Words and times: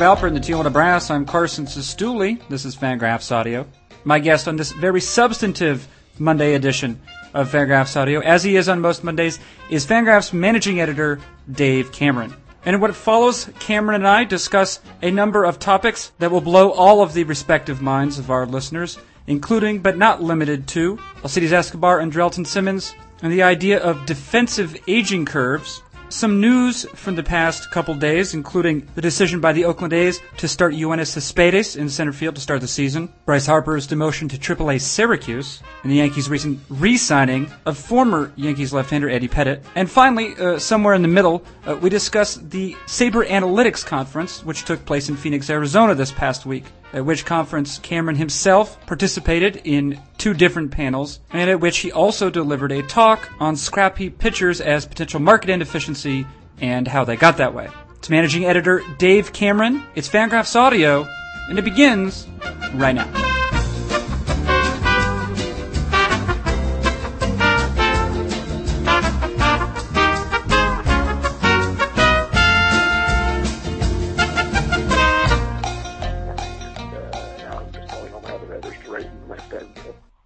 Herb 0.00 0.18
Alpert 0.18 0.28
in 0.28 0.34
the 0.34 0.40
Tijuana 0.40 0.72
Brass. 0.72 1.10
I'm 1.10 1.26
Carson 1.26 1.66
Cistulli. 1.66 2.40
This 2.48 2.64
is 2.64 2.74
Fangraphs 2.74 3.30
Audio. 3.30 3.66
My 4.04 4.18
guest 4.18 4.48
on 4.48 4.56
this 4.56 4.72
very 4.72 5.00
substantive 5.02 5.86
Monday 6.18 6.54
edition 6.54 6.98
of 7.34 7.52
Fangraphs 7.52 8.00
Audio, 8.00 8.20
as 8.20 8.42
he 8.42 8.56
is 8.56 8.70
on 8.70 8.80
most 8.80 9.04
Mondays, 9.04 9.38
is 9.68 9.84
Fangraphs 9.84 10.32
managing 10.32 10.80
editor 10.80 11.20
Dave 11.52 11.92
Cameron. 11.92 12.34
And 12.64 12.74
in 12.74 12.80
what 12.80 12.94
follows, 12.94 13.50
Cameron 13.58 13.96
and 13.96 14.08
I 14.08 14.24
discuss 14.24 14.80
a 15.02 15.10
number 15.10 15.44
of 15.44 15.58
topics 15.58 16.12
that 16.18 16.30
will 16.30 16.40
blow 16.40 16.70
all 16.70 17.02
of 17.02 17.12
the 17.12 17.24
respective 17.24 17.82
minds 17.82 18.18
of 18.18 18.30
our 18.30 18.46
listeners, 18.46 18.98
including 19.26 19.80
but 19.80 19.98
not 19.98 20.22
limited 20.22 20.66
to 20.68 20.98
Alcides 21.22 21.52
Escobar 21.52 22.00
and 22.00 22.10
Drelton 22.10 22.46
Simmons, 22.46 22.94
and 23.20 23.30
the 23.30 23.42
idea 23.42 23.78
of 23.78 24.06
defensive 24.06 24.78
aging 24.88 25.26
curves, 25.26 25.82
some 26.10 26.40
news 26.40 26.84
from 26.94 27.14
the 27.14 27.22
past 27.22 27.70
couple 27.70 27.94
days, 27.94 28.34
including 28.34 28.86
the 28.94 29.00
decision 29.00 29.40
by 29.40 29.52
the 29.52 29.64
Oakland 29.64 29.92
A's 29.92 30.20
to 30.38 30.48
start 30.48 30.74
Cespedes 30.74 31.76
in 31.76 31.88
center 31.88 32.12
field 32.12 32.34
to 32.34 32.40
start 32.40 32.60
the 32.60 32.68
season, 32.68 33.12
Bryce 33.24 33.46
Harper's 33.46 33.86
demotion 33.86 34.28
to 34.30 34.36
AAA 34.36 34.80
Syracuse, 34.80 35.62
and 35.82 35.90
the 35.90 35.96
Yankees' 35.96 36.28
recent 36.28 36.60
re-signing 36.68 37.50
of 37.66 37.78
former 37.78 38.32
Yankees 38.36 38.72
left-hander 38.72 39.08
Eddie 39.08 39.28
Pettitte. 39.28 39.62
And 39.74 39.90
finally, 39.90 40.34
uh, 40.36 40.58
somewhere 40.58 40.94
in 40.94 41.02
the 41.02 41.08
middle, 41.08 41.44
uh, 41.66 41.76
we 41.76 41.88
discuss 41.88 42.34
the 42.36 42.74
SABR 42.86 43.26
Analytics 43.28 43.84
Conference, 43.84 44.44
which 44.44 44.64
took 44.64 44.84
place 44.84 45.08
in 45.08 45.16
Phoenix, 45.16 45.48
Arizona 45.48 45.94
this 45.94 46.12
past 46.12 46.46
week 46.46 46.64
at 46.92 47.04
which 47.04 47.24
conference 47.24 47.78
Cameron 47.78 48.16
himself 48.16 48.84
participated 48.86 49.62
in 49.64 50.00
two 50.18 50.34
different 50.34 50.70
panels, 50.70 51.20
and 51.32 51.50
at 51.50 51.60
which 51.60 51.78
he 51.78 51.92
also 51.92 52.30
delivered 52.30 52.72
a 52.72 52.82
talk 52.82 53.30
on 53.38 53.56
scrap 53.56 53.98
heap 53.98 54.18
pitchers 54.18 54.60
as 54.60 54.86
potential 54.86 55.20
market 55.20 55.50
inefficiency 55.50 56.26
and 56.60 56.88
how 56.88 57.04
they 57.04 57.16
got 57.16 57.36
that 57.38 57.54
way. 57.54 57.68
It's 57.96 58.10
managing 58.10 58.44
editor 58.44 58.82
Dave 58.98 59.32
Cameron. 59.32 59.82
It's 59.94 60.08
Fangraphs 60.08 60.56
Audio, 60.56 61.06
and 61.48 61.58
it 61.58 61.62
begins 61.62 62.26
right 62.74 62.94
now. 62.94 63.39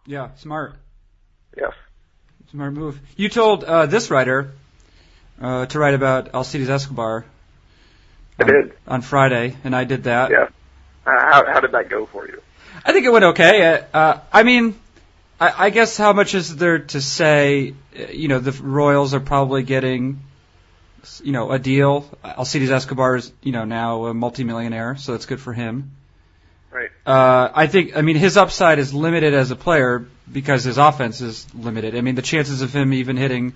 Yeah, 0.06 0.34
smart. 0.36 0.74
Yes. 1.56 1.72
Smart 2.50 2.72
move. 2.72 3.00
You 3.16 3.28
told 3.28 3.64
uh, 3.64 3.86
this 3.86 4.10
writer 4.10 4.52
uh, 5.40 5.66
to 5.66 5.78
write 5.78 5.94
about 5.94 6.34
Alcides 6.34 6.68
Escobar. 6.68 7.24
I 8.38 8.42
on, 8.42 8.48
did 8.48 8.72
on 8.86 9.02
Friday, 9.02 9.56
and 9.64 9.74
I 9.74 9.84
did 9.84 10.04
that. 10.04 10.30
Yeah. 10.30 10.48
Uh, 11.06 11.10
how 11.10 11.44
how 11.46 11.60
did 11.60 11.72
that 11.72 11.88
go 11.88 12.06
for 12.06 12.26
you? 12.26 12.42
I 12.84 12.92
think 12.92 13.06
it 13.06 13.12
went 13.12 13.24
okay. 13.24 13.84
Uh, 13.92 14.18
I 14.32 14.42
mean, 14.42 14.78
I, 15.40 15.66
I 15.66 15.70
guess 15.70 15.96
how 15.96 16.12
much 16.12 16.34
is 16.34 16.54
there 16.56 16.80
to 16.80 17.00
say? 17.00 17.74
Uh, 17.98 18.10
you 18.12 18.28
know, 18.28 18.40
the 18.40 18.52
Royals 18.52 19.14
are 19.14 19.20
probably 19.20 19.62
getting, 19.62 20.20
you 21.22 21.32
know, 21.32 21.50
a 21.50 21.58
deal. 21.58 22.08
Alcides 22.22 22.70
Escobar 22.70 23.16
is, 23.16 23.32
you 23.42 23.52
know, 23.52 23.64
now 23.64 24.06
a 24.06 24.14
multimillionaire, 24.14 24.96
so 24.96 25.12
that's 25.12 25.26
good 25.26 25.40
for 25.40 25.52
him. 25.52 25.92
Right. 26.74 26.90
Uh, 27.06 27.52
I 27.54 27.68
think, 27.68 27.96
I 27.96 28.02
mean, 28.02 28.16
his 28.16 28.36
upside 28.36 28.80
is 28.80 28.92
limited 28.92 29.32
as 29.32 29.52
a 29.52 29.56
player 29.56 30.04
because 30.30 30.64
his 30.64 30.76
offense 30.76 31.20
is 31.20 31.46
limited. 31.54 31.94
I 31.94 32.00
mean, 32.00 32.16
the 32.16 32.22
chances 32.22 32.62
of 32.62 32.74
him 32.74 32.92
even 32.92 33.16
hitting, 33.16 33.52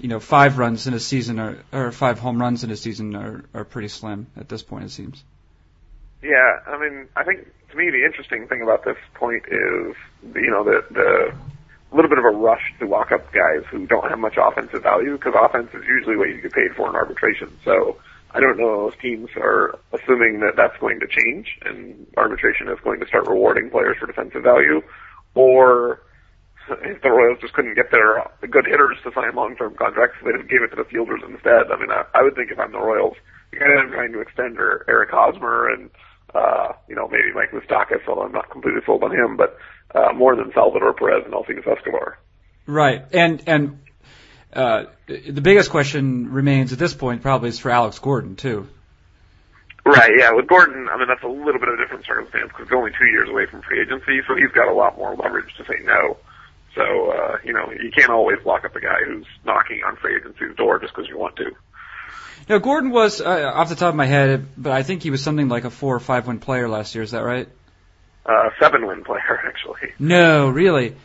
you 0.00 0.08
know, 0.08 0.18
five 0.18 0.58
runs 0.58 0.88
in 0.88 0.94
a 0.94 0.98
season 0.98 1.38
or, 1.38 1.58
or 1.72 1.92
five 1.92 2.18
home 2.18 2.40
runs 2.40 2.64
in 2.64 2.72
a 2.72 2.76
season 2.76 3.14
are, 3.14 3.44
are 3.54 3.64
pretty 3.64 3.86
slim 3.86 4.26
at 4.36 4.48
this 4.48 4.64
point, 4.64 4.86
it 4.86 4.90
seems. 4.90 5.22
Yeah, 6.22 6.58
I 6.66 6.76
mean, 6.76 7.06
I 7.14 7.22
think 7.22 7.46
to 7.70 7.76
me 7.76 7.88
the 7.90 8.04
interesting 8.04 8.48
thing 8.48 8.62
about 8.62 8.84
this 8.84 8.98
point 9.14 9.44
is, 9.46 9.94
you 10.34 10.50
know, 10.50 10.64
the 10.64 10.84
the 10.90 11.34
little 11.92 12.08
bit 12.08 12.18
of 12.18 12.24
a 12.24 12.30
rush 12.30 12.74
to 12.80 12.86
lock 12.86 13.12
up 13.12 13.32
guys 13.32 13.62
who 13.70 13.86
don't 13.86 14.08
have 14.10 14.18
much 14.18 14.34
offensive 14.36 14.82
value 14.82 15.12
because 15.12 15.34
offense 15.40 15.70
is 15.72 15.84
usually 15.86 16.16
what 16.16 16.28
you 16.28 16.40
get 16.40 16.52
paid 16.52 16.74
for 16.74 16.88
in 16.88 16.96
arbitration. 16.96 17.56
So 17.64 17.96
I 18.32 18.40
don't 18.40 18.58
know 18.58 18.88
if 18.88 18.98
teams 19.00 19.30
are 19.36 19.78
assuming 19.92 20.40
that 20.40 20.54
that's 20.56 20.78
going 20.78 21.00
to 21.00 21.06
change 21.06 21.58
and 21.62 22.06
arbitration 22.16 22.68
is 22.68 22.78
going 22.84 23.00
to 23.00 23.06
start 23.06 23.26
rewarding 23.26 23.70
players 23.70 23.96
for 23.98 24.06
defensive 24.06 24.42
value, 24.42 24.82
or 25.34 26.02
if 26.82 27.02
the 27.02 27.10
Royals 27.10 27.38
just 27.40 27.52
couldn't 27.54 27.74
get 27.74 27.90
their 27.90 28.24
good 28.48 28.66
hitters 28.66 28.96
to 29.02 29.10
sign 29.12 29.34
long-term 29.34 29.74
contracts, 29.74 30.16
so 30.20 30.26
they 30.26 30.38
just 30.38 30.48
gave 30.48 30.62
it 30.62 30.68
to 30.68 30.76
the 30.76 30.88
fielders 30.88 31.20
instead. 31.26 31.66
I 31.72 31.76
mean, 31.80 31.90
I, 31.90 32.04
I 32.14 32.22
would 32.22 32.36
think 32.36 32.50
if 32.50 32.58
I'm 32.58 32.70
the 32.72 32.78
Royals, 32.78 33.16
of 33.52 33.90
trying 33.90 34.12
to 34.12 34.20
extend 34.20 34.58
or 34.58 34.84
Eric 34.88 35.10
Hosmer 35.10 35.68
and, 35.70 35.90
uh, 36.34 36.72
you 36.88 36.94
know, 36.94 37.08
maybe 37.08 37.32
Mike 37.34 37.50
Moustakas, 37.50 38.06
although 38.06 38.22
I'm 38.22 38.32
not 38.32 38.50
completely 38.50 38.80
sold 38.86 39.02
on 39.02 39.10
him, 39.10 39.36
but, 39.36 39.58
uh, 39.94 40.12
more 40.12 40.36
than 40.36 40.52
Salvador 40.54 40.92
Perez 40.94 41.24
and 41.24 41.34
Alcides 41.34 41.66
Escobar. 41.66 42.18
Right. 42.66 43.04
And, 43.12 43.42
and 43.48 43.80
uh, 44.52 44.84
the 45.06 45.40
biggest 45.40 45.70
question 45.70 46.32
remains 46.32 46.72
at 46.72 46.78
this 46.78 46.92
point 46.94 47.22
probably 47.22 47.50
is 47.50 47.58
for 47.58 47.70
Alex 47.70 47.98
Gordon 47.98 48.36
too. 48.36 48.66
Right, 49.84 50.12
yeah. 50.18 50.32
With 50.32 50.46
Gordon, 50.46 50.88
I 50.88 50.98
mean 50.98 51.08
that's 51.08 51.22
a 51.22 51.28
little 51.28 51.60
bit 51.60 51.68
of 51.68 51.74
a 51.74 51.76
different 51.82 52.04
circumstance 52.04 52.48
because 52.48 52.68
he's 52.68 52.76
only 52.76 52.90
two 52.98 53.06
years 53.06 53.28
away 53.28 53.46
from 53.46 53.62
free 53.62 53.80
agency, 53.80 54.20
so 54.26 54.34
he's 54.34 54.50
got 54.50 54.68
a 54.68 54.74
lot 54.74 54.96
more 54.98 55.14
leverage 55.14 55.54
to 55.56 55.64
say 55.64 55.82
no. 55.84 56.16
So 56.74 56.82
uh, 57.10 57.38
you 57.44 57.52
know 57.52 57.72
you 57.72 57.90
can't 57.90 58.10
always 58.10 58.38
lock 58.44 58.64
up 58.64 58.74
a 58.76 58.80
guy 58.80 59.04
who's 59.06 59.26
knocking 59.44 59.82
on 59.86 59.96
free 59.96 60.16
agency's 60.16 60.56
door 60.56 60.78
just 60.80 60.94
because 60.94 61.08
you 61.08 61.16
want 61.16 61.36
to. 61.36 61.52
Now 62.48 62.58
Gordon 62.58 62.90
was 62.90 63.20
uh, 63.20 63.52
off 63.54 63.68
the 63.68 63.76
top 63.76 63.90
of 63.90 63.94
my 63.94 64.06
head, 64.06 64.46
but 64.56 64.72
I 64.72 64.82
think 64.82 65.02
he 65.02 65.10
was 65.10 65.22
something 65.22 65.48
like 65.48 65.64
a 65.64 65.70
four 65.70 65.94
or 65.94 66.00
five 66.00 66.26
win 66.26 66.40
player 66.40 66.68
last 66.68 66.94
year. 66.94 67.04
Is 67.04 67.12
that 67.12 67.24
right? 67.24 67.48
Uh, 68.26 68.50
seven 68.60 68.86
win 68.86 69.04
player 69.04 69.40
actually. 69.46 69.92
No, 69.98 70.48
really. 70.48 70.96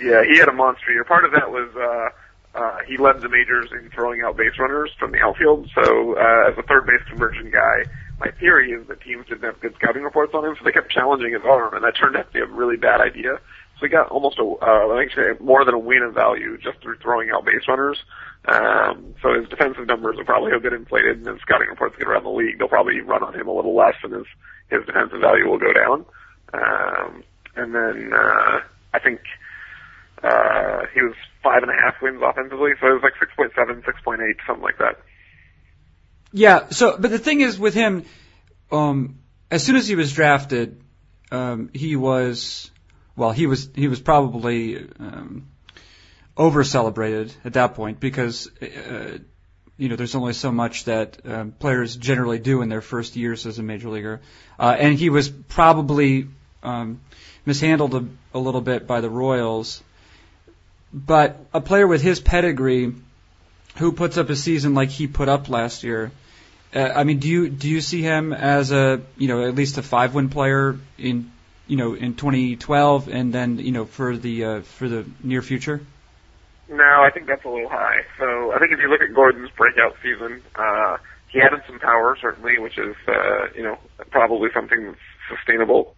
Yeah, 0.00 0.22
he 0.24 0.38
had 0.38 0.48
a 0.48 0.52
monster 0.52 0.92
year. 0.92 1.04
Part 1.04 1.24
of 1.24 1.32
that 1.32 1.50
was. 1.50 1.74
Uh, 1.74 2.16
uh, 2.54 2.78
he 2.86 2.98
led 2.98 3.20
the 3.20 3.28
majors 3.28 3.70
in 3.72 3.90
throwing 3.90 4.22
out 4.22 4.36
base 4.36 4.58
runners 4.58 4.90
from 4.98 5.12
the 5.12 5.20
outfield. 5.20 5.70
So 5.74 6.16
uh, 6.16 6.50
as 6.50 6.58
a 6.58 6.62
third 6.62 6.86
base 6.86 7.02
conversion 7.08 7.50
guy, 7.50 7.84
my 8.20 8.30
theory 8.32 8.72
is 8.72 8.86
that 8.88 9.00
teams 9.00 9.26
didn't 9.26 9.42
have 9.42 9.60
good 9.60 9.74
scouting 9.74 10.02
reports 10.02 10.32
on 10.34 10.44
him, 10.44 10.54
so 10.58 10.64
they 10.64 10.72
kept 10.72 10.90
challenging 10.90 11.32
his 11.32 11.42
arm, 11.44 11.74
and 11.74 11.82
that 11.82 11.96
turned 11.96 12.16
out 12.16 12.26
to 12.26 12.32
be 12.32 12.40
a 12.40 12.46
really 12.46 12.76
bad 12.76 13.00
idea. 13.00 13.40
So 13.78 13.86
he 13.86 13.88
got 13.88 14.08
almost 14.10 14.38
a, 14.38 14.44
uh, 14.44 14.94
I 14.94 15.06
think 15.14 15.40
more 15.40 15.64
than 15.64 15.74
a 15.74 15.78
win 15.78 16.02
in 16.02 16.12
value 16.12 16.56
just 16.58 16.80
through 16.82 16.98
throwing 16.98 17.30
out 17.30 17.44
base 17.44 17.66
runners. 17.66 17.98
Um, 18.46 19.14
so 19.22 19.34
his 19.34 19.48
defensive 19.48 19.86
numbers 19.86 20.16
will 20.16 20.24
probably 20.24 20.52
have 20.52 20.62
been 20.62 20.74
inflated, 20.74 21.18
and 21.18 21.26
his 21.26 21.40
scouting 21.40 21.68
reports 21.68 21.96
get 21.98 22.06
around 22.06 22.24
the 22.24 22.30
league. 22.30 22.58
They'll 22.58 22.68
probably 22.68 23.00
run 23.00 23.22
on 23.22 23.34
him 23.34 23.48
a 23.48 23.52
little 23.52 23.74
less, 23.74 23.96
and 24.02 24.12
his 24.12 24.26
his 24.68 24.84
defensive 24.86 25.20
value 25.20 25.48
will 25.48 25.58
go 25.58 25.72
down. 25.72 26.04
Um, 26.54 27.24
and 27.56 27.74
then 27.74 28.12
uh, 28.14 28.60
I 28.94 28.98
think 28.98 29.20
uh, 30.22 30.86
he 30.94 31.02
was 31.02 31.14
five 31.42 31.62
and 31.62 31.70
a 31.70 31.74
half 31.74 32.00
wins 32.00 32.20
offensively, 32.22 32.72
so 32.80 32.86
it 32.88 32.92
was 32.92 33.02
like 33.02 33.14
6.7, 33.14 33.82
6.8, 33.82 34.34
something 34.46 34.62
like 34.62 34.78
that. 34.78 35.00
Yeah. 36.32 36.68
So, 36.70 36.96
but 36.98 37.10
the 37.10 37.18
thing 37.18 37.40
is 37.40 37.58
with 37.58 37.74
him, 37.74 38.04
um, 38.70 39.18
as 39.50 39.64
soon 39.64 39.76
as 39.76 39.86
he 39.88 39.96
was 39.96 40.12
drafted, 40.12 40.80
um, 41.30 41.70
he 41.74 41.96
was, 41.96 42.70
well, 43.16 43.32
he 43.32 43.46
was 43.46 43.68
he 43.74 43.88
was 43.88 44.00
probably 44.00 44.76
um, 44.98 45.48
over 46.36 46.64
celebrated 46.64 47.34
at 47.44 47.54
that 47.54 47.74
point 47.74 48.00
because. 48.00 48.50
Uh, 48.60 49.18
you 49.78 49.88
know, 49.88 49.96
there's 49.96 50.14
only 50.14 50.34
so 50.34 50.52
much 50.52 50.84
that 50.84 51.18
um, 51.24 51.50
players 51.50 51.96
generally 51.96 52.38
do 52.38 52.62
in 52.62 52.68
their 52.68 52.82
first 52.82 53.16
years 53.16 53.46
as 53.46 53.58
a 53.58 53.62
major 53.64 53.88
leaguer, 53.88 54.20
uh, 54.58 54.76
and 54.78 54.96
he 54.96 55.10
was 55.10 55.28
probably 55.28 56.28
um, 56.62 57.00
mishandled 57.46 57.94
a, 57.94 58.06
a 58.34 58.38
little 58.38 58.60
bit 58.60 58.86
by 58.86 59.00
the 59.00 59.10
Royals 59.10 59.82
but 60.92 61.38
a 61.52 61.60
player 61.60 61.86
with 61.86 62.02
his 62.02 62.20
pedigree, 62.20 62.94
who 63.76 63.92
puts 63.92 64.18
up 64.18 64.28
a 64.30 64.36
season 64.36 64.74
like 64.74 64.90
he 64.90 65.06
put 65.06 65.28
up 65.28 65.48
last 65.48 65.82
year, 65.82 66.12
uh, 66.74 66.90
I 66.94 67.04
mean, 67.04 67.18
do 67.18 67.28
you 67.28 67.48
do 67.48 67.68
you 67.68 67.80
see 67.80 68.02
him 68.02 68.32
as 68.32 68.72
a 68.72 69.02
you 69.16 69.28
know 69.28 69.46
at 69.46 69.54
least 69.54 69.78
a 69.78 69.82
five 69.82 70.14
win 70.14 70.28
player 70.28 70.78
in 70.98 71.30
you 71.66 71.76
know 71.76 71.94
in 71.94 72.14
2012 72.14 73.08
and 73.08 73.32
then 73.32 73.58
you 73.58 73.72
know 73.72 73.84
for 73.84 74.16
the 74.16 74.44
uh, 74.44 74.60
for 74.62 74.88
the 74.88 75.06
near 75.22 75.42
future? 75.42 75.80
No, 76.68 77.02
I 77.02 77.10
think 77.10 77.26
that's 77.26 77.44
a 77.44 77.48
little 77.48 77.68
high. 77.68 78.00
So 78.18 78.52
I 78.52 78.58
think 78.58 78.72
if 78.72 78.80
you 78.80 78.88
look 78.88 79.02
at 79.02 79.12
Gordon's 79.12 79.50
breakout 79.50 79.94
season, 80.02 80.42
uh, 80.54 80.96
he 81.28 81.40
added 81.42 81.62
some 81.66 81.78
power 81.78 82.16
certainly, 82.18 82.58
which 82.58 82.78
is 82.78 82.96
uh, 83.06 83.48
you 83.54 83.62
know 83.62 83.78
probably 84.10 84.48
something 84.54 84.84
that's 84.84 84.98
sustainable. 85.28 85.94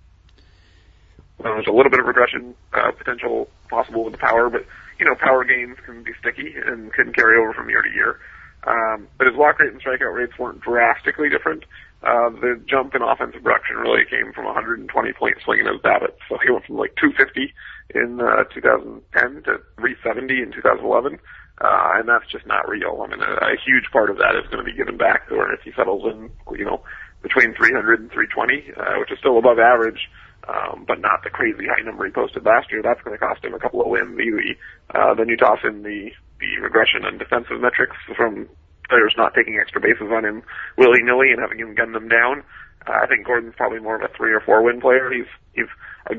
Uh, 1.38 1.54
there's 1.54 1.66
a 1.66 1.72
little 1.72 1.90
bit 1.90 2.00
of 2.00 2.06
regression 2.06 2.54
uh, 2.72 2.90
potential 2.92 3.48
possible 3.68 4.04
with 4.04 4.12
the 4.12 4.18
power, 4.18 4.50
but 4.50 4.66
you 5.04 5.10
know, 5.10 5.16
power 5.20 5.44
gains 5.44 5.76
can 5.84 6.02
be 6.02 6.12
sticky 6.18 6.54
and 6.56 6.90
can 6.94 7.12
carry 7.12 7.36
over 7.38 7.52
from 7.52 7.68
year 7.68 7.82
to 7.82 7.90
year. 7.90 8.18
Um, 8.66 9.06
but 9.18 9.26
his 9.26 9.36
walk 9.36 9.60
rate 9.60 9.70
and 9.70 9.82
strikeout 9.82 10.14
rates 10.14 10.32
weren't 10.38 10.62
drastically 10.62 11.28
different. 11.28 11.64
Uh, 12.02 12.30
the 12.40 12.58
jump 12.66 12.94
in 12.94 13.02
offensive 13.02 13.42
production 13.42 13.76
really 13.76 14.04
came 14.08 14.32
from 14.32 14.46
120 14.46 14.88
point 15.12 15.36
swing 15.44 15.60
in 15.60 15.66
his 15.66 15.76
BABIP. 15.82 16.16
So 16.28 16.38
he 16.42 16.50
went 16.50 16.64
from 16.64 16.76
like 16.76 16.96
250 16.96 17.52
in 17.94 18.18
uh, 18.18 18.44
2010 18.54 19.42
to 19.44 19.60
370 19.76 20.40
in 20.40 20.52
2011. 20.52 21.18
Uh, 21.60 22.00
and 22.00 22.08
that's 22.08 22.26
just 22.32 22.46
not 22.46 22.66
real. 22.66 23.04
I 23.04 23.06
mean, 23.12 23.20
a, 23.20 23.52
a 23.52 23.56
huge 23.60 23.92
part 23.92 24.08
of 24.08 24.16
that 24.16 24.34
is 24.40 24.48
going 24.48 24.64
to 24.64 24.68
be 24.68 24.76
given 24.76 24.96
back, 24.96 25.30
or 25.30 25.52
if 25.52 25.60
he 25.60 25.70
settles 25.76 26.02
in, 26.08 26.30
you 26.56 26.64
know, 26.64 26.82
between 27.22 27.54
300 27.54 28.00
and 28.00 28.10
320, 28.10 28.72
uh, 28.72 28.98
which 28.98 29.12
is 29.12 29.18
still 29.18 29.36
above 29.36 29.58
average, 29.58 30.08
um, 30.48 30.84
but 30.86 31.00
not 31.00 31.22
the 31.22 31.30
crazy 31.30 31.66
high 31.66 31.82
number 31.84 32.04
he 32.04 32.12
posted 32.12 32.44
last 32.44 32.70
year. 32.70 32.82
That's 32.82 33.00
going 33.02 33.16
to 33.16 33.24
cost 33.24 33.44
him 33.44 33.54
a 33.54 33.58
couple 33.58 33.80
of 33.80 33.88
wins 33.88 34.18
easy. 34.18 34.56
Uh, 34.94 35.14
then 35.14 35.28
you 35.28 35.36
toss 35.36 35.60
in 35.64 35.82
the 35.82 36.10
the 36.40 36.60
regression 36.60 37.04
and 37.04 37.18
defensive 37.18 37.60
metrics 37.60 37.96
from 38.16 38.48
players 38.88 39.14
not 39.16 39.34
taking 39.34 39.58
extra 39.58 39.80
bases 39.80 40.10
on 40.10 40.24
him 40.24 40.42
willy 40.76 41.02
nilly 41.02 41.30
and 41.30 41.40
having 41.40 41.58
him 41.58 41.74
gun 41.74 41.92
them 41.92 42.08
down. 42.08 42.42
Uh, 42.86 42.98
I 43.02 43.06
think 43.06 43.26
Gordon's 43.26 43.54
probably 43.56 43.80
more 43.80 43.96
of 43.96 44.02
a 44.02 44.12
three 44.16 44.32
or 44.32 44.40
four 44.40 44.62
win 44.62 44.80
player. 44.80 45.10
He's 45.10 45.30
he's 45.54 45.70
a 46.10 46.16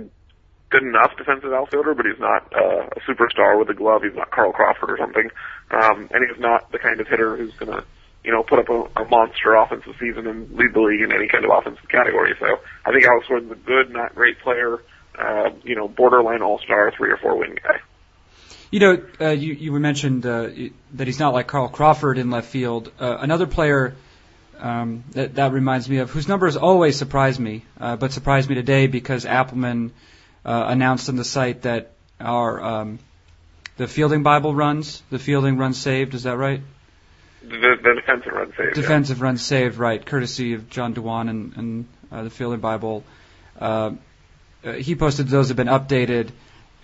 good 0.69 0.83
enough 0.83 1.16
defensive 1.18 1.54
outfielder, 1.54 1.94
but 1.94 2.06
he's 2.06 2.19
not 2.19 2.51
uh, 2.54 2.88
a 2.89 3.00
superstar 3.07 3.60
with 3.60 3.69
a 3.69 3.74
glove. 3.74 4.01
He's 4.04 4.16
not 4.16 4.31
Carl 4.31 4.51
Crawford 4.51 4.89
or 4.89 4.98
something, 4.98 5.30
um, 5.72 6.10
and 6.12 6.25
he's 6.27 6.39
not 6.39 6.72
the 6.72 6.80
kind 6.80 7.00
of 7.00 7.07
hitter 7.07 7.38
who's 7.38 7.54
going 7.56 7.72
to 7.72 7.83
you 8.25 8.31
know, 8.31 8.44
put 8.44 8.60
up 8.60 8.69
a, 8.69 9.01
a 9.01 9.06
monster 9.07 9.54
offensive 9.56 9.94
season 10.00 10.25
and 10.27 10.51
lead 10.51 10.74
the 10.74 10.81
league 10.81 11.01
in 11.01 11.12
any 11.12 11.27
kind 11.27 11.45
of 11.45 11.51
offensive 11.51 11.88
category. 11.88 12.33
So 12.39 12.60
I 12.83 12.92
think 12.92 13.06
Alex 13.06 13.27
Gordon's 13.27 13.51
a 13.51 13.56
good, 13.56 13.92
not 13.92 14.16
great 14.16 14.39
player, 14.39 14.81
uh, 15.18 15.51
you 15.63 15.75
know, 15.75 15.88
borderline 15.88 16.42
all-star, 16.42 16.92
three 16.98 17.12
or 17.12 17.18
four 17.18 17.38
win 17.38 17.56
guy. 17.56 17.81
You 18.72 18.80
know, 18.80 19.04
uh, 19.22 19.30
you, 19.30 19.54
you 19.54 19.72
mentioned 19.80 20.25
uh, 20.25 20.50
that 20.94 21.07
he's 21.07 21.19
not 21.19 21.33
like 21.33 21.48
Carl 21.48 21.69
Crawford 21.69 22.18
in 22.18 22.31
left 22.31 22.50
field. 22.50 22.92
Uh, 23.00 23.18
another 23.19 23.45
player 23.45 23.95
um, 24.60 25.04
that, 25.12 25.36
that 25.36 25.51
reminds 25.51 25.88
me 25.88 26.00
of, 26.00 26.10
whose 26.10 26.27
numbers 26.27 26.57
always 26.57 26.98
surprise 26.98 27.39
me, 27.39 27.63
uh, 27.80 27.95
but 27.95 28.12
surprised 28.12 28.50
me 28.50 28.56
today 28.56 28.88
because 28.88 29.24
Appelman 29.24 29.92
uh, 30.44 30.66
announced 30.68 31.10
on 31.10 31.16
the 31.16 31.24
site 31.24 31.62
that 31.62 31.92
our 32.19 32.63
um, 32.63 33.00
the 33.77 33.88
fielding 33.88 34.24
Bible 34.24 34.56
runs, 34.56 35.04
the 35.10 35.19
fielding 35.19 35.57
runs 35.57 35.77
saved. 35.77 36.16
Is 36.16 36.24
that 36.24 36.38
right? 36.38 36.62
The, 37.50 37.78
the 37.82 37.94
defensive 37.96 38.34
run 38.34 38.54
saved. 38.58 38.76
Defensive 38.76 39.18
yeah. 39.18 39.24
run 39.24 39.38
saved, 39.38 39.78
right? 39.78 40.04
Courtesy 40.04 40.54
of 40.54 40.70
John 40.70 40.94
Dewan 40.94 41.30
and, 41.30 41.58
and 41.58 41.88
uh, 42.12 42.24
the 42.24 42.30
Fielding 42.30 42.60
Bible. 42.60 43.04
Uh, 43.60 43.92
uh, 44.64 44.74
he 44.74 44.96
posted 44.96 45.28
those 45.28 45.50
have 45.50 45.58
been 45.58 45.68
updated, 45.68 46.30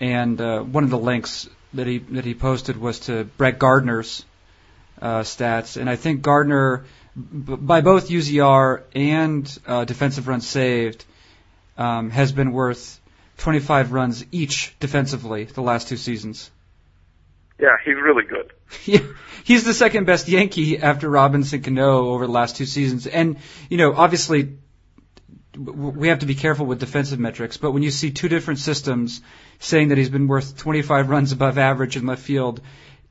and 0.00 0.40
uh, 0.40 0.60
one 0.60 0.84
of 0.84 0.90
the 0.90 0.98
links 0.98 1.48
that 1.74 1.86
he 1.86 1.98
that 1.98 2.24
he 2.24 2.34
posted 2.34 2.76
was 2.76 3.00
to 3.00 3.24
Brett 3.24 3.58
Gardner's 3.58 4.24
uh, 5.00 5.20
stats, 5.20 5.76
and 5.76 5.90
I 5.90 5.96
think 5.96 6.22
Gardner, 6.22 6.84
b- 7.16 7.56
by 7.56 7.80
both 7.80 8.08
UZR 8.08 8.82
and 8.94 9.58
uh, 9.66 9.84
defensive 9.84 10.28
runs 10.28 10.46
saved, 10.46 11.04
um, 11.76 12.10
has 12.10 12.30
been 12.30 12.52
worth 12.52 13.00
25 13.38 13.92
runs 13.92 14.24
each 14.30 14.78
defensively 14.78 15.44
the 15.44 15.62
last 15.62 15.88
two 15.88 15.96
seasons. 15.96 16.50
Yeah, 17.58 17.76
he's 17.84 17.96
really 17.96 18.24
good. 18.24 18.52
He's 19.44 19.64
the 19.64 19.74
second 19.74 20.06
best 20.06 20.28
Yankee 20.28 20.78
after 20.78 21.08
Robinson 21.08 21.62
Cano 21.62 22.10
over 22.10 22.26
the 22.26 22.32
last 22.32 22.56
two 22.56 22.66
seasons. 22.66 23.06
And, 23.06 23.38
you 23.68 23.76
know, 23.76 23.92
obviously, 23.92 24.58
we 25.56 26.08
have 26.08 26.20
to 26.20 26.26
be 26.26 26.34
careful 26.34 26.64
with 26.66 26.80
defensive 26.80 27.18
metrics, 27.18 27.56
but 27.56 27.72
when 27.72 27.82
you 27.82 27.90
see 27.90 28.10
two 28.10 28.28
different 28.28 28.60
systems 28.60 29.20
saying 29.58 29.88
that 29.88 29.98
he's 29.98 30.08
been 30.08 30.28
worth 30.28 30.56
25 30.56 31.10
runs 31.10 31.32
above 31.32 31.58
average 31.58 31.96
in 31.96 32.06
left 32.06 32.22
field 32.22 32.60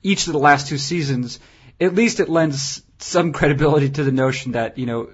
each 0.01 0.25
of 0.27 0.33
the 0.33 0.39
last 0.39 0.67
two 0.67 0.77
seasons, 0.77 1.39
at 1.79 1.93
least 1.93 2.19
it 2.19 2.29
lends 2.29 2.81
some 2.97 3.33
credibility 3.33 3.89
to 3.89 4.03
the 4.03 4.11
notion 4.11 4.53
that, 4.53 4.77
you 4.77 4.85
know, 4.85 5.09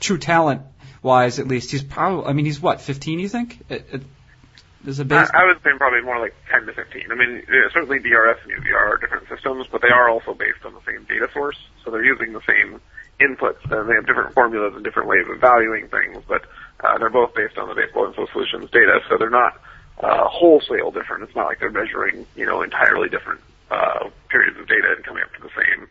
true 0.00 0.18
talent 0.18 0.62
wise, 1.02 1.38
at 1.38 1.46
least, 1.46 1.70
he's 1.70 1.82
probably, 1.82 2.26
I 2.26 2.32
mean, 2.32 2.46
he's 2.46 2.60
what, 2.60 2.80
15, 2.80 3.18
you 3.18 3.28
think? 3.28 3.58
Base. 4.84 5.30
I, 5.32 5.42
I 5.42 5.46
would 5.46 5.62
say 5.62 5.70
probably 5.78 6.02
more 6.02 6.18
like 6.18 6.34
10 6.50 6.66
to 6.66 6.72
15. 6.72 7.10
I 7.10 7.14
mean, 7.14 7.42
certainly 7.72 7.98
DRS 8.00 8.38
and 8.42 8.52
UZR 8.52 8.74
are 8.74 8.96
different 8.96 9.28
systems, 9.28 9.66
but 9.70 9.80
they 9.80 9.90
are 9.90 10.10
also 10.10 10.34
based 10.34 10.64
on 10.64 10.74
the 10.74 10.80
same 10.86 11.04
data 11.04 11.28
source, 11.32 11.56
so 11.84 11.90
they're 11.90 12.04
using 12.04 12.32
the 12.32 12.42
same 12.46 12.80
inputs, 13.20 13.62
and 13.70 13.88
they 13.88 13.94
have 13.94 14.06
different 14.06 14.34
formulas 14.34 14.74
and 14.74 14.82
different 14.84 15.08
ways 15.08 15.24
of 15.30 15.40
valuing 15.40 15.88
things, 15.88 16.18
but 16.26 16.42
uh, 16.80 16.98
they're 16.98 17.10
both 17.10 17.34
based 17.34 17.58
on 17.58 17.68
the 17.68 17.74
Baseball 17.74 18.06
Info 18.06 18.26
Solutions 18.32 18.70
data, 18.70 19.00
so 19.08 19.16
they're 19.16 19.30
not 19.30 19.60
uh, 20.00 20.26
wholesale 20.26 20.90
different. 20.90 21.22
It's 21.22 21.36
not 21.36 21.46
like 21.46 21.60
they're 21.60 21.70
measuring, 21.70 22.26
you 22.34 22.46
know, 22.46 22.62
entirely 22.62 23.08
different 23.08 23.40
uh, 23.70 24.10
periods 24.28 24.58
of 24.58 24.66
data 24.66 24.94
and 24.96 25.04
coming 25.04 25.22
up 25.22 25.32
to 25.34 25.42
the 25.42 25.50
same 25.56 25.86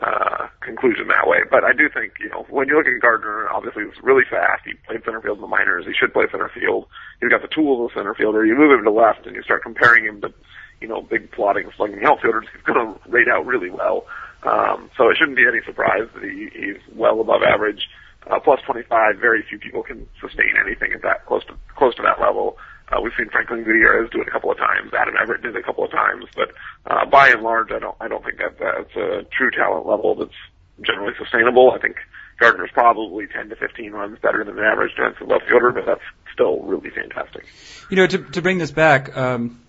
uh, 0.00 0.48
conclusion 0.60 1.08
that 1.08 1.28
way. 1.28 1.38
But 1.50 1.64
I 1.64 1.72
do 1.72 1.88
think, 1.88 2.14
you 2.20 2.28
know, 2.30 2.46
when 2.48 2.68
you 2.68 2.76
look 2.76 2.86
at 2.86 3.00
Gardner, 3.00 3.48
obviously 3.50 3.84
he's 3.84 4.02
really 4.02 4.24
fast. 4.28 4.62
He 4.64 4.74
played 4.86 5.04
center 5.04 5.20
field 5.20 5.38
in 5.38 5.42
the 5.42 5.46
minors. 5.46 5.84
He 5.86 5.92
should 5.92 6.12
play 6.12 6.24
center 6.30 6.48
field. 6.48 6.86
He's 7.20 7.30
got 7.30 7.42
the 7.42 7.52
tools 7.52 7.84
of 7.84 7.96
a 7.96 8.00
center 8.00 8.14
fielder. 8.14 8.44
You 8.44 8.56
move 8.56 8.72
him 8.72 8.84
to 8.84 8.90
left 8.90 9.26
and 9.26 9.36
you 9.36 9.42
start 9.42 9.62
comparing 9.62 10.04
him 10.04 10.20
to, 10.22 10.32
you 10.80 10.88
know, 10.88 11.02
big 11.02 11.30
plodding, 11.32 11.70
slugging 11.76 12.04
outfielders. 12.04 12.46
He's 12.52 12.62
going 12.62 12.80
to 12.80 13.10
rate 13.10 13.28
out 13.28 13.46
really 13.46 13.70
well. 13.70 14.06
Um, 14.42 14.90
so 14.96 15.10
it 15.10 15.16
shouldn't 15.18 15.36
be 15.36 15.46
any 15.46 15.60
surprise 15.64 16.08
that 16.14 16.24
he, 16.24 16.48
he's 16.54 16.80
well 16.94 17.20
above 17.20 17.42
average. 17.42 17.88
Uh, 18.30 18.38
plus 18.38 18.60
25, 18.66 19.16
very 19.18 19.42
few 19.48 19.58
people 19.58 19.82
can 19.82 20.06
sustain 20.20 20.54
anything 20.64 20.92
at 20.92 21.02
that 21.02 21.24
close 21.26 21.44
to 21.46 21.54
close 21.76 21.94
to 21.96 22.02
that 22.02 22.20
level. 22.20 22.56
Uh, 22.90 23.00
we've 23.00 23.12
seen 23.16 23.28
Franklin 23.30 23.62
Gutierrez 23.62 24.10
do 24.10 24.20
it 24.20 24.28
a 24.28 24.30
couple 24.30 24.50
of 24.50 24.58
times. 24.58 24.92
Adam 24.92 25.14
Everett 25.20 25.42
did 25.42 25.54
it 25.54 25.60
a 25.60 25.62
couple 25.62 25.84
of 25.84 25.90
times, 25.90 26.24
but 26.34 26.50
uh, 26.86 27.06
by 27.06 27.28
and 27.28 27.42
large, 27.42 27.70
I 27.70 27.78
don't 27.78 27.96
I 28.00 28.08
don't 28.08 28.24
think 28.24 28.38
that 28.38 28.58
that's 28.58 28.96
a 28.96 29.24
true 29.36 29.50
talent 29.50 29.86
level 29.86 30.16
that's 30.16 30.34
generally 30.82 31.14
sustainable. 31.18 31.70
I 31.70 31.78
think 31.78 31.96
Gardner's 32.38 32.70
probably 32.72 33.26
10 33.26 33.50
to 33.50 33.56
15 33.56 33.92
runs 33.92 34.18
better 34.18 34.44
than 34.44 34.58
an 34.58 34.64
average 34.64 34.96
defensive 34.96 35.28
left 35.28 35.46
fielder, 35.48 35.70
but 35.70 35.86
that's 35.86 36.00
still 36.32 36.60
really 36.62 36.90
fantastic. 36.90 37.46
You 37.90 37.96
know, 37.96 38.06
to 38.06 38.18
to 38.18 38.42
bring 38.42 38.58
this 38.58 38.72
back, 38.72 39.16
um, 39.16 39.60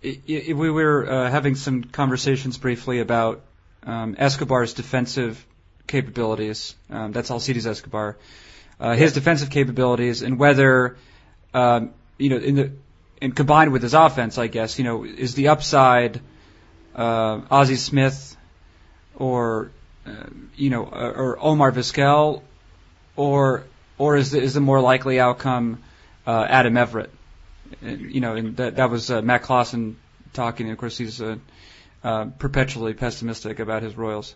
it, 0.00 0.20
it, 0.26 0.56
we 0.56 0.70
were 0.70 1.10
uh, 1.10 1.30
having 1.30 1.56
some 1.56 1.82
conversations 1.82 2.56
briefly 2.56 3.00
about 3.00 3.42
um, 3.82 4.14
Escobar's 4.16 4.74
defensive 4.74 5.44
capabilities. 5.88 6.76
Um, 6.88 7.10
that's 7.10 7.30
Alcides 7.30 7.66
Escobar. 7.66 8.16
Uh, 8.78 8.94
his 8.94 9.12
defensive 9.12 9.50
capabilities 9.50 10.22
and 10.22 10.38
whether 10.38 10.96
um, 11.52 11.94
you 12.18 12.30
know, 12.30 12.36
in 12.36 12.54
the 12.54 12.72
and 13.20 13.34
combined 13.34 13.72
with 13.72 13.82
his 13.82 13.94
offense, 13.94 14.38
I 14.38 14.46
guess, 14.46 14.78
you 14.78 14.84
know, 14.84 15.04
is 15.04 15.34
the 15.34 15.48
upside 15.48 16.20
uh, 16.94 17.40
Ozzie 17.50 17.76
Smith 17.76 18.36
or 19.16 19.70
uh, 20.06 20.26
you 20.56 20.70
know, 20.70 20.84
or 20.84 21.38
Omar 21.40 21.72
Vizquel, 21.72 22.42
or 23.16 23.64
or 23.98 24.16
is 24.16 24.30
the, 24.30 24.40
is 24.40 24.54
the 24.54 24.60
more 24.60 24.80
likely 24.80 25.20
outcome 25.20 25.82
uh, 26.26 26.46
Adam 26.48 26.76
Everett? 26.76 27.10
You 27.82 28.20
know, 28.20 28.34
and 28.36 28.56
that 28.56 28.76
that 28.76 28.90
was 28.90 29.10
uh, 29.10 29.20
Matt 29.22 29.42
Klaassen 29.42 29.96
talking. 30.32 30.66
And 30.66 30.72
of 30.72 30.78
course, 30.78 30.96
he's 30.96 31.20
uh, 31.20 31.36
uh, 32.02 32.26
perpetually 32.38 32.94
pessimistic 32.94 33.58
about 33.58 33.82
his 33.82 33.96
Royals. 33.96 34.34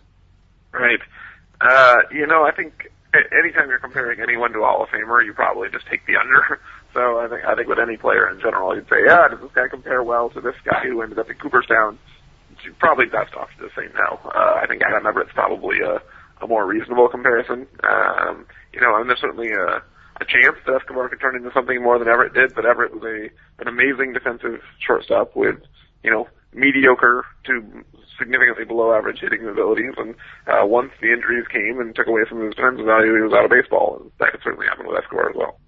Right. 0.71 0.99
Uh, 1.59 1.97
you 2.11 2.27
know, 2.27 2.43
I 2.43 2.51
think 2.51 2.91
anytime 3.13 3.69
you're 3.69 3.79
comparing 3.79 4.19
anyone 4.19 4.51
to 4.53 4.59
a 4.59 4.65
Hall 4.65 4.83
of 4.83 4.89
Famer, 4.89 5.23
you 5.25 5.33
probably 5.33 5.69
just 5.69 5.87
take 5.87 6.05
the 6.05 6.17
under. 6.17 6.59
So 6.93 7.17
I 7.19 7.27
think 7.27 7.43
I 7.45 7.55
think 7.55 7.67
with 7.67 7.79
any 7.79 7.97
player 7.97 8.29
in 8.29 8.39
general, 8.39 8.75
you'd 8.75 8.87
say, 8.87 9.01
yeah, 9.05 9.27
does 9.27 9.39
this 9.41 9.51
guy 9.55 9.67
compare 9.67 10.03
well 10.03 10.29
to 10.29 10.41
this 10.41 10.55
guy 10.63 10.83
who 10.85 11.01
ended 11.01 11.17
up 11.17 11.29
in 11.29 11.37
Cooperstown? 11.37 11.97
You're 12.63 12.73
probably 12.75 13.05
best 13.05 13.33
off 13.33 13.49
to 13.59 13.67
say 13.75 13.89
no. 13.93 14.19
Uh, 14.23 14.61
I 14.61 14.67
think 14.67 14.83
Adam 14.83 15.05
Everett's 15.05 15.33
probably 15.33 15.79
a, 15.81 15.99
a 16.43 16.47
more 16.47 16.65
reasonable 16.65 17.09
comparison. 17.09 17.67
Um, 17.83 18.45
you 18.73 18.79
know, 18.79 18.95
and 18.95 19.09
there's 19.09 19.19
certainly 19.19 19.51
a, 19.51 19.81
a 20.21 20.25
chance 20.25 20.55
that 20.65 20.75
Escobar 20.75 21.09
could 21.09 21.19
turn 21.19 21.35
into 21.35 21.51
something 21.53 21.81
more 21.81 21.97
than 21.97 22.07
Everett 22.07 22.33
did, 22.33 22.53
but 22.55 22.65
Everett 22.65 22.93
was 22.93 23.03
a 23.03 23.29
an 23.59 23.67
amazing 23.67 24.13
defensive 24.13 24.61
shortstop 24.79 25.35
with, 25.35 25.55
you 26.03 26.11
know, 26.11 26.27
mediocre 26.53 27.25
to 27.45 27.83
significantly 28.19 28.65
below 28.65 28.93
average 28.93 29.19
hitting 29.19 29.47
abilities. 29.47 29.93
And 29.97 30.13
uh, 30.47 30.65
once 30.65 30.91
the 31.01 31.11
injuries 31.11 31.47
came 31.51 31.79
and 31.79 31.95
took 31.95 32.07
away 32.07 32.21
some 32.29 32.37
of 32.39 32.45
his 32.45 32.55
defensive 32.55 32.85
value, 32.85 33.15
he 33.15 33.21
was 33.21 33.33
out 33.33 33.45
of 33.45 33.51
baseball. 33.51 33.97
And 33.99 34.11
that 34.19 34.31
could 34.31 34.41
certainly 34.43 34.67
happen 34.67 34.87
with 34.87 34.97
Escobar 34.97 35.29
as 35.31 35.35
well. 35.35 35.59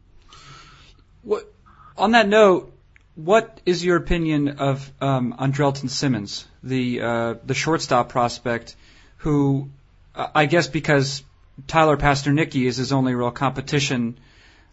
What, 1.26 1.52
on 1.98 2.12
that 2.12 2.28
note, 2.28 2.72
what 3.16 3.60
is 3.66 3.84
your 3.84 3.98
opinion 3.98 4.60
of 4.60 4.92
um, 5.02 5.36
Andrelton 5.40 5.90
Simmons, 5.90 6.46
the 6.62 7.02
uh, 7.02 7.34
the 7.44 7.56
shortstop 7.56 8.10
prospect, 8.10 8.76
who 9.18 9.70
I 10.14 10.46
guess 10.46 10.68
because 10.68 11.24
Tyler 11.68 11.98
Pastornicky 11.98 12.68
is 12.68 12.78
his 12.78 12.92
only 12.92 13.16
real 13.16 13.32
competition 13.32 14.20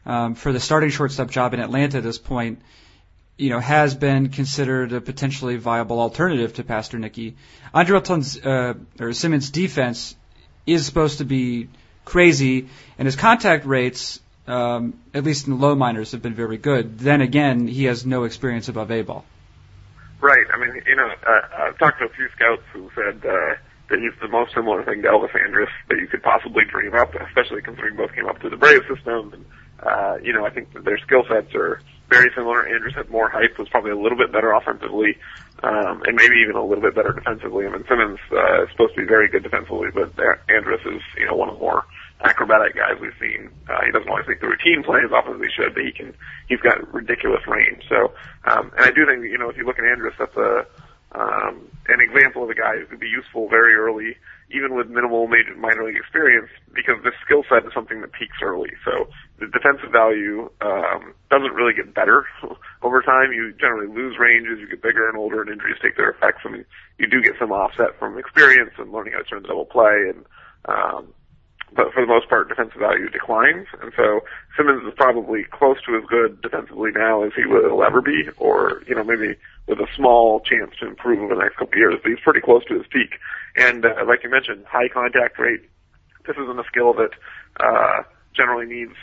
um, 0.04 0.34
for 0.34 0.52
the 0.52 0.60
starting 0.60 0.90
shortstop 0.90 1.30
job 1.30 1.54
in 1.54 1.60
Atlanta 1.60 1.98
at 1.98 2.02
this 2.02 2.18
point, 2.18 2.60
you 3.38 3.48
know, 3.48 3.60
has 3.60 3.94
been 3.94 4.28
considered 4.28 4.92
a 4.92 5.00
potentially 5.00 5.56
viable 5.56 6.00
alternative 6.00 6.52
to 6.54 6.64
Pastornicky. 6.64 7.34
Andrelton's 7.74 8.38
uh, 8.44 8.74
or 9.00 9.14
Simmons' 9.14 9.48
defense 9.48 10.14
is 10.66 10.84
supposed 10.84 11.18
to 11.18 11.24
be 11.24 11.70
crazy, 12.04 12.68
and 12.98 13.06
his 13.06 13.16
contact 13.16 13.64
rates 13.64 14.20
um, 14.52 15.00
at 15.14 15.24
least 15.24 15.46
in 15.46 15.54
the 15.54 15.58
low 15.58 15.74
minors, 15.74 16.12
have 16.12 16.22
been 16.22 16.34
very 16.34 16.58
good. 16.58 16.98
Then 16.98 17.20
again, 17.20 17.66
he 17.66 17.84
has 17.84 18.04
no 18.04 18.24
experience 18.24 18.68
above 18.68 18.90
A 18.90 19.02
ball. 19.02 19.24
Right. 20.20 20.46
I 20.54 20.58
mean, 20.58 20.82
you 20.86 20.94
know, 20.94 21.08
uh, 21.26 21.68
I've 21.68 21.78
talked 21.78 21.98
to 21.98 22.04
a 22.04 22.08
few 22.10 22.28
scouts 22.36 22.62
who 22.72 22.90
said 22.94 23.24
uh, 23.24 23.56
that 23.88 23.98
he's 23.98 24.18
the 24.20 24.28
most 24.28 24.54
similar 24.54 24.84
thing 24.84 25.02
to 25.02 25.08
Elvis 25.08 25.34
Andrus 25.34 25.70
that 25.88 25.98
you 25.98 26.06
could 26.06 26.22
possibly 26.22 26.64
dream 26.64 26.94
up, 26.94 27.14
especially 27.14 27.62
considering 27.62 27.96
both 27.96 28.14
came 28.14 28.26
up 28.26 28.38
through 28.40 28.50
the 28.50 28.56
Braves 28.56 28.86
system. 28.86 29.32
And, 29.32 29.44
uh, 29.82 30.18
you 30.22 30.32
know, 30.32 30.46
I 30.46 30.50
think 30.50 30.72
that 30.74 30.84
their 30.84 30.98
skill 30.98 31.24
sets 31.28 31.54
are 31.54 31.80
very 32.08 32.30
similar. 32.36 32.68
Andrus 32.68 32.94
had 32.94 33.10
more 33.10 33.28
height, 33.28 33.58
was 33.58 33.68
probably 33.70 33.90
a 33.90 33.98
little 33.98 34.18
bit 34.18 34.30
better 34.30 34.52
offensively, 34.52 35.18
um, 35.62 36.02
and 36.06 36.14
maybe 36.14 36.36
even 36.44 36.56
a 36.56 36.64
little 36.64 36.82
bit 36.82 36.94
better 36.94 37.12
defensively. 37.12 37.66
I 37.66 37.70
mean, 37.70 37.84
Simmons 37.88 38.20
uh, 38.30 38.64
is 38.64 38.70
supposed 38.70 38.94
to 38.94 39.00
be 39.00 39.06
very 39.06 39.28
good 39.28 39.42
defensively, 39.42 39.88
but 39.92 40.12
Andrus 40.48 40.82
is, 40.84 41.02
you 41.18 41.26
know, 41.26 41.34
one 41.34 41.48
of 41.48 41.56
the 41.56 41.60
more 41.60 41.84
acrobatic 42.24 42.74
guys 42.76 42.98
we've 43.00 43.16
seen. 43.20 43.50
Uh, 43.68 43.80
he 43.84 43.92
doesn't 43.92 44.08
always 44.08 44.26
make 44.26 44.40
the 44.40 44.48
routine 44.48 44.82
play 44.82 45.00
as 45.04 45.12
often 45.12 45.34
as 45.34 45.40
he 45.42 45.50
should, 45.50 45.74
but 45.74 45.84
he 45.84 45.92
can. 45.92 46.14
He's 46.48 46.60
got 46.60 46.78
ridiculous 46.92 47.46
range. 47.46 47.82
So, 47.88 48.12
um, 48.44 48.72
and 48.76 48.86
I 48.86 48.90
do 48.90 49.06
think 49.06 49.24
you 49.24 49.38
know 49.38 49.50
if 49.50 49.56
you 49.56 49.66
look 49.66 49.78
at 49.78 49.84
Andrus, 49.84 50.14
that's 50.18 50.36
a 50.36 50.66
um, 51.14 51.68
an 51.88 52.00
example 52.00 52.44
of 52.44 52.48
a 52.48 52.54
guy 52.54 52.78
who 52.78 52.86
could 52.86 53.00
be 53.00 53.08
useful 53.08 53.48
very 53.48 53.74
early, 53.74 54.16
even 54.50 54.74
with 54.74 54.88
minimal 54.88 55.26
major 55.26 55.54
minor 55.56 55.84
league 55.84 55.96
experience, 55.96 56.48
because 56.72 56.96
this 57.04 57.12
skill 57.24 57.44
set 57.48 57.66
is 57.66 57.72
something 57.74 58.00
that 58.00 58.12
peaks 58.12 58.38
early. 58.40 58.70
So 58.84 59.08
the 59.38 59.46
defensive 59.46 59.92
value 59.92 60.48
um, 60.62 61.12
doesn't 61.30 61.52
really 61.52 61.74
get 61.74 61.92
better 61.92 62.24
over 62.82 63.02
time. 63.02 63.32
You 63.32 63.52
generally 63.60 63.92
lose 63.92 64.16
ranges, 64.18 64.58
you 64.58 64.68
get 64.68 64.80
bigger 64.80 65.08
and 65.08 65.18
older, 65.18 65.42
and 65.42 65.50
injuries 65.50 65.76
take 65.82 65.96
their 65.96 66.10
effects. 66.10 66.40
I 66.46 66.50
mean, 66.50 66.64
you 66.96 67.06
do 67.06 67.20
get 67.20 67.34
some 67.38 67.52
offset 67.52 67.98
from 67.98 68.16
experience 68.16 68.72
and 68.78 68.90
learning 68.90 69.12
how 69.12 69.20
to 69.20 69.24
turn 69.24 69.42
the 69.42 69.48
double 69.48 69.66
play 69.66 70.08
and 70.08 70.24
um, 70.64 71.12
but 71.74 71.92
for 71.92 72.02
the 72.02 72.06
most 72.06 72.28
part, 72.28 72.48
defensive 72.48 72.80
value 72.80 73.08
declines. 73.08 73.66
And 73.80 73.92
so 73.96 74.20
Simmons 74.56 74.86
is 74.86 74.92
probably 74.96 75.44
close 75.44 75.78
to 75.86 75.96
as 75.96 76.04
good 76.04 76.40
defensively 76.42 76.90
now 76.94 77.22
as 77.22 77.32
he 77.34 77.46
will 77.46 77.82
ever 77.82 78.02
be, 78.02 78.28
or, 78.36 78.82
you 78.86 78.94
know, 78.94 79.04
maybe 79.04 79.36
with 79.66 79.78
a 79.80 79.86
small 79.96 80.40
chance 80.40 80.72
to 80.80 80.86
improve 80.86 81.20
over 81.20 81.34
the 81.34 81.40
next 81.40 81.56
couple 81.56 81.74
of 81.74 81.78
years, 81.78 81.94
but 82.02 82.10
he's 82.10 82.20
pretty 82.20 82.40
close 82.40 82.64
to 82.66 82.76
his 82.76 82.86
peak. 82.90 83.18
And, 83.56 83.84
uh, 83.84 84.04
like 84.06 84.22
you 84.22 84.30
mentioned, 84.30 84.64
high 84.66 84.88
contact 84.88 85.38
rate. 85.38 85.62
This 86.26 86.36
isn't 86.36 86.58
a 86.58 86.64
skill 86.64 86.92
that, 86.94 87.12
uh, 87.60 88.02
generally 88.34 88.66
needs, 88.66 88.96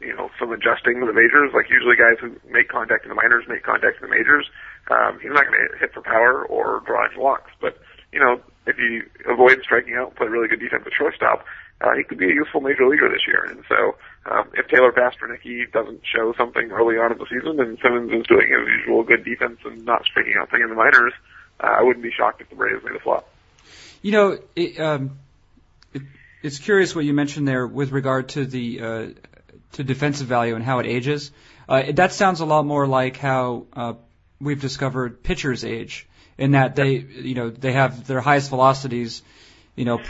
you 0.00 0.14
know, 0.14 0.30
some 0.38 0.52
adjusting 0.52 1.00
to 1.00 1.06
the 1.06 1.12
majors. 1.12 1.52
Like 1.54 1.70
usually 1.70 1.96
guys 1.96 2.18
who 2.20 2.36
make 2.50 2.68
contact 2.68 3.04
in 3.04 3.08
the 3.08 3.14
minors 3.14 3.44
make 3.48 3.62
contact 3.62 4.02
in 4.02 4.08
the 4.08 4.14
majors. 4.14 4.50
Um, 4.90 5.18
he's 5.20 5.32
not 5.32 5.46
going 5.46 5.56
to 5.56 5.78
hit 5.78 5.94
for 5.94 6.02
power 6.02 6.44
or 6.44 6.82
any 7.06 7.16
walks, 7.16 7.52
but, 7.60 7.78
you 8.12 8.20
know, 8.20 8.40
if 8.66 8.78
you 8.78 9.08
avoid 9.28 9.60
striking 9.62 9.94
out, 9.94 10.14
play 10.16 10.28
really 10.28 10.48
good 10.48 10.60
defense 10.60 10.84
at 10.86 10.92
shortstop, 10.92 11.44
uh, 11.82 11.94
he 11.96 12.04
could 12.04 12.18
be 12.18 12.26
a 12.26 12.34
useful 12.34 12.60
major 12.60 12.88
leaguer 12.88 13.08
this 13.08 13.26
year. 13.26 13.44
And 13.44 13.64
so, 13.68 13.96
um, 14.30 14.50
if 14.54 14.68
Tyler 14.68 14.92
Pastornicky 14.92 15.70
doesn't 15.72 16.00
show 16.04 16.32
something 16.34 16.70
early 16.70 16.96
on 16.96 17.12
in 17.12 17.18
the 17.18 17.26
season, 17.26 17.60
and 17.60 17.78
Simmons 17.82 18.12
is 18.12 18.26
doing 18.26 18.48
his 18.48 18.68
usual 18.78 19.02
good 19.02 19.24
defense 19.24 19.58
and 19.64 19.84
not 19.84 20.04
striking 20.04 20.34
out 20.40 20.50
thing 20.50 20.60
in 20.62 20.68
the 20.68 20.76
minors, 20.76 21.12
uh, 21.60 21.66
I 21.66 21.82
wouldn't 21.82 22.02
be 22.02 22.12
shocked 22.12 22.40
if 22.40 22.48
the 22.50 22.56
Braves 22.56 22.84
made 22.84 22.94
a 22.94 23.00
flop. 23.00 23.28
You 24.00 24.12
know, 24.12 24.38
it, 24.54 24.78
um, 24.78 25.18
it, 25.92 26.02
it's 26.42 26.58
curious 26.58 26.94
what 26.94 27.04
you 27.04 27.14
mentioned 27.14 27.48
there 27.48 27.66
with 27.66 27.90
regard 27.90 28.30
to 28.30 28.46
the 28.46 28.80
uh, 28.80 29.06
to 29.72 29.84
defensive 29.84 30.26
value 30.26 30.54
and 30.54 30.64
how 30.64 30.78
it 30.78 30.86
ages. 30.86 31.32
Uh, 31.68 31.92
that 31.92 32.12
sounds 32.12 32.40
a 32.40 32.44
lot 32.44 32.64
more 32.64 32.86
like 32.86 33.16
how 33.16 33.66
uh, 33.72 33.94
we've 34.40 34.60
discovered 34.60 35.22
pitchers 35.22 35.64
age, 35.64 36.06
in 36.38 36.52
that 36.52 36.76
they, 36.76 36.96
you 36.96 37.34
know, 37.34 37.50
they 37.50 37.72
have 37.72 38.06
their 38.06 38.20
highest 38.20 38.50
velocities, 38.50 39.22
you 39.76 39.84
know, 39.84 40.00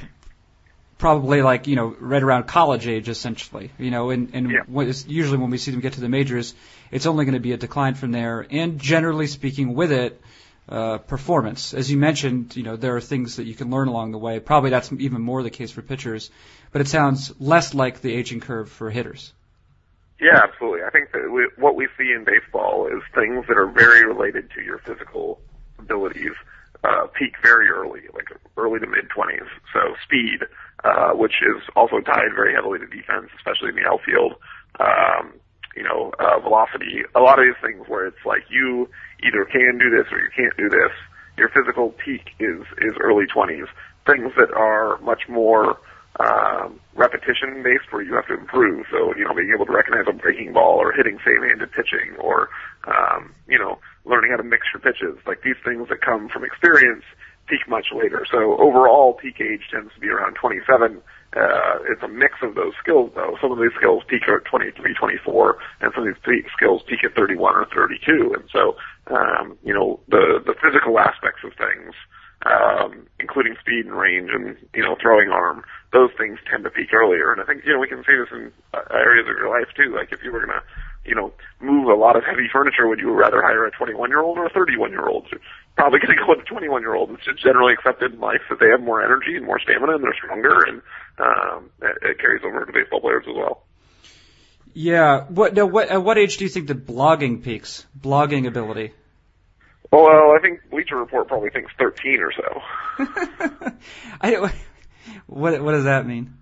probably 1.02 1.42
like 1.42 1.66
you 1.66 1.74
know 1.74 1.96
right 1.98 2.22
around 2.22 2.44
college 2.44 2.86
age 2.86 3.08
essentially 3.08 3.72
you 3.76 3.90
know 3.90 4.10
and 4.10 4.30
and 4.34 4.48
yeah. 4.48 4.92
usually 5.08 5.36
when 5.36 5.50
we 5.50 5.58
see 5.58 5.72
them 5.72 5.80
get 5.80 5.94
to 5.94 6.00
the 6.00 6.08
majors 6.08 6.54
it's 6.92 7.06
only 7.06 7.24
going 7.24 7.34
to 7.34 7.40
be 7.40 7.52
a 7.52 7.56
decline 7.56 7.94
from 7.94 8.12
there. 8.12 8.46
And 8.48 8.78
generally 8.78 9.26
speaking 9.26 9.74
with 9.74 9.90
it 9.90 10.20
uh, 10.68 10.98
performance. 10.98 11.74
As 11.74 11.90
you 11.90 11.98
mentioned 11.98 12.54
you 12.54 12.62
know 12.62 12.76
there 12.76 12.94
are 12.94 13.00
things 13.00 13.34
that 13.36 13.46
you 13.46 13.54
can 13.56 13.68
learn 13.68 13.88
along 13.88 14.12
the 14.12 14.18
way. 14.18 14.38
Probably 14.38 14.70
that's 14.70 14.92
even 14.92 15.22
more 15.22 15.42
the 15.42 15.50
case 15.50 15.72
for 15.72 15.82
pitchers 15.82 16.30
but 16.70 16.80
it 16.80 16.86
sounds 16.86 17.32
less 17.40 17.74
like 17.74 18.00
the 18.00 18.14
aging 18.14 18.38
curve 18.38 18.70
for 18.70 18.88
hitters. 18.88 19.32
Yeah 20.20 20.40
absolutely. 20.44 20.84
I 20.84 20.90
think 20.90 21.10
that 21.10 21.28
we, 21.32 21.48
what 21.56 21.74
we 21.74 21.88
see 21.98 22.12
in 22.12 22.22
baseball 22.22 22.86
is 22.86 23.02
things 23.12 23.44
that 23.48 23.58
are 23.58 23.66
very 23.66 24.06
related 24.06 24.52
to 24.52 24.62
your 24.62 24.78
physical 24.78 25.40
abilities 25.80 26.36
uh, 26.84 27.06
peak 27.18 27.34
very 27.42 27.68
early, 27.68 28.02
like 28.14 28.28
early 28.56 28.80
to 28.80 28.86
mid 28.86 29.08
20s. 29.08 29.46
So 29.72 29.94
speed, 30.02 30.40
uh, 30.84 31.12
which 31.12 31.42
is 31.42 31.62
also 31.76 32.00
tied 32.00 32.34
very 32.34 32.54
heavily 32.54 32.78
to 32.78 32.86
defense, 32.86 33.30
especially 33.36 33.70
in 33.70 33.76
the 33.76 33.86
outfield. 33.86 34.34
Um, 34.80 35.34
you 35.76 35.82
know, 35.82 36.12
uh, 36.18 36.38
velocity, 36.40 37.02
a 37.14 37.20
lot 37.20 37.38
of 37.38 37.46
these 37.46 37.60
things 37.62 37.88
where 37.88 38.06
it's 38.06 38.24
like 38.26 38.44
you 38.50 38.88
either 39.24 39.44
can 39.44 39.78
do 39.78 39.88
this 39.88 40.06
or 40.12 40.18
you 40.18 40.28
can't 40.34 40.56
do 40.56 40.68
this. 40.68 40.92
Your 41.38 41.48
physical 41.48 41.90
peak 41.90 42.32
is, 42.38 42.60
is 42.78 42.92
early 43.00 43.24
20s. 43.26 43.68
Things 44.06 44.32
that 44.36 44.52
are 44.52 44.98
much 45.00 45.28
more, 45.28 45.78
um, 46.20 46.78
repetition 46.94 47.62
based 47.62 47.90
where 47.90 48.02
you 48.02 48.14
have 48.14 48.26
to 48.26 48.34
improve. 48.34 48.84
So, 48.90 49.14
you 49.16 49.24
know, 49.24 49.32
being 49.34 49.52
able 49.54 49.64
to 49.64 49.72
recognize 49.72 50.04
a 50.08 50.12
breaking 50.12 50.52
ball 50.52 50.76
or 50.76 50.92
hitting 50.92 51.18
same-handed 51.24 51.72
pitching 51.72 52.16
or, 52.18 52.50
um, 52.84 53.32
you 53.48 53.58
know, 53.58 53.78
learning 54.04 54.30
how 54.30 54.36
to 54.36 54.42
mix 54.42 54.66
your 54.72 54.80
pitches. 54.80 55.18
Like 55.26 55.42
these 55.42 55.58
things 55.64 55.88
that 55.88 56.00
come 56.00 56.28
from 56.28 56.44
experience 56.44 57.04
peak 57.46 57.68
much 57.68 57.86
later. 57.94 58.24
So 58.30 58.56
overall 58.58 59.14
peak 59.14 59.40
age 59.40 59.62
tends 59.70 59.92
to 59.94 60.00
be 60.00 60.08
around 60.08 60.34
27. 60.34 61.02
Uh, 61.34 61.78
it's 61.88 62.02
a 62.02 62.08
mix 62.08 62.34
of 62.42 62.54
those 62.54 62.72
skills 62.80 63.10
though. 63.14 63.36
Some 63.40 63.52
of 63.52 63.58
these 63.58 63.74
skills 63.76 64.02
peak 64.06 64.22
at 64.28 64.44
23, 64.44 64.94
24, 64.94 65.58
and 65.80 65.92
some 65.94 66.06
of 66.06 66.14
these 66.14 66.48
skills 66.56 66.82
peak 66.86 67.04
at 67.04 67.14
31 67.14 67.54
or 67.54 67.66
32. 67.74 68.34
And 68.34 68.44
so, 68.52 68.76
um, 69.08 69.58
you 69.64 69.72
know, 69.74 70.00
the, 70.08 70.42
the 70.44 70.54
physical 70.60 70.98
aspects 70.98 71.40
of 71.44 71.52
things, 71.54 71.94
um, 72.44 73.06
including 73.18 73.54
speed 73.60 73.86
and 73.86 73.94
range 73.94 74.30
and, 74.32 74.56
you 74.74 74.82
know, 74.82 74.96
throwing 75.00 75.30
arm, 75.30 75.64
those 75.92 76.10
things 76.18 76.38
tend 76.50 76.64
to 76.64 76.70
peak 76.70 76.92
earlier. 76.92 77.32
And 77.32 77.40
I 77.40 77.44
think, 77.44 77.64
you 77.64 77.72
know, 77.72 77.80
we 77.80 77.88
can 77.88 78.04
see 78.04 78.16
this 78.16 78.28
in 78.30 78.52
uh, 78.74 78.82
areas 78.92 79.26
of 79.28 79.36
your 79.36 79.48
life 79.48 79.72
too. 79.76 79.94
Like 79.94 80.12
if 80.12 80.22
you 80.22 80.32
were 80.32 80.44
going 80.44 80.58
to, 80.58 80.64
you 81.04 81.14
know, 81.14 81.32
move 81.60 81.88
a 81.88 81.94
lot 81.94 82.16
of 82.16 82.24
heavy 82.24 82.48
furniture, 82.52 82.86
would 82.86 83.00
you 83.00 83.12
rather 83.12 83.42
hire 83.42 83.66
a 83.66 83.70
21 83.70 84.10
year 84.10 84.20
old 84.20 84.38
or 84.38 84.46
a 84.46 84.50
31 84.50 84.90
year 84.90 85.06
old? 85.06 85.26
Probably 85.76 85.98
going 85.98 86.16
to 86.16 86.22
go 86.22 86.28
with 86.28 86.40
a 86.40 86.44
21 86.44 86.82
year 86.82 86.94
old. 86.94 87.10
It's 87.10 87.24
just 87.24 87.42
generally 87.42 87.72
accepted 87.72 88.14
in 88.14 88.20
life 88.20 88.42
that 88.50 88.60
they 88.60 88.68
have 88.68 88.80
more 88.80 89.04
energy 89.04 89.36
and 89.36 89.46
more 89.46 89.58
stamina 89.58 89.94
and 89.94 90.04
they're 90.04 90.14
stronger 90.14 90.62
and, 90.66 90.82
um, 91.18 91.70
it, 91.82 91.96
it 92.02 92.18
carries 92.18 92.42
over 92.44 92.64
to 92.64 92.72
baseball 92.72 93.00
players 93.00 93.24
as 93.28 93.34
well. 93.34 93.64
Yeah. 94.74 95.24
What, 95.24 95.54
now, 95.54 95.66
what, 95.66 95.88
at 95.88 96.02
what 96.02 96.18
age 96.18 96.36
do 96.36 96.44
you 96.44 96.50
think 96.50 96.68
the 96.68 96.74
blogging 96.74 97.42
peaks? 97.42 97.84
Blogging 97.98 98.46
ability? 98.46 98.92
Well, 99.90 100.32
I 100.34 100.38
think 100.40 100.60
Bleacher 100.70 100.96
Report 100.96 101.28
probably 101.28 101.50
thinks 101.50 101.70
13 101.78 102.20
or 102.20 102.32
so. 102.32 103.72
I, 104.20 104.52
what, 105.26 105.62
what 105.62 105.72
does 105.72 105.84
that 105.84 106.06
mean? 106.06 106.38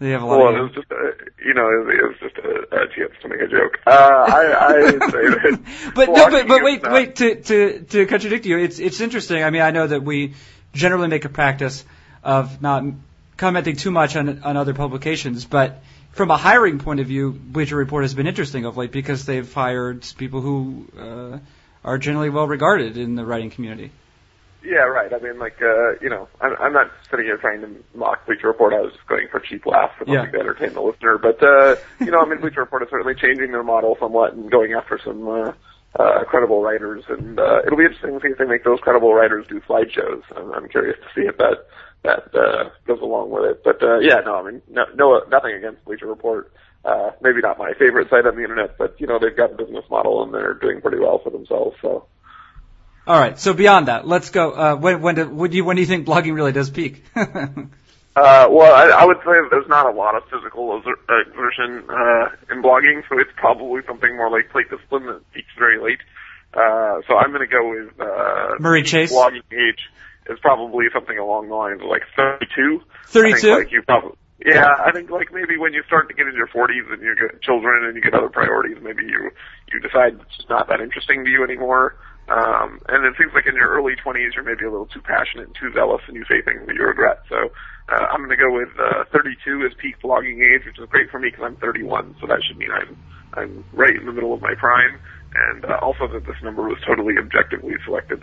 They 0.00 0.10
have 0.10 0.22
a 0.22 0.26
lot 0.26 0.38
well, 0.38 0.48
of 0.48 0.56
it 0.56 0.62
was 0.62 0.72
just 0.72 0.90
a, 0.90 1.12
you 1.46 1.54
know, 1.54 1.68
it 1.68 2.02
was, 2.02 2.16
just 2.20 2.36
a, 2.38 2.82
a 2.82 2.88
chance 2.88 3.12
to 3.22 3.28
make 3.28 3.40
a 3.40 3.46
joke. 3.46 3.78
Uh, 3.86 3.90
I, 3.90 4.66
I 4.68 4.90
say 4.90 4.98
that. 4.98 5.60
but 5.94 6.08
no, 6.08 6.30
but, 6.30 6.48
but 6.48 6.62
wait, 6.64 6.82
wait, 6.82 7.16
to, 7.16 7.34
to, 7.36 7.80
to 7.80 8.06
contradict 8.06 8.44
you, 8.44 8.58
it's, 8.58 8.80
it's 8.80 9.00
interesting. 9.00 9.42
I 9.44 9.50
mean, 9.50 9.62
I 9.62 9.70
know 9.70 9.86
that 9.86 10.02
we 10.02 10.34
generally 10.72 11.08
make 11.08 11.24
a 11.24 11.28
practice 11.28 11.84
of 12.24 12.60
not 12.60 12.84
commenting 13.36 13.76
too 13.76 13.92
much 13.92 14.16
on, 14.16 14.42
on 14.42 14.56
other 14.56 14.74
publications, 14.74 15.44
but 15.44 15.82
from 16.10 16.30
a 16.30 16.36
hiring 16.36 16.78
point 16.78 17.00
of 17.00 17.06
view, 17.06 17.30
Bleacher 17.30 17.76
Report 17.76 18.02
has 18.02 18.14
been 18.14 18.26
interesting 18.26 18.64
of 18.64 18.76
late 18.76 18.90
because 18.90 19.24
they've 19.26 19.52
hired 19.52 20.04
people 20.16 20.40
who, 20.40 20.86
uh, 20.98 21.38
are 21.84 21.98
generally 21.98 22.30
well 22.30 22.48
regarded 22.48 22.96
in 22.96 23.14
the 23.14 23.24
writing 23.24 23.50
community. 23.50 23.90
Yeah, 24.64 24.88
right. 24.88 25.12
I 25.12 25.18
mean, 25.18 25.38
like, 25.38 25.60
uh, 25.60 25.92
you 26.00 26.08
know, 26.08 26.26
I'm, 26.40 26.56
I'm 26.58 26.72
not 26.72 26.90
sitting 27.10 27.26
here 27.26 27.36
trying 27.36 27.60
to 27.60 27.68
mock 27.94 28.24
Bleacher 28.26 28.48
Report. 28.48 28.72
I 28.72 28.80
was 28.80 28.92
just 28.92 29.06
going 29.06 29.28
for 29.30 29.38
cheap 29.38 29.66
laughs 29.66 29.94
and 30.00 30.08
yeah. 30.08 30.24
to 30.24 30.38
entertain 30.38 30.72
the 30.72 30.80
listener. 30.80 31.18
But, 31.18 31.42
uh, 31.42 31.76
you 32.00 32.10
know, 32.10 32.20
I 32.20 32.28
mean, 32.28 32.40
Bleacher 32.40 32.60
Report 32.60 32.82
is 32.82 32.88
certainly 32.90 33.14
changing 33.14 33.52
their 33.52 33.62
model 33.62 33.96
somewhat 34.00 34.32
and 34.32 34.50
going 34.50 34.72
after 34.72 34.98
some, 35.04 35.28
uh, 35.28 35.52
uh, 36.00 36.24
credible 36.24 36.62
writers. 36.62 37.04
And, 37.08 37.38
uh, 37.38 37.60
it'll 37.66 37.76
be 37.76 37.84
interesting 37.84 38.14
to 38.14 38.20
see 38.20 38.32
if 38.32 38.38
they 38.38 38.46
make 38.46 38.64
those 38.64 38.80
credible 38.80 39.12
writers 39.12 39.46
do 39.48 39.60
slideshows. 39.68 40.22
I'm, 40.34 40.50
I'm 40.52 40.68
curious 40.68 40.96
to 40.98 41.08
see 41.14 41.26
if 41.28 41.36
that, 41.36 41.66
that, 42.02 42.34
uh, 42.34 42.70
goes 42.86 43.02
along 43.02 43.30
with 43.30 43.44
it. 43.44 43.62
But, 43.62 43.82
uh, 43.82 43.98
yeah, 43.98 44.20
no, 44.24 44.36
I 44.36 44.50
mean, 44.50 44.62
no, 44.70 44.86
no, 44.94 45.22
nothing 45.28 45.52
against 45.52 45.84
Bleacher 45.84 46.06
Report. 46.06 46.50
Uh, 46.86 47.10
maybe 47.20 47.40
not 47.42 47.58
my 47.58 47.72
favorite 47.78 48.08
site 48.08 48.26
on 48.26 48.36
the 48.36 48.42
internet, 48.42 48.76
but, 48.78 48.98
you 48.98 49.06
know, 49.06 49.18
they've 49.18 49.36
got 49.36 49.52
a 49.52 49.56
business 49.56 49.84
model 49.90 50.22
and 50.22 50.32
they're 50.32 50.54
doing 50.54 50.80
pretty 50.80 50.98
well 50.98 51.18
for 51.22 51.30
themselves, 51.30 51.76
so. 51.82 52.06
All 53.06 53.18
right. 53.18 53.38
So 53.38 53.52
beyond 53.52 53.88
that, 53.88 54.06
let's 54.06 54.30
go. 54.30 54.52
Uh, 54.52 54.76
when 54.76 55.02
when 55.02 55.14
do, 55.14 55.28
when 55.28 55.50
do 55.50 55.56
you 55.56 55.64
when 55.64 55.76
do 55.76 55.82
you 55.82 55.86
think 55.86 56.06
blogging 56.06 56.34
really 56.34 56.52
does 56.52 56.70
peak? 56.70 57.04
uh, 57.16 57.26
well, 58.16 58.74
I, 58.74 58.88
I 59.00 59.04
would 59.04 59.18
say 59.18 59.32
that 59.32 59.48
there's 59.50 59.68
not 59.68 59.86
a 59.86 59.90
lot 59.90 60.14
of 60.14 60.22
physical 60.30 60.78
exertion 60.78 61.84
uh, 61.90 62.28
in 62.50 62.62
blogging, 62.62 63.02
so 63.08 63.18
it's 63.18 63.30
probably 63.36 63.82
something 63.86 64.16
more 64.16 64.30
like 64.30 64.50
plate 64.50 64.70
discipline 64.70 65.06
that 65.06 65.32
peaks 65.32 65.48
very 65.58 65.82
late. 65.82 66.00
Uh, 66.54 67.02
so 67.08 67.16
I'm 67.16 67.30
going 67.32 67.46
to 67.46 67.52
go 67.52 67.68
with 67.68 68.00
uh, 68.00 68.56
Murray 68.60 68.82
Chass. 68.82 69.12
Blogging 69.12 69.42
age 69.52 69.80
is 70.30 70.38
probably 70.40 70.86
something 70.92 71.18
along 71.18 71.48
the 71.48 71.54
lines 71.54 71.82
of 71.82 71.88
like 71.88 72.02
32. 72.16 72.80
32. 73.06 73.50
like 73.50 73.72
you 73.72 73.82
probably. 73.82 74.16
Yeah, 74.44 74.68
I 74.84 74.92
think 74.92 75.10
like 75.10 75.32
maybe 75.32 75.56
when 75.56 75.72
you 75.72 75.82
start 75.86 76.08
to 76.08 76.14
get 76.14 76.26
into 76.26 76.36
your 76.36 76.48
40s 76.48 76.92
and 76.92 77.02
you 77.02 77.14
get 77.14 77.40
children 77.40 77.84
and 77.84 77.96
you 77.96 78.02
get 78.02 78.14
other 78.14 78.28
priorities, 78.28 78.76
maybe 78.82 79.04
you 79.04 79.30
you 79.72 79.80
decide 79.80 80.18
it's 80.20 80.36
just 80.36 80.50
not 80.50 80.68
that 80.68 80.80
interesting 80.80 81.24
to 81.24 81.30
you 81.30 81.44
anymore. 81.44 81.96
Um, 82.28 82.80
and 82.88 83.04
it 83.04 83.14
seems 83.18 83.32
like 83.34 83.46
in 83.46 83.54
your 83.54 83.68
early 83.68 83.96
20s, 83.96 84.34
you're 84.34 84.44
maybe 84.44 84.64
a 84.64 84.70
little 84.70 84.86
too 84.86 85.02
passionate 85.02 85.46
and 85.48 85.56
too 85.56 85.72
zealous, 85.72 86.02
and 86.06 86.16
you 86.16 86.24
say 86.24 86.40
things 86.40 86.66
that 86.66 86.74
you 86.74 86.84
regret. 86.84 87.20
So 87.28 87.36
uh, 87.88 88.04
I'm 88.10 88.18
going 88.18 88.30
to 88.30 88.36
go 88.36 88.50
with 88.50 88.70
uh, 88.78 89.04
32 89.12 89.66
as 89.66 89.72
peak 89.76 90.00
blogging 90.02 90.40
age, 90.40 90.64
which 90.64 90.78
is 90.78 90.88
great 90.88 91.10
for 91.10 91.18
me 91.18 91.28
because 91.28 91.44
I'm 91.44 91.56
31, 91.56 92.16
so 92.20 92.26
that 92.26 92.40
should 92.46 92.56
mean 92.56 92.70
I'm 92.70 92.96
I'm 93.34 93.64
right 93.72 93.94
in 93.94 94.06
the 94.06 94.12
middle 94.12 94.32
of 94.32 94.40
my 94.40 94.54
prime. 94.54 94.98
and 95.34 95.64
uh, 95.64 95.78
also 95.82 96.06
that 96.06 96.24
this 96.24 96.36
number 96.42 96.62
was 96.62 96.78
totally 96.86 97.18
objectively 97.18 97.74
selected. 97.84 98.22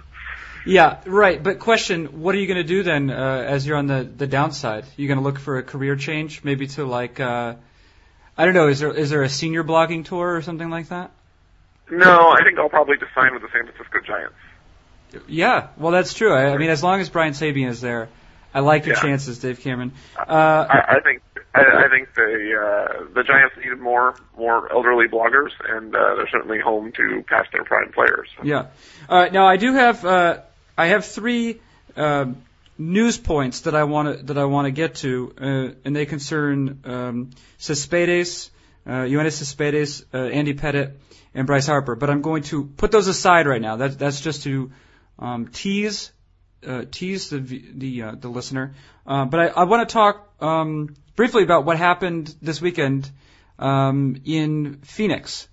Yeah, 0.65 1.00
right. 1.05 1.41
But 1.41 1.60
question: 1.60 2.22
What 2.22 2.36
are 2.36 2.38
you 2.38 2.48
going 2.48 2.58
to 2.58 2.63
do 2.63 2.84
then, 2.84 3.10
uh, 3.10 3.46
as 3.48 3.65
you're 3.65 3.77
on 3.77 3.88
the 3.88 4.03
the 4.03 4.27
downside? 4.27 4.86
You 4.96 5.08
going 5.08 5.17
to 5.17 5.24
look 5.24 5.39
for 5.39 5.58
a 5.58 5.63
career 5.63 5.96
change, 5.96 6.43
maybe 6.43 6.67
to 6.67 6.86
like, 6.86 7.20
uh, 7.20 7.55
I 8.38 8.46
don't 8.46 8.53
know. 8.53 8.67
Is 8.67 8.79
there 8.79 8.93
is 8.93 9.10
there 9.10 9.24
a 9.24 9.29
senior 9.29 9.63
blogging 9.63 10.05
tour 10.05 10.36
or 10.36 10.41
something 10.41 10.70
like 10.70 10.89
that? 10.89 11.12
No, 11.91 12.29
I 12.31 12.43
think 12.43 12.57
I'll 12.57 12.69
probably 12.69 12.98
just 12.98 13.13
sign 13.13 13.33
with 13.33 13.41
the 13.41 13.50
San 13.53 13.65
Francisco 13.67 14.00
Giants. 14.05 14.36
Yeah, 15.27 15.67
well, 15.77 15.91
that's 15.91 16.13
true. 16.13 16.33
I, 16.33 16.53
I 16.53 16.57
mean, 16.57 16.69
as 16.69 16.81
long 16.81 17.01
as 17.01 17.10
Brian 17.10 17.33
Sabean 17.33 17.67
is 17.67 17.81
there, 17.81 18.07
I 18.53 18.62
like 18.62 18.86
your 18.86 18.95
Yeah. 18.95 19.01
chances, 19.01 19.39
Dave 19.39 19.60
Cameron. 19.60 19.91
Uh, 20.17 20.21
I, 20.69 20.95
I 20.95 21.00
think 21.01 21.21
I, 21.53 21.86
I 21.86 21.89
think 21.89 22.13
the 22.15 22.55
uh, 22.55 23.03
the 23.13 23.24
Giants 23.24 23.55
needed 23.57 23.79
more 23.79 24.15
more 24.38 24.71
elderly 24.71 25.07
bloggers, 25.07 25.51
and 25.67 25.93
uh, 25.93 26.15
they're 26.15 26.29
certainly 26.29 26.60
home 26.60 26.93
to 26.93 27.24
past 27.27 27.51
their 27.51 27.65
prime 27.65 27.91
players. 27.91 28.29
Yeah. 28.41 28.67
Uh, 29.10 29.27
now 29.33 29.48
I 29.48 29.57
do 29.57 29.74
have 29.74 30.05
uh, 30.05 30.39
I 30.77 30.88
have 30.88 31.05
three 31.05 31.60
um, 31.98 32.38
news 32.77 33.17
points 33.17 33.62
that 33.62 33.75
I 33.75 33.83
want 33.83 34.17
to 34.17 34.24
that 34.27 34.38
I 34.38 34.45
want 34.45 34.67
to 34.67 34.71
get 34.71 34.95
to, 34.95 35.33
uh, 35.38 35.75
and 35.83 35.93
they 35.93 36.05
concern 36.05 36.79
um, 36.86 37.29
Cespedes, 37.57 38.50
uh, 38.85 39.03
Yoenis 39.03 39.33
Cespedes, 39.33 40.05
uh, 40.13 40.17
Andy 40.17 40.53
Pettitte, 40.53 40.93
and 41.33 41.47
Bryce 41.47 41.67
Harper. 41.67 41.95
But 41.95 42.09
I'm 42.09 42.21
going 42.21 42.43
to 42.43 42.65
put 42.65 42.91
those 42.91 43.07
aside 43.07 43.47
right 43.47 43.61
now. 43.61 43.77
That, 43.77 43.97
that's 43.97 44.21
just 44.21 44.43
to 44.43 44.71
um, 45.19 45.47
tease 45.47 46.11
uh, 46.65 46.85
tease 46.91 47.29
the 47.29 47.39
the 47.39 48.03
uh, 48.03 48.11
the 48.15 48.29
listener. 48.29 48.75
Uh, 49.05 49.25
but 49.25 49.39
I, 49.39 49.47
I 49.47 49.63
want 49.63 49.88
to 49.88 49.93
talk 49.93 50.29
um, 50.41 50.95
briefly 51.15 51.43
about 51.43 51.65
what 51.65 51.77
happened 51.77 52.33
this 52.41 52.61
weekend 52.61 53.09
um, 53.59 54.21
in 54.25 54.79
Phoenix. 54.83 55.47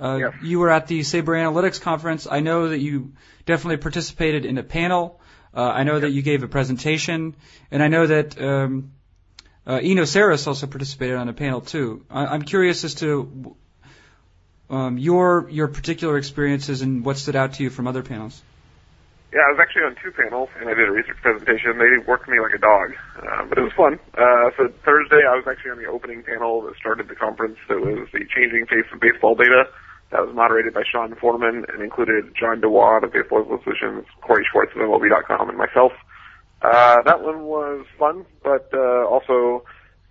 Uh, 0.00 0.16
Yeah. 0.16 0.30
You 0.42 0.58
were 0.58 0.70
at 0.70 0.86
the 0.86 1.00
SABR 1.00 1.36
Analytics 1.36 1.80
conference. 1.80 2.26
I 2.30 2.40
know 2.40 2.68
that 2.68 2.78
you 2.78 3.12
definitely 3.46 3.78
participated 3.78 4.44
in 4.44 4.58
a 4.58 4.62
panel. 4.62 5.20
Uh, 5.54 5.62
I 5.62 5.82
know 5.82 6.00
that 6.00 6.10
you 6.10 6.22
gave 6.22 6.42
a 6.42 6.48
presentation, 6.48 7.36
and 7.70 7.82
I 7.82 7.88
know 7.88 8.06
that 8.06 8.40
um, 8.40 8.92
uh, 9.66 9.80
Eno 9.82 10.02
Sarris 10.02 10.46
also 10.46 10.66
participated 10.66 11.16
on 11.16 11.28
a 11.28 11.32
panel 11.32 11.60
too. 11.60 12.04
I, 12.10 12.26
I'm 12.26 12.42
curious 12.42 12.84
as 12.84 12.94
to 12.96 13.56
um, 14.70 14.98
your 14.98 15.48
your 15.50 15.68
particular 15.68 16.16
experiences 16.18 16.82
and 16.82 17.04
what 17.04 17.18
stood 17.18 17.36
out 17.36 17.54
to 17.54 17.62
you 17.62 17.70
from 17.70 17.86
other 17.86 18.02
panels. 18.02 18.40
Yeah, 19.32 19.40
I 19.48 19.56
was 19.56 19.60
actually 19.64 19.88
on 19.88 19.96
two 19.96 20.12
panels, 20.12 20.50
and 20.60 20.68
I 20.68 20.74
did 20.74 20.86
a 20.86 20.92
research 20.92 21.16
presentation. 21.22 21.78
They 21.78 22.04
worked 22.04 22.28
me 22.28 22.38
like 22.38 22.52
a 22.52 22.60
dog, 22.60 22.92
uh, 23.16 23.44
but 23.48 23.56
it 23.56 23.62
was 23.62 23.72
fun. 23.72 23.98
Uh, 24.12 24.52
so 24.58 24.68
Thursday, 24.84 25.24
I 25.24 25.36
was 25.36 25.48
actually 25.48 25.70
on 25.70 25.78
the 25.78 25.88
opening 25.88 26.22
panel 26.22 26.60
that 26.62 26.76
started 26.76 27.08
the 27.08 27.14
conference. 27.14 27.56
That 27.68 27.80
was 27.80 28.08
the 28.12 28.26
changing 28.28 28.66
face 28.66 28.84
of 28.92 29.00
baseball 29.00 29.34
data. 29.34 29.72
That 30.10 30.26
was 30.26 30.36
moderated 30.36 30.74
by 30.74 30.82
Sean 30.84 31.14
Foreman 31.14 31.64
and 31.72 31.80
included 31.80 32.36
John 32.36 32.60
Dewan 32.60 33.04
of 33.04 33.12
Baseball 33.14 33.48
Solutions, 33.64 34.04
Corey 34.20 34.44
Schwartz 34.44 34.72
of 34.76 34.82
MLB.com, 34.82 35.48
and 35.48 35.56
myself. 35.56 35.92
Uh, 36.62 37.02
that 37.02 37.22
one 37.22 37.44
was 37.44 37.84
fun, 37.98 38.24
but 38.42 38.70
uh, 38.72 39.04
also 39.06 39.64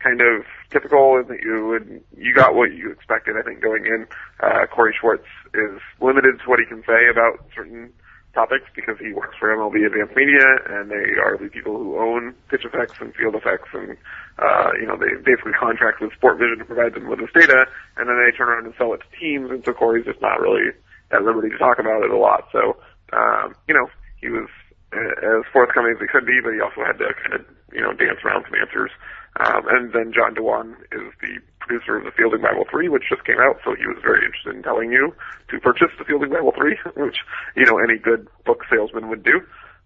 kind 0.03 0.21
of 0.21 0.43
typical 0.69 1.17
in 1.17 1.27
that 1.27 1.41
you 1.41 1.67
would 1.67 2.03
you 2.17 2.33
got 2.33 2.55
what 2.55 2.73
you 2.73 2.91
expected. 2.91 3.35
I 3.37 3.41
think 3.41 3.61
going 3.61 3.85
in, 3.85 4.07
uh, 4.41 4.65
Corey 4.67 4.95
Schwartz 4.99 5.27
is 5.53 5.79
limited 6.01 6.39
to 6.39 6.49
what 6.49 6.59
he 6.59 6.65
can 6.65 6.83
say 6.85 7.07
about 7.09 7.45
certain 7.55 7.93
topics 8.33 8.65
because 8.75 8.97
he 8.99 9.13
works 9.13 9.35
for 9.39 9.49
MLB 9.49 9.85
Advanced 9.85 10.15
Media, 10.15 10.43
and 10.67 10.89
they 10.89 11.19
are 11.19 11.37
the 11.37 11.49
people 11.49 11.77
who 11.77 11.97
own 11.97 12.33
PITCHf/x 12.49 13.01
and 13.01 13.13
FIELDf/x, 13.13 13.63
and 13.73 13.97
uh, 14.39 14.71
you 14.79 14.87
know 14.87 14.97
they 14.97 15.11
basically 15.23 15.53
contract 15.53 16.01
with 16.01 16.11
Sportvision 16.19 16.57
to 16.59 16.65
provide 16.65 16.93
them 16.93 17.07
with 17.07 17.19
this 17.19 17.31
data, 17.33 17.65
and 17.97 18.09
then 18.09 18.17
they 18.19 18.35
turn 18.35 18.49
around 18.49 18.65
and 18.65 18.73
sell 18.77 18.93
it 18.93 19.01
to 19.01 19.19
teams, 19.19 19.51
and 19.51 19.63
so 19.63 19.73
Corey's 19.73 20.05
just 20.05 20.21
not 20.21 20.39
really 20.39 20.71
at 21.11 21.23
liberty 21.23 21.49
to 21.49 21.57
talk 21.57 21.79
about 21.79 22.03
it 22.03 22.11
a 22.11 22.17
lot. 22.17 22.47
So 22.51 22.77
um, 23.13 23.55
you 23.67 23.73
know 23.73 23.87
he 24.19 24.29
was 24.29 24.47
as 24.93 25.43
forthcoming 25.53 25.95
as 25.95 26.01
he 26.01 26.07
could 26.07 26.25
be, 26.25 26.39
but 26.43 26.53
he 26.53 26.59
also 26.59 26.83
had 26.83 26.99
to 26.99 27.13
kind 27.23 27.39
of 27.39 27.45
you 27.71 27.81
know 27.81 27.93
dance 27.93 28.19
around 28.23 28.45
some 28.45 28.59
answers. 28.59 28.91
Um, 29.39 29.63
and 29.69 29.93
then 29.93 30.11
John 30.11 30.33
Dewan 30.33 30.75
is 30.91 31.07
the 31.23 31.39
producer 31.59 31.95
of 31.95 32.03
the 32.03 32.11
Fielding 32.11 32.41
Bible 32.41 32.65
3, 32.69 32.89
which 32.89 33.07
just 33.07 33.23
came 33.23 33.39
out, 33.39 33.59
so 33.63 33.75
he 33.75 33.87
was 33.87 33.95
very 34.03 34.25
interested 34.25 34.55
in 34.55 34.63
telling 34.63 34.91
you 34.91 35.15
to 35.49 35.59
purchase 35.59 35.87
the 35.97 36.03
Fielding 36.03 36.31
Bible 36.31 36.51
3, 36.51 36.75
which, 36.97 37.23
you 37.55 37.65
know, 37.65 37.79
any 37.79 37.97
good 37.97 38.27
book 38.43 38.65
salesman 38.69 39.07
would 39.07 39.23
do. 39.23 39.39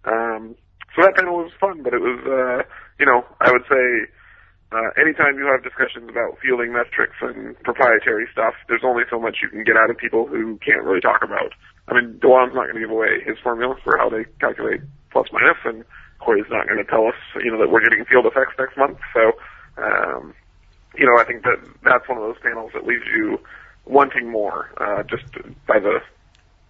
Um, 0.04 0.56
so 0.96 1.02
that 1.02 1.14
panel 1.14 1.36
was 1.36 1.52
fun, 1.60 1.82
but 1.84 1.94
it 1.94 2.00
was, 2.00 2.18
uh, 2.26 2.66
you 2.98 3.06
know, 3.06 3.24
I 3.40 3.52
would 3.52 3.62
say, 3.70 4.10
uh, 4.72 4.90
anytime 4.98 5.38
you 5.38 5.46
have 5.46 5.62
discussions 5.62 6.10
about 6.10 6.38
fielding 6.42 6.72
metrics 6.72 7.14
and 7.20 7.54
proprietary 7.62 8.26
stuff, 8.32 8.54
there's 8.68 8.82
only 8.84 9.04
so 9.08 9.20
much 9.20 9.38
you 9.42 9.48
can 9.48 9.62
get 9.62 9.76
out 9.76 9.90
of 9.90 9.96
people 9.96 10.26
who 10.26 10.58
can't 10.58 10.82
really 10.82 11.00
talk 11.00 11.22
about. 11.22 11.54
I 11.88 11.94
mean, 11.94 12.18
Dewan's 12.18 12.54
not 12.54 12.64
going 12.64 12.74
to 12.74 12.80
give 12.80 12.90
away 12.90 13.22
his 13.24 13.38
formula 13.38 13.76
for 13.84 13.96
how 13.96 14.08
they 14.10 14.24
calculate 14.40 14.80
plus 15.12 15.28
minus, 15.32 15.58
and 15.64 15.84
Corey's 16.18 16.50
not 16.50 16.66
going 16.66 16.82
to 16.82 16.90
tell 16.90 17.06
us, 17.06 17.14
you 17.42 17.52
know, 17.52 17.58
that 17.58 17.70
we're 17.70 17.80
getting 17.80 18.04
FIELDf/x 18.04 18.58
next 18.58 18.76
month. 18.76 18.98
So, 19.14 19.32
um, 19.78 20.34
you 20.98 21.06
know, 21.06 21.16
I 21.16 21.24
think 21.24 21.44
that 21.44 21.62
that's 21.84 22.08
one 22.08 22.18
of 22.18 22.24
those 22.24 22.42
panels 22.42 22.72
that 22.74 22.86
leaves 22.86 23.04
you 23.14 23.38
wanting 23.84 24.30
more, 24.30 24.70
uh, 24.78 25.04
just 25.04 25.24
by 25.66 25.78
the 25.78 26.00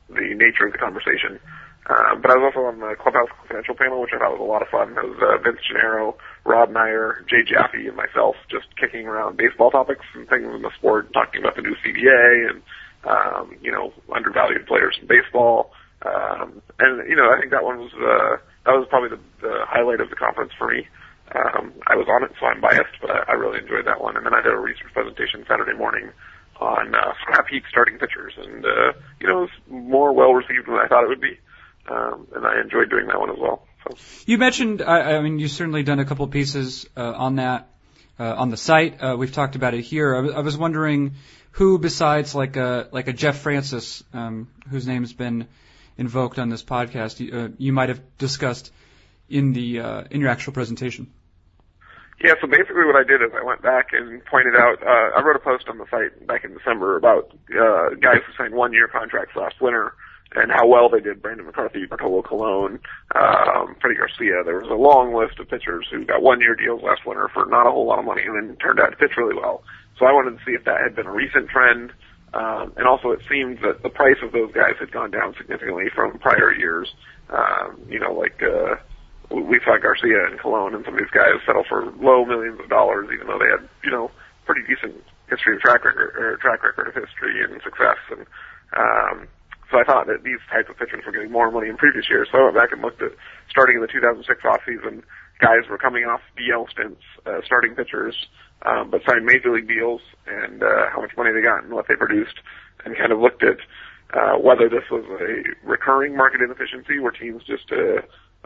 the 0.08 0.34
nature 0.34 0.66
of 0.66 0.72
the 0.72 0.78
conversation. 0.78 1.40
Um, 1.88 2.20
but 2.20 2.30
I 2.30 2.36
was 2.36 2.50
also 2.50 2.66
on 2.66 2.80
the 2.82 2.96
Clubhouse 2.98 3.30
Confidential 3.30 3.74
panel, 3.78 4.00
which 4.02 4.10
I 4.12 4.18
thought 4.18 4.34
was 4.34 4.42
a 4.42 4.50
lot 4.50 4.62
of 4.62 4.68
fun. 4.68 4.98
It 4.98 5.06
was 5.06 5.22
uh, 5.22 5.38
Vince 5.38 5.62
Gennaro, 5.62 6.18
Rob 6.44 6.70
Neyer, 6.74 7.22
Jay 7.30 7.46
Jaffe, 7.46 7.86
and 7.86 7.94
myself 7.96 8.34
just 8.50 8.66
kicking 8.74 9.06
around 9.06 9.36
baseball 9.38 9.70
topics 9.70 10.02
and 10.14 10.28
things 10.28 10.50
in 10.50 10.62
the 10.62 10.74
sport, 10.74 11.12
talking 11.12 11.40
about 11.40 11.54
the 11.54 11.62
new 11.62 11.76
CBA 11.78 12.50
and, 12.50 12.62
um, 13.06 13.54
you 13.62 13.70
know, 13.70 13.92
undervalued 14.12 14.66
players 14.66 14.98
in 15.00 15.06
baseball. 15.06 15.70
Um, 16.02 16.60
and, 16.78 17.08
you 17.08 17.14
know, 17.14 17.30
I 17.30 17.38
think 17.38 17.52
that 17.52 17.62
one 17.62 17.78
was, 17.78 17.94
uh, 17.94 18.42
that 18.66 18.74
was 18.74 18.86
probably 18.90 19.10
the, 19.14 19.22
the 19.46 19.62
highlight 19.66 20.00
of 20.00 20.10
the 20.10 20.16
conference 20.16 20.52
for 20.58 20.66
me. 20.66 20.88
Um, 21.34 21.72
I 21.86 21.94
was 21.94 22.06
on 22.10 22.22
it, 22.22 22.34
so 22.38 22.46
I'm 22.46 22.60
biased, 22.60 22.98
but 23.00 23.10
I, 23.10 23.30
I 23.30 23.32
really 23.34 23.58
enjoyed 23.58 23.86
that 23.86 24.00
one. 24.02 24.16
And 24.16 24.26
then 24.26 24.34
I 24.34 24.42
did 24.42 24.52
a 24.52 24.58
research 24.58 24.90
presentation 24.92 25.44
Saturday 25.46 25.74
morning 25.74 26.10
on 26.60 26.94
uh, 26.94 27.12
scrap 27.22 27.46
heap 27.48 27.64
starting 27.70 27.98
pitchers, 27.98 28.32
and 28.38 28.64
uh, 28.64 28.92
you 29.20 29.26
know, 29.26 29.44
it 29.44 29.50
was 29.50 29.56
more 29.68 30.12
well 30.12 30.32
received 30.32 30.66
than 30.66 30.74
I 30.74 30.86
thought 30.88 31.04
it 31.04 31.08
would 31.08 31.20
be, 31.20 31.38
um, 31.90 32.26
and 32.34 32.46
I 32.46 32.60
enjoyed 32.60 32.90
doing 32.90 33.06
that 33.06 33.18
one 33.18 33.30
as 33.30 33.38
well. 33.38 33.66
So 33.84 33.96
You 34.26 34.38
mentioned, 34.38 34.82
I, 34.82 35.16
I 35.16 35.20
mean, 35.20 35.38
you've 35.38 35.50
certainly 35.50 35.82
done 35.82 36.00
a 36.00 36.04
couple 36.04 36.24
of 36.24 36.30
pieces 36.30 36.86
uh, 36.96 37.12
on 37.12 37.36
that 37.36 37.68
uh, 38.18 38.34
on 38.34 38.50
the 38.50 38.56
site. 38.56 39.00
Uh, 39.02 39.16
we've 39.18 39.32
talked 39.32 39.56
about 39.56 39.74
it 39.74 39.82
here. 39.82 40.14
I, 40.14 40.18
w- 40.18 40.34
I 40.34 40.40
was 40.40 40.56
wondering 40.56 41.14
who, 41.52 41.78
besides 41.78 42.34
like 42.34 42.56
a 42.56 42.88
like 42.92 43.08
a 43.08 43.12
Jeff 43.12 43.38
Francis, 43.38 44.02
um, 44.12 44.48
whose 44.70 44.86
name's 44.86 45.12
been 45.12 45.46
invoked 45.98 46.38
on 46.38 46.48
this 46.48 46.62
podcast, 46.62 47.20
you, 47.20 47.38
uh, 47.38 47.48
you 47.58 47.72
might 47.72 47.88
have 47.88 48.00
discussed 48.18 48.72
in 49.28 49.52
the 49.52 49.80
uh, 49.80 50.04
in 50.10 50.20
your 50.20 50.30
actual 50.30 50.52
presentation. 50.52 51.12
Yeah, 52.22 52.32
so 52.40 52.46
basically 52.46 52.86
what 52.86 52.96
I 52.96 53.04
did 53.04 53.20
is 53.20 53.30
I 53.38 53.44
went 53.44 53.60
back 53.60 53.88
and 53.92 54.24
pointed 54.24 54.56
out, 54.56 54.82
uh, 54.82 55.18
I 55.18 55.22
wrote 55.22 55.36
a 55.36 55.38
post 55.38 55.68
on 55.68 55.76
the 55.76 55.84
site 55.90 56.26
back 56.26 56.44
in 56.44 56.54
December 56.54 56.96
about, 56.96 57.36
uh, 57.50 57.90
guys 58.00 58.22
who 58.26 58.32
signed 58.38 58.54
one 58.54 58.72
year 58.72 58.88
contracts 58.88 59.36
last 59.36 59.60
winter 59.60 59.92
and 60.34 60.50
how 60.50 60.66
well 60.66 60.88
they 60.88 61.00
did. 61.00 61.22
Brandon 61.22 61.46
McCarthy, 61.46 61.86
Bartolo 61.86 62.22
Colon, 62.22 62.80
um, 63.14 63.76
Freddie 63.80 63.96
Garcia. 63.96 64.42
There 64.44 64.60
was 64.60 64.70
a 64.70 64.74
long 64.74 65.14
list 65.14 65.38
of 65.38 65.48
pitchers 65.48 65.86
who 65.90 66.04
got 66.04 66.22
one 66.22 66.40
year 66.40 66.54
deals 66.54 66.82
last 66.82 67.06
winter 67.06 67.28
for 67.32 67.46
not 67.46 67.66
a 67.66 67.70
whole 67.70 67.86
lot 67.86 67.98
of 67.98 68.04
money 68.04 68.22
and 68.22 68.36
then 68.36 68.56
turned 68.56 68.80
out 68.80 68.90
to 68.90 68.96
pitch 68.96 69.16
really 69.16 69.34
well. 69.34 69.62
So 69.98 70.04
I 70.04 70.12
wanted 70.12 70.38
to 70.38 70.44
see 70.44 70.52
if 70.52 70.64
that 70.64 70.80
had 70.82 70.96
been 70.96 71.06
a 71.06 71.12
recent 71.12 71.48
trend. 71.48 71.92
Um, 72.34 72.72
and 72.76 72.86
also 72.86 73.10
it 73.10 73.20
seemed 73.30 73.60
that 73.62 73.82
the 73.82 73.88
price 73.88 74.18
of 74.22 74.32
those 74.32 74.52
guys 74.52 74.74
had 74.78 74.90
gone 74.90 75.10
down 75.10 75.34
significantly 75.38 75.86
from 75.94 76.18
prior 76.18 76.52
years. 76.52 76.92
Um, 77.30 77.80
you 77.88 77.98
know, 77.98 78.12
like, 78.12 78.42
uh, 78.42 78.76
we 79.30 79.58
saw 79.64 79.78
Garcia 79.78 80.26
and 80.26 80.38
Colon 80.38 80.74
and 80.74 80.84
some 80.84 80.94
of 80.94 81.00
these 81.00 81.10
guys 81.10 81.40
settle 81.46 81.64
for 81.68 81.90
low 81.98 82.24
millions 82.24 82.60
of 82.60 82.68
dollars, 82.68 83.08
even 83.12 83.26
though 83.26 83.38
they 83.38 83.50
had, 83.50 83.66
you 83.82 83.90
know, 83.90 84.10
pretty 84.44 84.62
decent 84.68 85.02
history 85.28 85.56
of 85.56 85.60
track 85.62 85.84
record, 85.84 86.14
or 86.16 86.36
track 86.36 86.62
record 86.62 86.88
of 86.88 86.94
history 86.94 87.42
and 87.42 87.60
success. 87.62 87.98
And 88.10 88.26
um, 88.76 89.28
so 89.70 89.78
I 89.78 89.84
thought 89.84 90.06
that 90.06 90.22
these 90.22 90.38
types 90.50 90.70
of 90.70 90.78
pitchers 90.78 91.04
were 91.04 91.12
getting 91.12 91.32
more 91.32 91.50
money 91.50 91.68
in 91.68 91.76
previous 91.76 92.08
years. 92.08 92.28
So 92.30 92.38
I 92.38 92.42
went 92.44 92.56
back 92.56 92.72
and 92.72 92.82
looked 92.82 93.02
at 93.02 93.12
starting 93.50 93.76
in 93.76 93.82
the 93.82 93.88
2006 93.88 94.26
offseason, 94.42 95.02
guys 95.40 95.68
were 95.68 95.78
coming 95.78 96.04
off 96.04 96.20
DL 96.38 96.68
stints, 96.70 97.02
uh, 97.26 97.40
starting 97.44 97.74
pitchers, 97.74 98.14
um, 98.64 98.90
but 98.90 99.02
signed 99.06 99.26
major 99.26 99.52
league 99.52 99.68
deals 99.68 100.00
and 100.26 100.62
uh, 100.62 100.88
how 100.92 101.00
much 101.00 101.12
money 101.16 101.32
they 101.32 101.42
got 101.42 101.64
and 101.64 101.72
what 101.72 101.86
they 101.88 101.94
produced, 101.94 102.38
and 102.84 102.96
kind 102.96 103.12
of 103.12 103.18
looked 103.20 103.42
at 103.42 103.58
uh, 104.14 104.38
whether 104.38 104.68
this 104.68 104.84
was 104.90 105.04
a 105.20 105.42
recurring 105.66 106.16
market 106.16 106.40
inefficiency 106.40 106.98
where 106.98 107.10
teams 107.10 107.42
just 107.42 107.70
uh, 107.72 108.00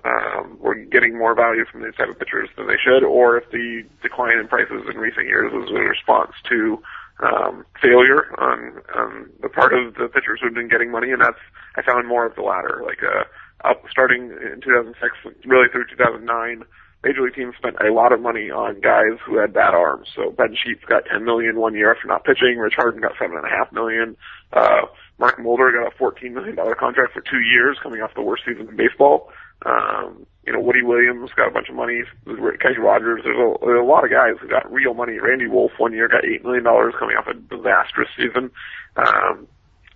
um, 0.04 0.56
were 0.58 0.74
getting 0.74 1.18
more 1.18 1.34
value 1.34 1.64
from 1.70 1.82
these 1.82 1.94
type 1.94 2.08
of 2.08 2.18
pitchers 2.18 2.48
than 2.56 2.66
they 2.66 2.80
should, 2.82 3.04
or 3.04 3.36
if 3.36 3.50
the 3.50 3.82
decline 4.02 4.38
in 4.38 4.48
prices 4.48 4.82
in 4.88 4.96
recent 4.96 5.26
years 5.26 5.52
was 5.52 5.68
in 5.68 5.76
response 5.76 6.32
to 6.48 6.82
um, 7.22 7.64
failure 7.82 8.32
on, 8.38 8.82
on 8.94 9.30
the 9.42 9.48
part 9.48 9.72
of 9.72 9.94
the 9.94 10.08
pitchers 10.08 10.40
who've 10.42 10.54
been 10.54 10.68
getting 10.68 10.90
money, 10.90 11.10
and 11.12 11.20
that's 11.20 11.40
I 11.76 11.82
found 11.82 12.08
more 12.08 12.26
of 12.26 12.34
the 12.34 12.42
latter. 12.42 12.82
Like 12.84 13.02
uh, 13.02 13.24
up 13.68 13.82
starting 13.90 14.30
in 14.30 14.60
2006, 14.60 15.36
really 15.44 15.68
through 15.70 15.86
2009, 15.90 16.64
major 17.04 17.22
league 17.22 17.34
teams 17.34 17.54
spent 17.56 17.76
a 17.80 17.92
lot 17.92 18.12
of 18.12 18.20
money 18.20 18.50
on 18.50 18.80
guys 18.80 19.18
who 19.24 19.38
had 19.38 19.52
bad 19.52 19.74
arms. 19.74 20.08
So 20.14 20.30
Ben 20.30 20.56
Sheets 20.56 20.84
got 20.88 21.04
10 21.10 21.24
million 21.24 21.58
one 21.60 21.74
year 21.74 21.92
after 21.92 22.08
not 22.08 22.24
pitching. 22.24 22.58
Rich 22.58 22.74
Harden 22.76 23.00
got 23.00 23.12
seven 23.20 23.36
and 23.36 23.46
a 23.46 23.50
half 23.50 23.72
million. 23.72 24.16
Uh, 24.52 24.88
Mark 25.18 25.38
Mulder 25.38 25.72
got 25.72 25.92
a 25.92 25.96
$14 25.96 26.32
million 26.32 26.56
contract 26.78 27.12
for 27.12 27.20
two 27.20 27.40
years 27.40 27.78
coming 27.82 28.00
off 28.00 28.14
the 28.14 28.22
worst 28.22 28.44
season 28.46 28.68
in 28.68 28.76
baseball. 28.76 29.30
Um, 29.64 30.26
you 30.46 30.52
know, 30.52 30.60
Woody 30.60 30.82
Williams 30.82 31.30
got 31.36 31.48
a 31.48 31.50
bunch 31.50 31.68
of 31.68 31.74
money. 31.74 32.02
Kenny 32.26 32.78
Rogers. 32.78 33.22
There's 33.24 33.36
a, 33.36 33.64
there's 33.64 33.80
a 33.80 33.84
lot 33.84 34.04
of 34.04 34.10
guys 34.10 34.34
who 34.40 34.48
got 34.48 34.70
real 34.72 34.94
money. 34.94 35.18
Randy 35.18 35.46
Wolf 35.46 35.72
one 35.78 35.92
year 35.92 36.08
got 36.08 36.24
$8 36.24 36.42
million 36.42 36.64
coming 36.64 37.16
off 37.16 37.26
a 37.28 37.34
disastrous 37.34 38.08
season. 38.16 38.50
Um, 38.96 39.46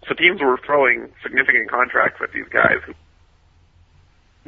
so 0.06 0.14
teams 0.14 0.40
were 0.40 0.58
throwing 0.64 1.08
significant 1.22 1.70
contracts 1.70 2.20
at 2.22 2.32
these 2.32 2.48
guys 2.52 2.78
who 2.84 2.92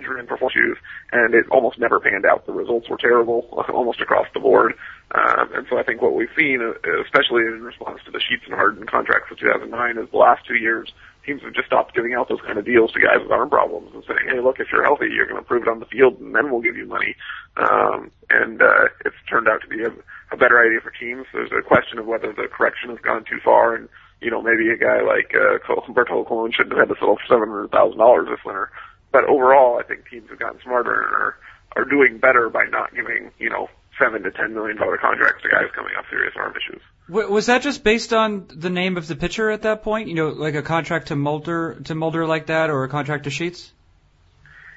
were 0.03 0.19
in 0.19 0.27
performance 0.27 0.53
shoes, 0.53 0.77
and 1.13 1.35
it 1.35 1.47
almost 1.51 1.79
never 1.79 1.99
panned 1.99 2.27
out. 2.27 2.45
The 2.47 2.53
results 2.53 2.89
were 2.89 2.99
terrible 2.99 3.49
almost 3.73 4.01
across 4.01 4.27
the 4.35 4.41
board. 4.41 4.75
Um, 5.15 5.49
and 5.55 5.67
so 5.71 5.79
I 5.79 5.83
think 5.83 6.03
what 6.03 6.15
we've 6.15 6.29
seen, 6.37 6.61
especially 7.05 7.43
in 7.43 7.63
response 7.63 8.01
to 8.05 8.11
the 8.11 8.21
Sheets 8.21 8.43
and 8.45 8.55
Harden 8.55 8.87
contracts 8.87 9.31
of 9.31 9.39
2009, 9.39 9.99
is 9.99 10.11
the 10.11 10.19
last 10.19 10.47
two 10.47 10.57
years 10.57 10.93
teams 11.27 11.43
have 11.43 11.53
just 11.53 11.67
stopped 11.67 11.95
giving 11.95 12.15
out 12.15 12.29
those 12.29 12.41
kind 12.41 12.59
of 12.59 12.65
deals 12.65 12.93
to 12.93 13.01
guys 13.01 13.19
with 13.21 13.31
arm 13.31 13.51
problems 13.51 13.91
and 13.93 14.05
saying, 14.07 14.31
hey, 14.31 14.41
look, 14.41 14.61
if 14.61 14.69
you're 14.71 14.85
healthy, 14.85 15.11
you're 15.11 15.27
going 15.27 15.43
to 15.43 15.47
prove 15.47 15.63
it 15.63 15.69
on 15.69 15.81
the 15.81 15.87
field, 15.87 16.19
and 16.21 16.35
then 16.35 16.51
we'll 16.51 16.63
give 16.63 16.77
you 16.77 16.87
money. 16.87 17.17
Um, 17.57 18.11
and 18.31 18.63
uh, 18.63 18.89
it's 19.05 19.17
turned 19.29 19.49
out 19.49 19.61
to 19.63 19.69
be 19.69 19.83
a, 19.83 19.91
a 20.33 20.37
better 20.37 20.63
idea 20.63 20.81
for 20.81 20.93
teams. 20.95 21.27
There's 21.33 21.51
a 21.51 21.67
question 21.67 21.99
of 21.99 22.07
whether 22.07 22.33
the 22.33 22.47
correction 22.47 22.91
has 22.91 23.01
gone 23.01 23.25
too 23.29 23.41
far, 23.45 23.75
and 23.75 23.89
you 24.21 24.31
know 24.31 24.41
maybe 24.41 24.71
a 24.71 24.79
guy 24.79 25.03
like 25.03 25.35
uh, 25.35 25.59
Bartolo 25.93 26.25
Colon 26.25 26.53
shouldn't 26.53 26.79
have 26.79 26.89
had 26.89 26.95
to 26.95 26.99
settle 26.99 27.17
for 27.17 27.27
seven 27.29 27.49
hundred 27.49 27.71
thousand 27.71 27.99
dollars 27.99 28.29
this 28.31 28.45
winter. 28.45 28.71
But 29.13 29.25
overall, 29.25 29.79
I 29.79 29.83
think 29.83 30.09
teams 30.09 30.31
have 30.31 30.39
gotten 30.39 30.61
smarter 30.63 30.95
and 31.03 31.13
are 31.15 31.37
are 31.77 31.85
doing 31.85 32.19
better 32.19 32.49
by 32.49 32.67
not 32.67 32.95
giving 32.95 33.31
you 33.39 33.51
know 33.51 33.69
seven 33.99 34.23
to 34.23 34.31
ten 34.31 34.55
million 34.55 34.77
dollar 34.77 34.97
contracts 34.99 35.43
to 35.43 35.49
guys 35.49 35.69
coming 35.75 35.93
off 35.99 36.07
serious 36.11 36.35
arm 36.37 36.55
issues. 36.57 36.83
Was 37.09 37.47
that 37.47 37.63
just 37.63 37.85
based 37.85 38.13
on 38.13 38.47
the 38.53 38.71
name 38.71 38.97
of 38.97 39.07
the 39.07 39.15
pitcher 39.15 39.51
at 39.51 39.63
that 39.63 39.83
point? 39.83 40.09
You 40.09 40.15
know, 40.15 40.29
like 40.29 40.57
a 40.57 40.63
contract 40.63 41.09
to 41.09 41.17
Mulder 41.17 41.81
to 41.85 41.95
Mulder 41.95 42.27
like 42.27 42.47
that, 42.47 42.69
or 42.69 42.83
a 42.83 42.89
contract 42.89 43.25
to 43.25 43.31
Sheets? 43.31 43.73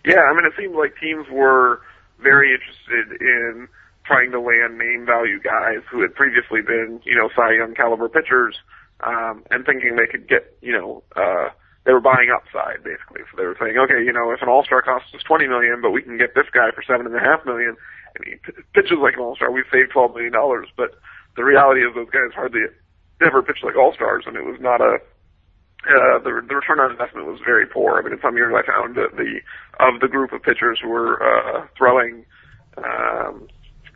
Yeah, 0.05 0.21
I 0.21 0.33
mean, 0.35 0.45
it 0.45 0.53
seemed 0.57 0.75
like 0.75 0.93
teams 0.99 1.27
were 1.29 1.81
very 2.21 2.53
interested 2.53 3.21
in 3.21 3.67
trying 4.05 4.31
to 4.31 4.39
land 4.39 4.77
name 4.77 5.05
value 5.05 5.39
guys 5.39 5.81
who 5.89 6.01
had 6.01 6.13
previously 6.15 6.61
been, 6.61 7.01
you 7.03 7.15
know, 7.15 7.29
Cy 7.35 7.53
Young 7.57 7.73
caliber 7.75 8.09
pitchers, 8.09 8.55
um, 9.01 9.43
and 9.51 9.65
thinking 9.65 9.95
they 9.95 10.07
could 10.07 10.27
get, 10.27 10.55
you 10.61 10.73
know, 10.73 11.03
uh, 11.15 11.49
they 11.85 11.93
were 11.93 12.01
buying 12.01 12.29
upside 12.29 12.83
basically. 12.83 13.21
So 13.31 13.37
they 13.37 13.45
were 13.45 13.57
saying, 13.59 13.77
okay, 13.77 14.03
you 14.03 14.13
know, 14.13 14.31
if 14.31 14.41
an 14.41 14.49
all-star 14.49 14.81
costs 14.81 15.13
us 15.13 15.23
20 15.23 15.47
million, 15.47 15.81
but 15.81 15.91
we 15.91 16.01
can 16.01 16.17
get 16.17 16.35
this 16.35 16.47
guy 16.53 16.71
for 16.71 16.83
seven 16.83 17.05
and 17.05 17.15
a 17.15 17.19
half 17.19 17.45
million, 17.45 17.77
and 18.15 18.25
he 18.25 18.35
pitches 18.73 18.97
like 19.01 19.15
an 19.15 19.21
all-star, 19.21 19.51
we've 19.51 19.69
saved 19.71 19.91
12 19.91 20.13
million 20.13 20.33
dollars. 20.33 20.67
But 20.75 20.97
the 21.39 21.47
reality 21.47 21.79
is 21.79 21.95
those 21.95 22.11
guys 22.11 22.35
hardly 22.35 22.67
ever 23.23 23.41
pitched 23.41 23.63
like 23.63 23.79
all-stars, 23.79 24.27
and 24.27 24.35
it 24.35 24.43
was 24.43 24.59
not 24.59 24.81
a 24.83 24.99
uh, 25.87 26.19
the, 26.19 26.43
the 26.43 26.55
return 26.59 26.83
on 26.83 26.91
investment 26.91 27.23
was 27.25 27.39
very 27.39 27.65
poor. 27.65 27.95
I 27.95 28.03
mean, 28.03 28.11
in 28.11 28.19
some 28.19 28.35
years 28.35 28.51
I 28.51 28.67
found 28.67 28.99
that 28.99 29.15
the 29.15 29.39
of 29.79 30.01
the 30.03 30.11
group 30.11 30.33
of 30.35 30.43
pitchers 30.43 30.83
who 30.83 30.89
were 30.89 31.15
uh, 31.23 31.65
throwing, 31.77 32.25
um, 32.75 33.47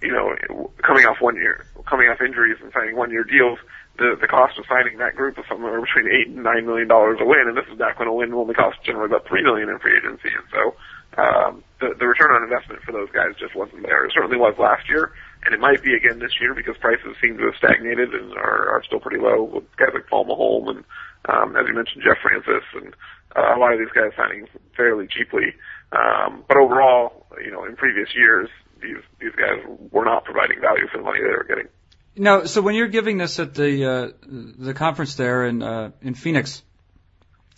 you 0.01 0.13
know, 0.15 0.71
coming 0.87 1.03
off 1.03 1.19
one 1.19 1.35
year, 1.35 1.67
coming 1.83 2.07
off 2.07 2.23
injuries 2.23 2.55
and 2.63 2.71
signing 2.71 2.95
one-year 2.95 3.27
deals, 3.27 3.59
the 3.99 4.15
the 4.15 4.27
cost 4.31 4.57
of 4.57 4.63
signing 4.71 4.97
that 5.03 5.19
group 5.19 5.35
was 5.35 5.45
somewhere 5.51 5.75
between 5.83 6.07
eight 6.07 6.31
and 6.31 6.47
nine 6.47 6.65
million 6.65 6.87
dollars 6.87 7.19
a 7.19 7.27
win, 7.27 7.51
and 7.51 7.57
this 7.59 7.67
is 7.67 7.77
back 7.77 7.99
when 7.99 8.07
a 8.07 8.13
win 8.15 8.31
only 8.33 8.55
cost 8.55 8.79
generally 8.87 9.11
about 9.11 9.27
three 9.27 9.43
million 9.43 9.67
in 9.67 9.77
free 9.79 9.97
agency, 9.99 10.31
and 10.31 10.47
so 10.47 10.71
um, 11.17 11.63
the 11.79 11.93
the 11.99 12.07
return 12.07 12.31
on 12.31 12.43
investment 12.43 12.81
for 12.83 12.91
those 12.91 13.09
guys 13.11 13.35
just 13.39 13.55
wasn't 13.55 13.83
there. 13.83 14.05
It 14.05 14.13
certainly 14.13 14.37
was 14.37 14.55
last 14.57 14.89
year, 14.89 15.13
and 15.45 15.53
it 15.53 15.59
might 15.59 15.83
be 15.83 15.93
again 15.93 16.19
this 16.19 16.39
year 16.39 16.53
because 16.53 16.77
prices 16.77 17.15
seem 17.21 17.37
to 17.37 17.45
have 17.45 17.55
stagnated 17.57 18.13
and 18.13 18.33
are, 18.33 18.75
are 18.75 18.83
still 18.83 18.99
pretty 18.99 19.21
low 19.21 19.43
with 19.43 19.63
guys 19.77 19.89
like 19.93 20.07
Paul 20.09 20.25
Maholm 20.25 20.69
and 20.69 20.83
um, 21.29 21.55
as 21.55 21.67
you 21.67 21.73
mentioned 21.73 22.03
Jeff 22.03 22.17
Francis 22.21 22.65
and 22.75 22.95
uh, 23.35 23.55
a 23.55 23.59
lot 23.59 23.73
of 23.73 23.79
these 23.79 23.93
guys 23.93 24.11
signing 24.17 24.47
fairly 24.75 25.07
cheaply. 25.07 25.53
Um, 25.91 26.43
but 26.47 26.57
overall, 26.57 27.27
you 27.43 27.51
know, 27.51 27.65
in 27.65 27.75
previous 27.75 28.09
years, 28.15 28.49
these 28.81 29.01
these 29.19 29.35
guys 29.35 29.63
were 29.91 30.05
not 30.05 30.25
providing 30.25 30.61
value 30.61 30.87
for 30.91 30.97
the 30.97 31.03
money 31.03 31.19
they 31.19 31.29
were 31.29 31.45
getting. 31.47 31.67
No, 32.15 32.45
so 32.45 32.61
when 32.61 32.75
you're 32.75 32.89
giving 32.89 33.17
this 33.17 33.39
at 33.39 33.55
the 33.55 33.85
uh, 33.85 34.07
the 34.21 34.73
conference 34.73 35.15
there 35.15 35.45
in 35.45 35.63
uh, 35.63 35.91
in 36.01 36.13
Phoenix, 36.13 36.61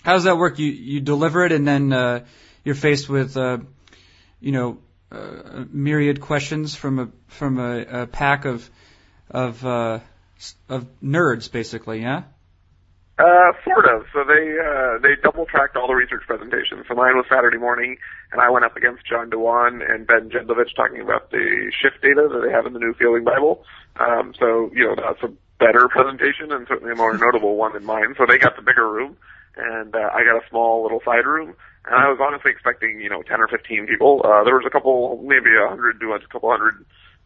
how 0.03 0.13
does 0.13 0.25
that 0.25 0.37
work? 0.37 0.59
You 0.59 0.67
you 0.67 1.01
deliver 1.01 1.45
it 1.45 1.51
and 1.51 1.67
then 1.67 1.91
uh, 1.91 2.25
you're 2.65 2.75
faced 2.75 3.07
with 3.07 3.37
uh, 3.37 3.59
you 4.41 4.51
know 4.51 4.79
uh, 5.11 5.63
myriad 5.71 6.19
questions 6.19 6.75
from 6.75 6.99
a 6.99 7.09
from 7.27 7.59
a, 7.59 8.01
a 8.01 8.07
pack 8.07 8.43
of 8.43 8.69
of 9.29 9.65
uh, 9.65 9.99
of 10.67 10.87
nerds, 11.01 11.49
basically, 11.49 12.01
yeah. 12.01 12.23
Uh, 13.17 13.53
sort 13.63 13.85
of. 13.85 14.03
So 14.11 14.25
they 14.25 14.57
uh, 14.59 14.97
they 15.01 15.15
double 15.23 15.45
tracked 15.45 15.77
all 15.77 15.87
the 15.87 15.93
research 15.93 16.23
presentations. 16.27 16.83
So 16.89 16.95
mine 16.95 17.15
was 17.15 17.25
Saturday 17.29 17.57
morning, 17.57 17.95
and 18.33 18.41
I 18.41 18.49
went 18.49 18.65
up 18.65 18.75
against 18.75 19.05
John 19.05 19.29
Dewan 19.29 19.81
and 19.81 20.05
Ben 20.05 20.29
Jedlovec 20.29 20.75
talking 20.75 20.99
about 20.99 21.31
the 21.31 21.71
shift 21.81 22.01
data 22.01 22.27
that 22.29 22.41
they 22.45 22.51
have 22.51 22.65
in 22.65 22.73
the 22.73 22.79
new 22.79 22.93
Fielding 22.93 23.23
Bible. 23.23 23.63
Um, 23.97 24.33
so, 24.37 24.69
you 24.73 24.83
know, 24.83 24.95
that's 24.95 25.23
a 25.23 25.31
better 25.59 25.87
presentation 25.87 26.51
and 26.51 26.67
certainly 26.67 26.91
a 26.91 26.95
more 26.95 27.17
notable 27.17 27.55
one 27.55 27.73
than 27.73 27.85
mine. 27.85 28.15
So 28.17 28.25
they 28.25 28.37
got 28.37 28.55
the 28.55 28.61
bigger 28.61 28.89
room 28.89 29.17
and 29.57 29.95
uh, 29.95 30.09
I 30.13 30.23
got 30.23 30.35
a 30.35 30.49
small 30.49 30.83
little 30.83 31.01
side 31.03 31.25
room. 31.25 31.55
And 31.85 31.95
I 31.95 32.09
was 32.09 32.19
honestly 32.19 32.51
expecting, 32.51 32.99
you 32.99 33.09
know, 33.09 33.21
10 33.21 33.39
or 33.39 33.47
15 33.47 33.87
people. 33.87 34.21
Uh, 34.25 34.43
there 34.43 34.55
was 34.55 34.65
a 34.65 34.69
couple, 34.69 35.21
maybe 35.23 35.53
a 35.55 35.69
hundred 35.69 35.99
to 35.99 36.13
a 36.13 36.19
couple 36.27 36.49
hundred 36.49 36.83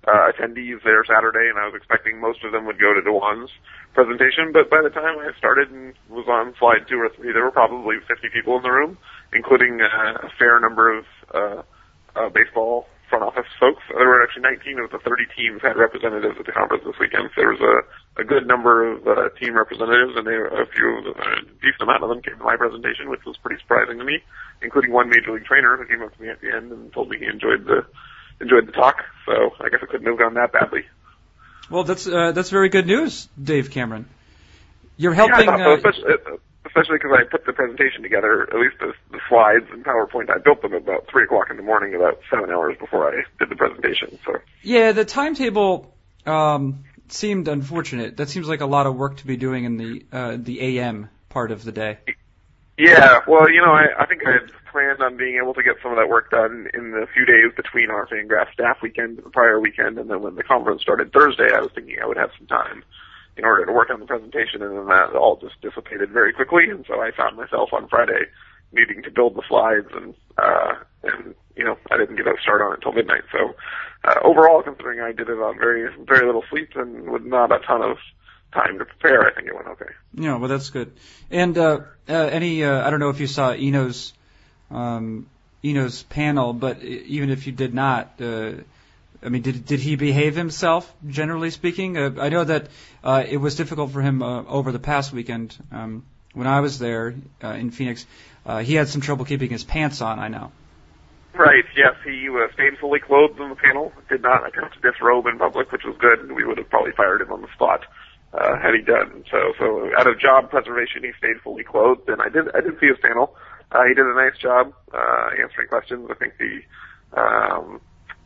uh, 0.07 0.31
attendees 0.31 0.83
there 0.83 1.03
Saturday, 1.05 1.49
and 1.49 1.57
I 1.57 1.65
was 1.65 1.75
expecting 1.75 2.19
most 2.19 2.43
of 2.43 2.51
them 2.51 2.65
would 2.65 2.79
go 2.79 2.93
to 2.93 3.01
Dewan's 3.01 3.49
presentation. 3.93 4.51
But 4.51 4.69
by 4.69 4.81
the 4.81 4.89
time 4.89 5.17
I 5.19 5.31
started 5.37 5.71
and 5.71 5.93
was 6.09 6.27
on 6.27 6.53
slide 6.59 6.87
two 6.87 6.99
or 6.99 7.09
three, 7.09 7.31
there 7.31 7.43
were 7.43 7.51
probably 7.51 7.97
50 8.07 8.29
people 8.33 8.57
in 8.57 8.63
the 8.63 8.71
room, 8.71 8.97
including 9.33 9.79
uh, 9.81 10.27
a 10.27 10.29
fair 10.37 10.59
number 10.59 10.97
of 10.97 11.05
uh, 11.33 11.61
uh, 12.15 12.29
baseball 12.29 12.87
front 13.09 13.23
office 13.23 13.49
folks. 13.59 13.81
There 13.89 14.07
were 14.07 14.23
actually 14.23 14.43
19 14.43 14.79
of 14.79 14.91
the 14.91 14.99
30 14.99 15.25
teams 15.35 15.61
had 15.61 15.75
representatives 15.75 16.37
at 16.39 16.45
the 16.45 16.51
conference 16.51 16.83
this 16.85 16.95
weekend. 16.99 17.29
So 17.35 17.41
there 17.41 17.51
was 17.51 17.61
a, 17.61 18.21
a 18.21 18.23
good 18.23 18.47
number 18.47 18.85
of 18.85 19.07
uh, 19.07 19.29
team 19.39 19.53
representatives, 19.53 20.13
and 20.15 20.25
they, 20.25 20.37
a 20.37 20.65
few, 20.71 21.13
a 21.17 21.41
decent 21.59 21.81
amount 21.81 22.03
of 22.03 22.09
them 22.09 22.21
came 22.21 22.37
to 22.37 22.43
my 22.43 22.55
presentation, 22.55 23.09
which 23.09 23.25
was 23.25 23.37
pretty 23.37 23.59
surprising 23.61 23.97
to 23.97 24.05
me, 24.05 24.21
including 24.61 24.93
one 24.93 25.09
major 25.09 25.33
league 25.33 25.45
trainer 25.45 25.75
who 25.77 25.85
came 25.85 26.01
up 26.01 26.15
to 26.15 26.21
me 26.21 26.29
at 26.29 26.39
the 26.41 26.53
end 26.53 26.71
and 26.71 26.93
told 26.93 27.09
me 27.09 27.17
he 27.17 27.25
enjoyed 27.25 27.65
the 27.65 27.85
enjoyed 28.39 28.67
the 28.67 28.71
talk. 28.71 29.03
So 29.25 29.51
I 29.59 29.69
guess 29.69 29.81
it 29.81 29.89
couldn't 29.89 30.07
have 30.07 30.17
gone 30.17 30.35
that 30.35 30.53
badly. 30.53 30.85
Well, 31.69 31.83
that's 31.83 32.07
uh, 32.07 32.31
that's 32.31 32.49
very 32.49 32.69
good 32.69 32.87
news, 32.87 33.27
Dave 33.41 33.71
Cameron. 33.71 34.07
You're 34.97 35.13
helping. 35.13 35.45
Yeah, 35.45 35.77
so, 35.81 35.89
uh, 36.07 36.37
especially, 36.69 36.97
because 36.97 37.11
I 37.17 37.23
put 37.23 37.45
the 37.45 37.53
presentation 37.53 38.01
together, 38.01 38.43
at 38.43 38.59
least 38.59 38.77
the, 38.79 38.93
the 39.11 39.19
slides 39.27 39.65
and 39.71 39.83
PowerPoint. 39.83 40.29
I 40.29 40.37
built 40.37 40.61
them 40.61 40.73
about 40.73 41.07
three 41.11 41.23
o'clock 41.23 41.47
in 41.49 41.57
the 41.57 41.63
morning, 41.63 41.95
about 41.95 42.19
seven 42.29 42.49
hours 42.49 42.77
before 42.79 43.09
I 43.09 43.23
did 43.39 43.49
the 43.49 43.55
presentation. 43.55 44.17
So 44.25 44.37
yeah, 44.61 44.91
the 44.91 45.05
timetable 45.05 45.93
um, 46.25 46.85
seemed 47.09 47.47
unfortunate. 47.47 48.17
That 48.17 48.29
seems 48.29 48.47
like 48.47 48.61
a 48.61 48.65
lot 48.65 48.85
of 48.85 48.95
work 48.95 49.17
to 49.17 49.27
be 49.27 49.37
doing 49.37 49.65
in 49.65 49.77
the 49.77 50.05
uh, 50.11 50.37
the 50.39 50.79
AM 50.79 51.09
part 51.29 51.51
of 51.51 51.63
the 51.63 51.71
day. 51.71 51.97
Yeah, 52.77 53.19
well, 53.27 53.49
you 53.49 53.61
know, 53.61 53.71
I, 53.71 53.87
I 53.99 54.05
think 54.05 54.25
I 54.25 54.31
had 54.31 54.51
planned 54.71 55.01
on 55.01 55.17
being 55.17 55.37
able 55.41 55.53
to 55.53 55.63
get 55.63 55.75
some 55.81 55.91
of 55.91 55.97
that 55.97 56.07
work 56.07 56.31
done 56.31 56.69
in 56.73 56.91
the 56.91 57.07
few 57.13 57.25
days 57.25 57.51
between 57.55 57.89
our 57.89 58.07
Fangraph 58.07 58.53
staff 58.53 58.77
weekend 58.81 59.17
and 59.17 59.25
the 59.25 59.31
prior 59.31 59.59
weekend, 59.59 59.97
and 59.97 60.09
then 60.09 60.21
when 60.21 60.35
the 60.35 60.43
conference 60.43 60.81
started 60.81 61.11
Thursday, 61.11 61.49
I 61.53 61.59
was 61.59 61.71
thinking 61.75 61.97
I 62.01 62.05
would 62.05 62.17
have 62.17 62.29
some 62.37 62.47
time 62.47 62.83
in 63.39 63.45
order 63.45 63.65
to 63.65 63.71
work 63.71 63.89
on 63.89 64.01
the 64.01 64.05
presentation, 64.05 64.61
and 64.61 64.77
then 64.77 64.87
that 64.87 65.15
all 65.15 65.37
just 65.37 65.59
dissipated 65.61 66.11
very 66.11 66.33
quickly, 66.33 66.69
and 66.69 66.85
so 66.87 67.01
I 67.01 67.11
found 67.11 67.37
myself 67.37 67.69
on 67.71 67.87
Friday 67.87 68.25
needing 68.73 69.01
to 69.03 69.11
build 69.11 69.35
the 69.35 69.43
slides, 69.47 69.87
and 69.95 70.13
uh, 70.37 70.73
and 71.03 71.33
you 71.55 71.63
know 71.63 71.77
I 71.89 71.97
didn't 71.97 72.17
get 72.17 72.27
a 72.27 72.35
start 72.41 72.61
on 72.61 72.73
it 72.73 72.75
until 72.75 72.91
midnight. 72.91 73.23
So 73.31 73.55
uh, 74.03 74.19
overall, 74.23 74.61
considering 74.61 74.99
I 74.99 75.13
did 75.13 75.29
it 75.29 75.39
on 75.39 75.57
very 75.57 75.89
very 76.05 76.25
little 76.25 76.43
sleep 76.49 76.71
and 76.75 77.09
with 77.09 77.23
not 77.23 77.51
a 77.51 77.59
ton 77.59 77.81
of 77.81 77.97
time 78.53 78.77
to 78.79 78.85
prepare, 78.85 79.25
I 79.25 79.33
think 79.33 79.47
it 79.47 79.55
went 79.55 79.67
okay. 79.69 79.93
Yeah, 80.13 80.35
well 80.35 80.49
that's 80.49 80.69
good. 80.69 80.91
And 81.31 81.57
uh, 81.57 81.79
uh, 82.09 82.13
any 82.13 82.63
uh, 82.63 82.85
I 82.85 82.89
don't 82.89 82.99
know 82.99 83.09
if 83.09 83.21
you 83.21 83.27
saw 83.27 83.53
Eno's 83.53 84.11
um, 84.69 85.27
Eno's 85.63 86.03
panel, 86.03 86.51
but 86.51 86.83
even 86.83 87.29
if 87.29 87.47
you 87.47 87.53
did 87.53 87.73
not. 87.73 88.19
Uh, 88.19 88.51
I 89.23 89.29
mean, 89.29 89.41
did 89.41 89.65
did 89.65 89.79
he 89.79 89.95
behave 89.95 90.35
himself? 90.35 90.91
Generally 91.07 91.51
speaking, 91.51 91.97
uh, 91.97 92.11
I 92.19 92.29
know 92.29 92.43
that 92.43 92.67
uh, 93.03 93.23
it 93.27 93.37
was 93.37 93.55
difficult 93.55 93.91
for 93.91 94.01
him 94.01 94.21
uh, 94.23 94.43
over 94.43 94.71
the 94.71 94.79
past 94.79 95.11
weekend. 95.11 95.57
Um, 95.71 96.05
when 96.33 96.47
I 96.47 96.61
was 96.61 96.79
there 96.79 97.15
uh, 97.43 97.49
in 97.49 97.71
Phoenix, 97.71 98.05
uh, 98.45 98.59
he 98.59 98.75
had 98.75 98.87
some 98.87 99.01
trouble 99.01 99.25
keeping 99.25 99.49
his 99.49 99.63
pants 99.63 100.01
on. 100.01 100.19
I 100.19 100.29
know. 100.29 100.51
Right. 101.33 101.65
Yes, 101.75 101.95
he 102.03 102.29
was 102.29 102.49
stayed 102.53 102.77
fully 102.79 102.99
clothed 102.99 103.39
on 103.39 103.49
the 103.49 103.55
panel. 103.55 103.93
Did 104.09 104.21
not 104.21 104.47
attempt 104.47 104.75
to 104.75 104.91
disrobe 104.91 105.25
in 105.27 105.37
public, 105.37 105.71
which 105.71 105.83
was 105.83 105.95
good. 105.97 106.31
We 106.31 106.43
would 106.43 106.57
have 106.57 106.69
probably 106.69 106.91
fired 106.91 107.21
him 107.21 107.31
on 107.31 107.41
the 107.41 107.51
spot 107.53 107.85
uh, 108.33 108.57
had 108.57 108.73
he 108.73 108.81
done 108.81 109.23
so. 109.29 109.53
So, 109.57 109.91
out 109.97 110.07
of 110.07 110.19
job 110.19 110.49
preservation, 110.49 111.03
he 111.03 111.11
stayed 111.17 111.41
fully 111.41 111.63
clothed. 111.63 112.09
And 112.09 112.21
I 112.21 112.29
did. 112.29 112.53
I 112.55 112.61
did 112.61 112.79
see 112.79 112.87
his 112.87 112.97
panel. 113.01 113.35
Uh, 113.71 113.83
he 113.85 113.93
did 113.93 114.05
a 114.05 114.15
nice 114.15 114.37
job 114.37 114.73
uh, 114.93 115.29
answering 115.41 115.67
questions. 115.67 116.09
I 116.09 116.15
think 116.15 116.33
the 116.37 117.19
um, 117.19 117.81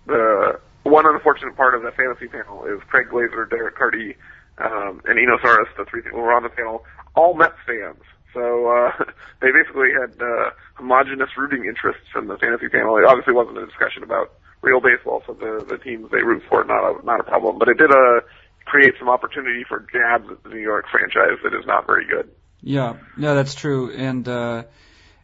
the 0.05 0.59
one 0.83 1.05
unfortunate 1.05 1.55
part 1.55 1.75
of 1.75 1.81
the 1.81 1.91
fantasy 1.91 2.27
panel 2.27 2.65
is 2.65 2.81
Craig 2.89 3.07
Glazer, 3.09 3.49
Derek 3.49 3.75
Carty, 3.75 4.15
um, 4.57 5.01
and 5.05 5.17
Eno 5.17 5.37
Sarris, 5.37 5.67
the 5.77 5.85
three 5.85 6.01
people 6.01 6.19
who 6.19 6.25
were 6.25 6.33
on 6.33 6.43
the 6.43 6.49
panel, 6.49 6.85
all 7.15 7.33
Mets 7.33 7.57
fans. 7.65 8.01
So 8.33 8.67
uh, 8.67 8.91
they 9.41 9.51
basically 9.51 9.89
had 9.93 10.21
uh, 10.21 10.51
homogenous 10.75 11.29
rooting 11.37 11.65
interests 11.65 12.07
in 12.15 12.27
the 12.27 12.37
fantasy 12.37 12.69
panel. 12.69 12.97
It 12.97 13.05
obviously 13.05 13.33
wasn't 13.33 13.57
a 13.57 13.65
discussion 13.65 14.03
about 14.03 14.33
real 14.61 14.79
baseball, 14.79 15.23
so 15.27 15.33
the 15.33 15.65
the 15.67 15.77
teams 15.77 16.09
they 16.11 16.23
root 16.23 16.43
for 16.49 16.63
not 16.63 16.83
a 16.83 17.05
not 17.05 17.19
a 17.19 17.23
problem. 17.23 17.59
But 17.59 17.69
it 17.69 17.77
did 17.77 17.91
uh, 17.91 18.21
create 18.65 18.95
some 18.97 19.09
opportunity 19.09 19.63
for 19.67 19.85
jabs 19.91 20.29
at 20.31 20.43
the 20.43 20.49
New 20.49 20.61
York 20.61 20.85
franchise 20.89 21.37
that 21.43 21.53
is 21.53 21.65
not 21.65 21.85
very 21.85 22.05
good. 22.05 22.29
Yeah, 22.61 22.97
no, 23.17 23.35
that's 23.35 23.55
true, 23.55 23.91
and 23.91 24.27
uh, 24.27 24.63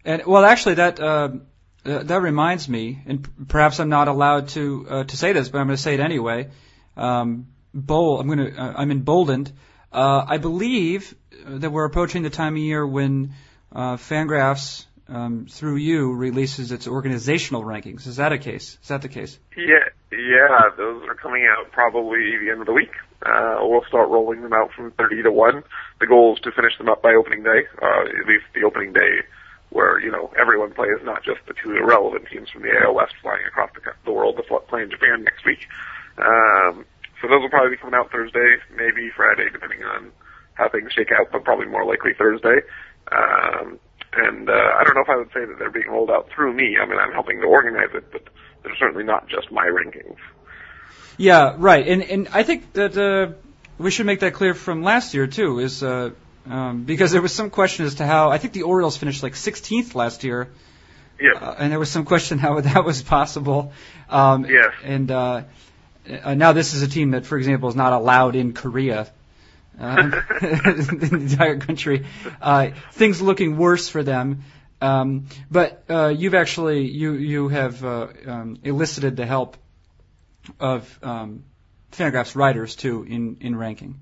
and 0.04 0.26
well, 0.26 0.43
actually, 0.43 0.76
that 0.76 1.00
uh, 1.00 1.30
uh, 1.85 2.03
that 2.03 2.21
reminds 2.21 2.67
me, 2.67 3.01
and 3.05 3.47
perhaps 3.47 3.79
I'm 3.79 3.89
not 3.89 4.07
allowed 4.07 4.49
to 4.49 4.87
uh, 4.89 5.03
to 5.05 5.17
say 5.17 5.33
this, 5.33 5.49
but 5.49 5.59
I'm 5.59 5.67
going 5.67 5.77
to 5.77 5.81
say 5.81 5.93
it 5.93 5.99
anyway. 5.99 6.49
Um, 6.97 7.47
Bowl, 7.73 8.19
I'm 8.19 8.27
going 8.27 8.53
to, 8.53 8.59
uh, 8.59 8.73
I'm 8.77 8.91
emboldened. 8.91 9.51
Uh, 9.91 10.25
I 10.27 10.37
believe 10.37 11.15
that 11.45 11.71
we're 11.71 11.85
approaching 11.85 12.23
the 12.23 12.29
time 12.29 12.55
of 12.55 12.59
year 12.59 12.85
when 12.85 13.33
uh, 13.71 13.95
Fangraphs, 13.97 14.85
um, 15.07 15.45
through 15.49 15.77
you, 15.77 16.13
releases 16.13 16.71
its 16.71 16.87
organizational 16.87 17.63
rankings. 17.63 18.07
Is 18.07 18.17
that 18.17 18.33
a 18.33 18.37
case? 18.37 18.77
Is 18.81 18.87
that 18.89 19.03
the 19.03 19.07
case? 19.07 19.37
Yeah, 19.55 19.85
yeah, 20.11 20.69
those 20.77 21.03
are 21.07 21.15
coming 21.15 21.47
out 21.49 21.71
probably 21.71 22.37
the 22.43 22.51
end 22.51 22.61
of 22.61 22.65
the 22.65 22.73
week. 22.73 22.91
Uh, 23.23 23.57
we'll 23.61 23.85
start 23.87 24.09
rolling 24.09 24.41
them 24.41 24.53
out 24.53 24.71
from 24.75 24.91
30 24.91 25.23
to 25.23 25.31
1. 25.31 25.63
The 25.99 26.07
goal 26.07 26.35
is 26.35 26.41
to 26.41 26.51
finish 26.51 26.77
them 26.77 26.89
up 26.89 27.01
by 27.01 27.13
opening 27.13 27.43
day, 27.43 27.67
uh, 27.81 28.01
at 28.01 28.27
least 28.27 28.45
the 28.53 28.63
opening 28.63 28.93
day 28.93 29.21
where, 29.69 29.99
you 29.99 30.12
know, 30.12 30.32
everyone 30.39 30.73
plays, 30.73 30.97
not 31.03 31.23
just 31.23 31.39
the 31.47 31.53
two 31.53 31.75
irrelevant 31.75 32.25
teams 32.32 32.49
from 32.49 32.63
the 32.63 32.71
AL 32.84 32.95
West 32.95 33.13
flying 33.21 33.45
across 33.47 33.69
the, 33.75 33.82
the 34.05 34.12
world 34.12 34.38
to 34.38 34.60
play 34.67 34.82
in 34.82 34.89
Japan 34.89 35.23
next 35.23 35.45
week. 35.45 35.67
Um, 36.17 36.86
so 37.21 37.27
those 37.27 37.41
will 37.41 37.49
probably 37.49 37.71
be 37.71 37.77
coming 37.77 37.95
out 37.95 38.12
Thursday, 38.12 38.58
maybe 38.75 39.10
Friday, 39.15 39.49
depending 39.51 39.84
on 39.84 40.12
how 40.55 40.69
things 40.69 40.91
shake 40.93 41.12
out, 41.12 41.32
but 41.32 41.43
probably 41.43 41.67
more 41.67 41.86
likely 41.86 42.13
Thursday. 42.17 42.62
Um, 43.12 43.79
and 44.13 44.49
uh, 44.49 44.53
I 44.53 44.84
don't 44.84 44.95
know 44.95 45.01
if 45.01 45.10
I 45.10 45.17
would 45.17 45.32
say 45.34 45.45
that 45.45 45.60
they're 45.60 45.69
being 45.69 45.88
rolled 45.89 46.10
out 46.10 46.29
through 46.34 46.53
me. 46.53 46.77
I 46.82 46.86
mean, 46.86 46.97
I'm 46.97 47.13
helping 47.13 47.39
to 47.41 47.47
organize 47.47 47.89
it, 47.93 48.12
but 48.12 48.23
they're 48.63 48.75
certainly 48.77 49.03
not 49.03 49.27
just 49.27 49.51
my 49.51 49.67
rankings. 49.67 50.17
Yeah, 51.17 51.55
right. 51.58 51.88
And 51.88 52.01
and 52.01 52.27
I 52.29 52.43
think 52.43 52.73
that 52.73 52.97
uh, 52.97 53.34
we 53.77 53.91
should 53.91 54.05
make 54.05 54.21
that 54.21 54.34
clear 54.34 54.53
from 54.53 54.84
last 54.84 55.13
year 55.13 55.27
too, 55.27 55.60
is 55.60 55.84
uh, 55.84 56.12
um, 56.49 56.83
because 56.83 57.12
there 57.12 57.21
was 57.21 57.33
some 57.33 57.49
question 57.49 57.85
as 57.85 57.95
to 57.95 58.05
how 58.05 58.31
I 58.31 58.38
think 58.39 58.53
the 58.53 58.63
Orioles 58.63 58.97
finished 58.97 59.23
like 59.23 59.33
16th 59.33 59.95
last 59.95 60.23
year. 60.23 60.49
Yeah. 61.19 61.33
Uh, 61.33 61.55
and 61.59 61.71
there 61.71 61.79
was 61.79 61.89
some 61.89 62.05
question 62.05 62.39
how 62.39 62.59
that 62.69 62.83
was 62.83 63.01
possible. 63.01 63.73
Um, 64.09 64.45
Yes. 64.45 64.73
And 64.83 65.12
uh, 65.12 65.43
uh, 66.23 66.33
now 66.33 66.53
this 66.53 66.73
is 66.73 66.81
a 66.81 66.88
team 66.88 67.12
that, 67.12 67.25
for 67.25 67.38
example, 67.38 67.69
is 67.69 67.75
not 67.75 67.93
allowed 67.93 68.35
in 68.35 68.53
Korea. 68.53 69.07
Um, 69.79 70.13
in 70.41 70.99
the 70.99 71.09
entire 71.12 71.57
country, 71.57 72.05
uh, 72.41 72.71
things 72.91 73.21
looking 73.21 73.57
worse 73.57 73.88
for 73.88 74.03
them. 74.03 74.43
Um, 74.81 75.27
but 75.49 75.83
uh, 75.89 76.07
you've 76.07 76.35
actually 76.35 76.88
you 76.88 77.13
you 77.13 77.47
have 77.47 77.83
uh, 77.85 78.07
um, 78.25 78.57
elicited 78.63 79.15
the 79.15 79.25
help 79.25 79.55
of 80.59 80.99
um, 81.01 81.43
Fangraphs 81.93 82.35
writers 82.35 82.75
too 82.75 83.03
in 83.03 83.38
in 83.39 83.55
ranking. 83.55 84.01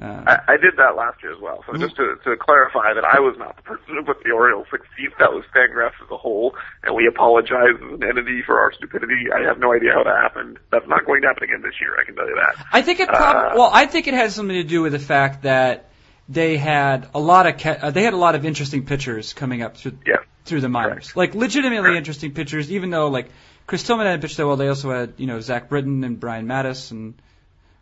Uh, 0.00 0.24
I, 0.26 0.54
I 0.54 0.56
did 0.56 0.76
that 0.78 0.96
last 0.96 1.22
year 1.22 1.32
as 1.32 1.40
well. 1.40 1.62
So 1.70 1.78
just 1.78 1.94
to, 1.96 2.16
to 2.24 2.36
clarify 2.36 2.94
that 2.94 3.04
I 3.04 3.20
was 3.20 3.36
not 3.38 3.54
the 3.56 3.62
person 3.62 3.84
who 3.88 4.02
put 4.02 4.24
the 4.24 4.32
Orioles 4.32 4.66
16th, 4.72 5.16
that 5.20 5.32
was 5.32 5.44
Fangraphs 5.54 6.02
as 6.02 6.10
a 6.10 6.16
whole, 6.16 6.56
and 6.82 6.96
we 6.96 7.06
apologize 7.06 7.76
as 7.76 7.92
an 7.92 8.02
entity 8.02 8.42
for 8.44 8.58
our 8.58 8.72
stupidity. 8.72 9.26
I 9.32 9.42
have 9.42 9.60
no 9.60 9.72
idea 9.72 9.92
how 9.92 10.02
that 10.02 10.16
happened. 10.16 10.58
That's 10.72 10.88
not 10.88 11.06
going 11.06 11.22
to 11.22 11.28
happen 11.28 11.44
again 11.44 11.62
this 11.62 11.74
year, 11.80 11.96
I 12.00 12.04
can 12.04 12.16
tell 12.16 12.28
you 12.28 12.34
that. 12.34 12.66
I 12.72 12.82
think 12.82 12.98
it 12.98 13.08
Uh, 13.08 13.16
prob- 13.16 13.56
well, 13.56 13.70
I 13.72 13.86
think 13.86 14.08
it 14.08 14.14
has 14.14 14.34
something 14.34 14.56
to 14.56 14.64
do 14.64 14.82
with 14.82 14.92
the 14.92 14.98
fact 14.98 15.42
that 15.44 15.90
they 16.28 16.56
had 16.56 17.08
a 17.14 17.20
lot 17.20 17.46
of 17.46 17.58
ca- 17.58 17.78
uh, 17.80 17.90
they 17.90 18.02
had 18.02 18.14
a 18.14 18.18
lot 18.18 18.34
of 18.34 18.44
interesting 18.44 18.84
pitchers 18.86 19.32
coming 19.32 19.62
up 19.62 19.76
through 19.76 19.98
Yeah. 20.04 20.16
through 20.44 20.62
the 20.62 20.68
minors, 20.70 21.14
like 21.14 21.34
legitimately 21.36 21.96
interesting 21.96 22.32
pitchers. 22.32 22.72
Even 22.72 22.90
though 22.90 23.08
like 23.08 23.28
Chris 23.66 23.82
Tillman 23.84 24.06
hadn't 24.06 24.22
pitched 24.22 24.38
that 24.38 24.46
well, 24.46 24.56
they 24.56 24.68
also 24.68 24.90
had 24.90 25.12
you 25.18 25.26
know 25.28 25.38
Zach 25.40 25.68
Britton 25.68 26.02
and 26.02 26.18
Brian 26.18 26.46
Matusz 26.46 26.90
and 26.90 27.14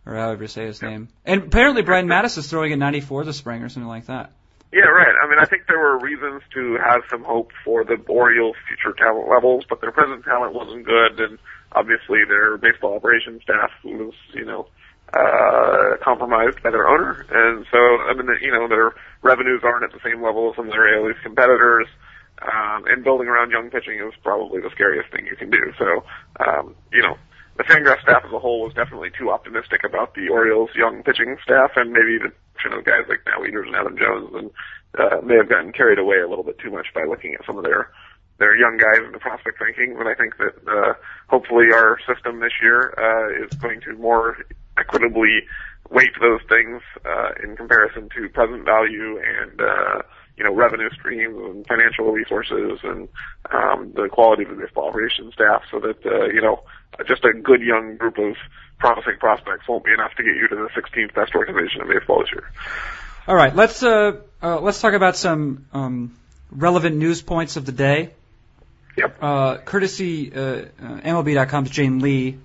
or 0.07 0.15
however 0.15 0.43
you 0.43 0.49
say 0.49 0.67
his 0.67 0.83
name. 0.83 1.09
And 1.25 1.45
apparently 1.45 1.83
Brian 1.83 2.07
Matusz 2.07 2.39
is 2.39 2.49
throwing 2.49 2.73
at 2.73 2.79
94 2.79 3.25
this 3.25 3.37
spring 3.37 3.63
or 3.63 3.69
something 3.69 3.89
like 3.89 4.07
that. 4.07 4.33
Yeah, 4.73 4.89
right. 4.89 5.15
I 5.23 5.29
mean, 5.29 5.39
I 5.39 5.45
think 5.45 5.67
there 5.69 5.79
were 5.79 5.99
reasons 5.99 6.41
to 6.55 6.79
have 6.83 7.03
some 7.11 7.25
hope 7.25 7.53
for 7.63 7.85
the 7.85 7.97
Orioles' 8.09 8.57
future 8.67 8.97
talent 8.97 9.29
levels, 9.29 9.65
but 9.69 9.83
their 9.83 9.93
present 9.93 10.25
talent 10.25 10.55
wasn't 10.55 10.87
good, 10.87 11.21
and 11.21 11.39
obviously 11.73 12.21
their 12.27 12.57
baseball 12.57 12.97
operations 12.97 13.43
staff 13.43 13.71
was, 13.85 14.15
you 14.33 14.47
know, 14.47 14.67
uh, 15.13 15.99
compromised 16.03 16.63
by 16.63 16.71
their 16.71 16.89
owner, 16.89 17.27
and 17.29 17.67
so 17.71 17.79
I 17.79 18.15
mean, 18.15 18.27
you 18.41 18.51
know, 18.51 18.67
their 18.67 18.95
revenues 19.21 19.61
aren't 19.63 19.85
at 19.85 19.93
the 19.93 20.01
same 20.03 20.23
level 20.23 20.49
as 20.49 20.57
some 20.57 20.67
of 20.67 20.73
their 20.73 20.89
AL 20.97 21.11
East 21.11 21.21
competitors. 21.23 21.87
Um, 22.41 22.87
and 22.89 23.05
building 23.05 23.29
around 23.29 23.53
young 23.53 23.71
pitching 23.71 24.01
is 24.01 24.15
probably 24.25 24.61
the 24.61 24.71
scariest 24.71 25.13
thing 25.13 25.27
you 25.27 25.37
can 25.37 25.49
do. 25.49 25.73
So, 25.79 26.03
um, 26.45 26.75
you 26.93 27.01
know, 27.01 27.17
the 27.57 27.65
Fangraphs 27.65 28.03
staff 28.03 28.25
as 28.25 28.33
a 28.33 28.39
whole 28.39 28.63
was 28.63 28.75
definitely 28.75 29.11
too 29.17 29.31
optimistic 29.31 29.85
about 29.85 30.15
the 30.15 30.29
Orioles' 30.29 30.71
young 30.75 31.03
pitching 31.03 31.37
staff, 31.43 31.73
and 31.77 31.93
maybe 31.93 32.19
the 32.19 32.33
you 32.65 32.71
know 32.71 32.81
guys 32.81 33.05
like 33.09 33.21
Matt 33.27 33.41
Wieters 33.41 33.67
and 33.67 33.77
Adam 33.77 33.97
Jones, 33.97 34.31
and 34.35 34.51
uh, 34.99 35.21
may 35.23 35.37
have 35.37 35.49
gotten 35.49 35.73
carried 35.73 35.99
away 35.99 36.19
a 36.19 36.29
little 36.29 36.45
bit 36.45 36.59
too 36.59 36.71
much 36.71 36.87
by 36.95 37.05
looking 37.05 37.35
at 37.35 37.45
some 37.45 37.59
of 37.59 37.65
their 37.65 37.91
their 38.39 38.57
young 38.57 38.79
guys 38.79 39.05
in 39.05 39.13
the 39.13 39.19
prospect 39.19 39.61
rankings. 39.61 39.99
And 40.01 40.09
I 40.09 40.15
think 40.15 40.37
that 40.39 40.55
uh, 40.67 40.95
hopefully 41.29 41.67
our 41.73 41.99
system 42.09 42.41
this 42.41 42.53
year 42.63 42.95
uh, 42.97 43.45
is 43.45 43.53
going 43.59 43.81
to 43.83 43.95
more 43.95 44.37
equitably 44.79 45.45
weight 45.91 46.13
those 46.21 46.41
things 46.49 46.81
uh, 47.05 47.31
in 47.45 47.57
comparison 47.57 48.09
to 48.17 48.29
present 48.31 48.65
value 48.65 49.19
and. 49.19 49.61
Uh, 49.61 50.03
you 50.37 50.45
know, 50.45 50.55
revenue 50.55 50.91
streams 50.91 51.37
and 51.39 51.67
financial 51.67 52.11
resources 52.11 52.81
and 52.83 53.09
um, 53.51 53.93
the 53.95 54.09
quality 54.11 54.45
of 54.45 54.51
the 54.51 54.57
baseball 54.57 54.89
operations 54.89 55.35
staff 55.35 55.63
so 55.71 55.79
that, 55.81 56.05
uh, 56.07 56.27
you 56.27 56.41
know, 56.41 56.63
just 57.07 57.25
a 57.25 57.33
good 57.33 57.61
young 57.61 57.97
group 57.97 58.19
of 58.19 58.37
promising 58.79 59.17
prospects 59.19 59.69
won't 59.69 59.85
be 59.85 59.93
enough 59.93 60.13
to 60.17 60.23
get 60.23 60.35
you 60.35 60.49
to 60.49 60.57
the 60.57 60.69
16th 60.81 61.15
best 61.15 61.35
organization 61.35 61.83
in 61.83 61.89
baseball 61.89 62.21
this 62.21 62.31
year. 62.33 62.51
All 63.29 63.37
right, 63.37 63.55
let's 63.55 63.83
uh, 63.83 64.21
uh, 64.43 64.61
let's 64.61 64.81
talk 64.81 64.95
about 64.95 65.17
some 65.17 65.67
um, 65.73 66.17
relevant 66.51 66.97
news 66.97 67.23
points 67.23 67.57
of 67.57 67.65
the 67.65 67.73
day. 67.73 68.11
Yep. 68.97 69.23
Uh, 69.23 69.57
courtesy 69.59 70.35
uh, 70.35 70.41
uh, 70.41 70.65
MLB.com's 70.81 71.71
Jane 71.71 72.01
Lee, 72.01 72.39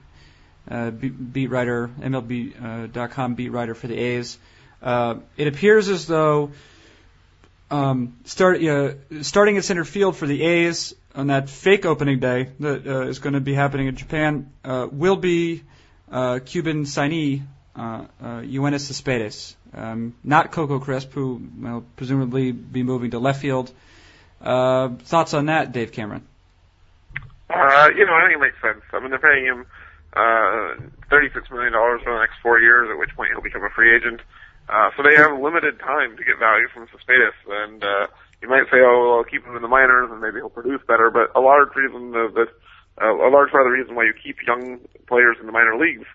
uh, 0.70 0.92
beat 0.92 1.48
writer, 1.48 1.90
MLB.com 2.00 3.36
beat 3.36 3.50
writer 3.50 3.74
for 3.74 3.88
the 3.88 3.98
A's. 3.98 4.38
Uh, 4.82 5.16
it 5.36 5.48
appears 5.48 5.90
as 5.90 6.06
though 6.06 6.52
um, 7.70 8.18
start, 8.26 8.64
uh, 8.64 8.94
starting 9.22 9.58
at 9.58 9.64
center 9.64 9.84
field 9.84 10.16
for 10.16 10.26
the 10.26 10.42
A's 10.42 10.96
on 11.16 11.28
that 11.28 11.50
fake 11.50 11.86
opening 11.86 12.20
day 12.20 12.50
that 12.60 12.88
uh, 12.88 13.02
is 13.08 13.20
going 13.20 13.34
to 13.34 13.42
be 13.42 13.54
happening 13.54 13.88
in 13.88 13.96
Japan 13.96 14.52
uh, 14.64 14.88
will 14.92 15.16
be 15.16 15.64
uh, 16.12 16.40
Cuban 16.46 16.86
signee 16.86 17.42
uh, 17.76 18.06
uh, 18.22 18.26
Yoenis 18.42 18.82
Cespedes, 18.82 19.56
um, 19.74 20.16
not 20.24 20.52
Coco 20.52 20.80
Crisp, 20.80 21.12
who 21.12 21.42
will 21.60 21.86
presumably 21.96 22.52
be 22.52 22.84
moving 22.84 23.12
to 23.12 23.20
left 23.20 23.42
field. 23.42 23.72
Uh, 24.42 24.90
thoughts 24.90 25.34
on 25.34 25.48
that, 25.48 25.72
Dave 25.72 25.92
Cameron? 25.92 26.26
Uh, 27.50 27.90
you 27.96 28.06
know, 28.06 28.14
I 28.14 28.28
think 28.28 28.36
it 28.36 28.42
makes 28.42 28.62
sense. 28.62 28.82
I 28.94 29.00
mean, 29.00 29.10
they're 29.10 29.20
paying 29.20 29.46
him 29.46 29.66
uh, 30.14 30.76
$36 31.12 31.52
million 31.52 31.74
for 31.74 32.14
the 32.14 32.20
next 32.20 32.36
four 32.42 32.60
years, 32.60 32.90
at 32.92 32.98
which 32.98 33.16
point 33.16 33.32
he'll 33.32 33.42
become 33.42 33.64
a 33.64 33.70
free 33.70 33.96
agent. 33.96 34.22
Uh, 34.22 34.24
so 34.96 35.04
they 35.04 35.16
have 35.16 35.40
limited 35.40 35.80
time 35.80 36.18
to 36.18 36.24
get 36.24 36.40
value 36.40 36.68
from 36.74 36.88
Cespedes, 36.92 37.36
and 37.48 37.84
uh, 37.84 38.08
you 38.42 38.50
might 38.50 38.68
say, 38.68 38.84
oh, 38.84 38.96
well, 39.00 39.14
I'll 39.20 39.30
keep 39.30 39.46
him 39.46 39.56
in 39.56 39.62
the 39.62 39.72
minors, 39.72 40.12
and 40.12 40.20
maybe 40.20 40.44
he'll 40.44 40.52
produce 40.52 40.82
better. 40.88 41.10
But 41.10 41.32
a 41.36 41.42
large 41.42 41.72
reason 41.76 42.12
that, 42.12 42.36
that 42.36 42.52
uh, 43.00 43.16
a 43.16 43.32
large 43.32 43.50
part 43.50 43.66
of 43.66 43.72
the 43.72 43.78
reason 43.78 43.96
why 43.96 44.04
you 44.06 44.14
keep 44.14 44.44
young 44.46 44.80
players 45.08 45.38
in 45.40 45.46
the 45.48 45.56
minor 45.56 45.80
leagues, 45.80 46.06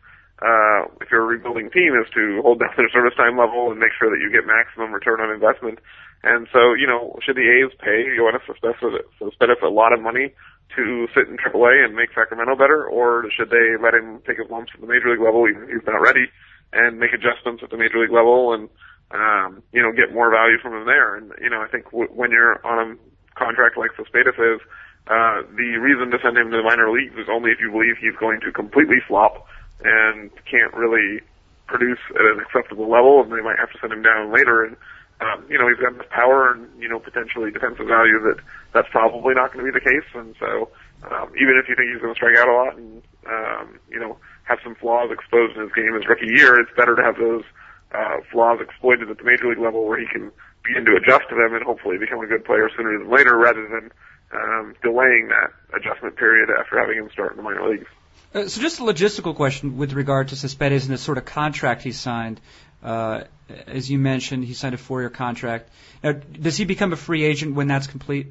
uh, 0.45 0.91
if 1.01 1.11
you're 1.11 1.25
a 1.25 1.33
rebuilding 1.33 1.71
team, 1.71 1.97
is 1.97 2.11
to 2.13 2.43
hold 2.43 2.61
down 2.61 2.77
their 2.77 2.91
service 2.93 3.17
time 3.17 3.39
level 3.39 3.71
and 3.71 3.81
make 3.81 3.95
sure 3.97 4.11
that 4.11 4.21
you 4.21 4.29
get 4.29 4.47
maximum 4.47 4.93
return 4.93 5.21
on 5.21 5.33
investment. 5.33 5.79
And 6.23 6.47
so, 6.53 6.75
you 6.75 6.87
know, 6.87 7.19
should 7.25 7.35
the 7.35 7.49
A's 7.49 7.75
pay 7.81 8.07
Yoenis 8.15 8.47
Cespedes 8.47 9.63
a 9.63 9.69
lot 9.69 9.93
of 9.93 10.01
money 10.01 10.35
to 10.77 11.07
sit 11.15 11.29
in 11.29 11.37
AAA 11.37 11.85
and 11.85 11.95
make 11.95 12.15
Sacramento 12.15 12.57
better, 12.57 12.87
or 12.87 13.27
should 13.31 13.51
they 13.51 13.77
let 13.81 13.95
him 13.95 14.21
take 14.27 14.39
his 14.39 14.51
lumps 14.51 14.73
at 14.75 14.81
the 14.81 14.87
major 14.87 15.11
league 15.11 15.21
level 15.21 15.49
even 15.49 15.65
if 15.65 15.69
he's 15.71 15.87
not 15.87 16.01
ready? 16.01 16.31
And 16.73 16.99
make 16.99 17.13
adjustments 17.13 17.63
at 17.63 17.71
the 17.71 17.77
major 17.77 17.99
league 17.99 18.13
level 18.13 18.53
and 18.53 18.69
um, 19.13 19.63
you 19.73 19.83
know 19.83 19.93
get 19.93 20.13
more 20.13 20.31
value 20.31 20.59
from 20.59 20.75
him 20.75 20.87
there. 20.87 21.17
And 21.17 21.33
you 21.41 21.51
know 21.51 21.61
I 21.61 21.69
think 21.69 21.85
w- 21.91 22.11
when 22.13 22.31
you're 22.31 22.65
on 22.67 22.79
a 22.93 23.39
contract 23.39 23.77
like 23.77 23.91
Cespedes 23.97 24.35
is, 24.39 24.61
uh, 25.09 25.43
the 25.57 25.77
reason 25.81 26.11
to 26.11 26.19
send 26.23 26.37
him 26.37 26.51
to 26.51 26.57
the 26.57 26.63
minor 26.63 26.91
leagues 26.91 27.15
is 27.17 27.29
only 27.31 27.51
if 27.51 27.61
you 27.61 27.71
believe 27.71 27.97
he's 28.01 28.17
going 28.17 28.41
to 28.41 28.53
completely 28.53 29.01
flop 29.07 29.47
and 29.85 30.31
can't 30.47 30.73
really 30.75 31.21
produce 31.67 31.99
at 32.15 32.21
an 32.23 32.41
acceptable 32.41 32.89
level, 32.89 33.23
and 33.23 33.33
they 33.33 33.41
might 33.41 33.59
have 33.59 33.71
to 33.73 33.79
send 33.81 33.93
him 33.93 34.03
down 34.03 34.33
later. 34.33 34.65
And 34.65 34.77
um, 35.21 35.45
you 35.49 35.59
know 35.59 35.69
he's 35.69 35.79
got 35.79 35.93
enough 35.93 36.09
power 36.11 36.53
and 36.53 36.69
you 36.81 36.89
know 36.89 36.99
potentially 36.99 37.51
defensive 37.51 37.87
value 37.87 38.19
that 38.23 38.39
that's 38.73 38.89
probably 38.91 39.35
not 39.35 39.53
going 39.53 39.65
to 39.65 39.73
be 39.73 39.79
the 39.79 39.85
case. 39.85 40.09
And 40.15 40.35
so 40.39 40.71
um, 41.11 41.33
even 41.37 41.59
if 41.61 41.69
you 41.69 41.75
think 41.77 41.93
he's 41.93 42.01
going 42.01 42.15
to 42.15 42.19
strike 42.19 42.37
out 42.39 42.49
a 42.49 42.53
lot 42.53 42.77
and 42.77 43.03
um, 43.27 43.79
you 43.91 44.01
know 44.01 44.17
have 44.45 44.59
some 44.65 44.75
flaws 44.75 45.11
exposed 45.11 45.57
in 45.57 45.63
his 45.63 45.73
game 45.73 45.95
his 45.95 46.07
rookie 46.07 46.27
year, 46.27 46.61
it's 46.61 46.71
better 46.77 46.97
to 46.97 47.03
have 47.03 47.17
those 47.17 47.45
uh, 47.93 48.19
flaws 48.31 48.61
exploited 48.61 49.11
at 49.11 49.19
the 49.19 49.25
major 49.25 49.49
league 49.49 49.59
level 49.59 49.87
where 49.87 49.99
he 49.99 50.07
can 50.07 50.33
begin 50.65 50.85
to 50.85 50.97
adjust 50.97 51.29
to 51.29 51.35
them 51.35 51.55
and 51.55 51.65
hopefully 51.65 51.99
become 51.99 52.21
a 52.21 52.27
good 52.27 52.45
player 52.45 52.71
sooner 52.77 52.99
than 52.99 53.11
later, 53.11 53.37
rather 53.37 53.67
than 53.69 53.91
um, 54.33 54.75
delaying 54.83 55.29
that 55.29 55.53
adjustment 55.77 56.17
period 56.17 56.49
after 56.51 56.79
having 56.79 56.97
him 56.97 57.11
start 57.13 57.33
in 57.33 57.37
the 57.37 57.43
minor 57.43 57.69
leagues. 57.69 57.87
Uh, 58.35 58.49
so 58.49 58.61
just 58.61 58.81
a 58.81 58.83
logistical 58.83 59.35
question 59.35 59.77
with 59.77 59.93
regard 59.93 60.29
to 60.29 60.37
Cespedes 60.37 60.87
and 60.87 60.95
the 60.95 60.99
sort 60.99 61.19
of 61.19 61.25
contract 61.25 61.83
he 61.83 61.93
signed. 61.93 62.41
Uh, 62.83 63.25
as 63.67 63.91
you 63.91 63.99
mentioned, 63.99 64.45
he 64.45 64.55
signed 64.55 64.75
a 64.75 64.79
four-year 64.79 65.11
contract. 65.11 65.69
Now, 66.03 66.13
does 66.13 66.57
he 66.57 66.65
become 66.65 66.93
a 66.93 66.97
free 66.97 67.25
agent 67.25 67.55
when 67.55 67.69
that's 67.69 67.87
complete? 67.87 68.29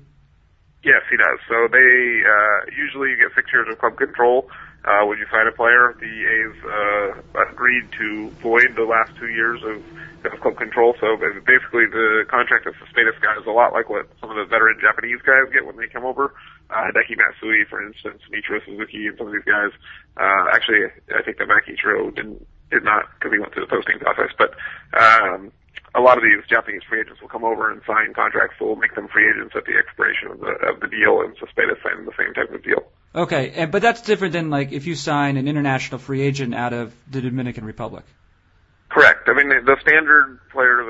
Yes, 0.84 1.04
he 1.12 1.18
does. 1.18 1.40
So 1.48 1.68
they 1.72 2.24
uh, 2.26 2.72
usually 2.76 3.16
get 3.16 3.36
six 3.36 3.48
years 3.54 3.68
of 3.72 3.78
club 3.78 3.98
control. 3.98 4.50
Uh, 4.84 5.06
when 5.06 5.18
you 5.20 5.26
sign 5.30 5.46
a 5.46 5.52
player, 5.52 5.94
the 6.00 6.10
A's 6.10 6.58
uh, 6.66 7.44
agreed 7.52 7.86
to 7.98 8.32
void 8.42 8.74
the 8.76 8.84
last 8.84 9.12
two 9.20 9.30
years 9.30 9.62
of, 9.62 9.78
of 10.26 10.40
club 10.42 10.58
control. 10.58 10.96
So 11.00 11.18
basically, 11.18 11.86
the 11.86 12.26
contract 12.30 12.66
of 12.66 12.74
Cespedes 12.82 13.14
guy 13.22 13.38
is 13.38 13.46
a 13.46 13.54
lot 13.54 13.74
like 13.74 13.90
what 13.90 14.10
some 14.20 14.32
of 14.32 14.38
the 14.38 14.46
veteran 14.50 14.82
Japanese 14.82 15.22
guys 15.22 15.54
get 15.54 15.66
when 15.66 15.78
they 15.78 15.86
come 15.88 16.04
over. 16.04 16.34
Uh, 16.70 16.90
Hideki 16.90 17.14
Matsui, 17.14 17.66
for 17.70 17.86
instance, 17.86 18.22
Ichiro 18.34 18.64
Suzuki, 18.66 19.06
and 19.06 19.18
some 19.18 19.28
of 19.28 19.34
these 19.34 19.46
guys. 19.46 19.70
Uh, 20.18 20.50
actually, 20.52 20.90
I 21.14 21.22
think 21.22 21.38
that 21.38 21.48
Makichiro 21.48 22.14
didn't 22.16 22.48
did 22.72 22.84
not 22.84 23.06
because 23.20 23.34
he 23.34 23.40
went 23.40 23.54
through 23.54 23.66
the 23.66 23.70
posting 23.70 24.00
process, 24.00 24.32
but 24.38 24.56
um, 24.98 25.52
a 25.94 26.00
lot 26.00 26.18
of 26.18 26.24
these 26.24 26.44
Japanese 26.50 26.82
free 26.88 27.02
agents 27.02 27.22
will 27.22 27.30
come 27.30 27.44
over 27.44 27.72
and 27.72 27.82
sign 27.86 28.14
contracts 28.14 28.56
that 28.60 28.66
will 28.66 28.76
make 28.76 28.96
them 28.96 29.08
free 29.08 29.30
agents 29.30 29.54
at 29.56 29.66
the 29.66 29.74
expiration 29.78 30.32
of 30.32 30.40
the 30.40 30.52
of 30.68 30.80
the 30.80 30.88
deal, 30.88 31.22
and 31.22 31.36
Cespedes 31.40 31.78
signing 31.84 32.06
the 32.06 32.14
same 32.18 32.34
type 32.34 32.54
of 32.54 32.64
deal. 32.64 32.84
Okay, 33.14 33.52
and, 33.52 33.72
but 33.72 33.82
that's 33.82 34.02
different 34.02 34.34
than 34.34 34.50
like 34.50 34.72
if 34.72 34.88
you 34.88 34.96
sign 34.96 35.38
an 35.38 35.48
international 35.48 36.00
free 36.00 36.22
agent 36.22 36.56
out 36.56 36.74
of 36.74 36.94
the 37.10 37.22
Dominican 37.22 37.66
Republic. 37.66 38.06
Correct. 38.88 39.30
I 39.30 39.34
mean, 39.34 39.50
the, 39.50 39.62
the 39.66 39.78
standard 39.82 40.40
player 40.52 40.84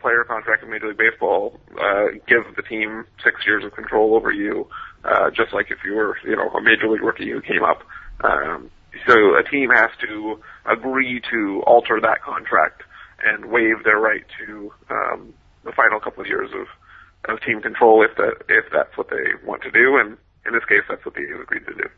player 0.00 0.24
contract 0.24 0.62
in 0.62 0.70
Major 0.70 0.88
League 0.88 0.98
Baseball 0.98 1.58
uh, 1.80 2.06
gives 2.26 2.46
the 2.56 2.62
team 2.62 3.04
six 3.22 3.44
years 3.46 3.64
of 3.64 3.74
control 3.74 4.14
over 4.14 4.32
you, 4.32 4.68
uh, 5.04 5.30
just 5.30 5.52
like 5.52 5.70
if 5.70 5.78
you 5.84 5.94
were, 5.94 6.16
you 6.24 6.36
know, 6.36 6.48
a 6.50 6.60
major 6.60 6.88
league 6.88 7.02
rookie 7.02 7.30
who 7.30 7.40
came 7.40 7.62
up. 7.62 7.82
Um, 8.22 8.70
so 9.06 9.36
a 9.36 9.42
team 9.48 9.70
has 9.70 9.90
to 10.00 10.40
agree 10.66 11.20
to 11.30 11.62
alter 11.66 12.00
that 12.00 12.22
contract 12.22 12.82
and 13.24 13.46
waive 13.46 13.84
their 13.84 13.98
right 13.98 14.24
to 14.46 14.72
um, 14.90 15.34
the 15.64 15.72
final 15.72 16.00
couple 16.00 16.22
of 16.22 16.28
years 16.28 16.50
of, 16.54 17.34
of 17.34 17.40
team 17.42 17.60
control 17.60 18.04
if 18.04 18.16
that 18.16 18.42
if 18.48 18.66
that's 18.72 18.96
what 18.96 19.10
they 19.10 19.46
want 19.46 19.62
to 19.62 19.70
do. 19.70 19.96
And 19.98 20.16
in 20.46 20.54
this 20.54 20.64
case, 20.64 20.82
that's 20.88 21.04
what 21.04 21.14
they 21.14 21.22
agreed 21.24 21.66
to 21.66 21.74
do. 21.74 21.88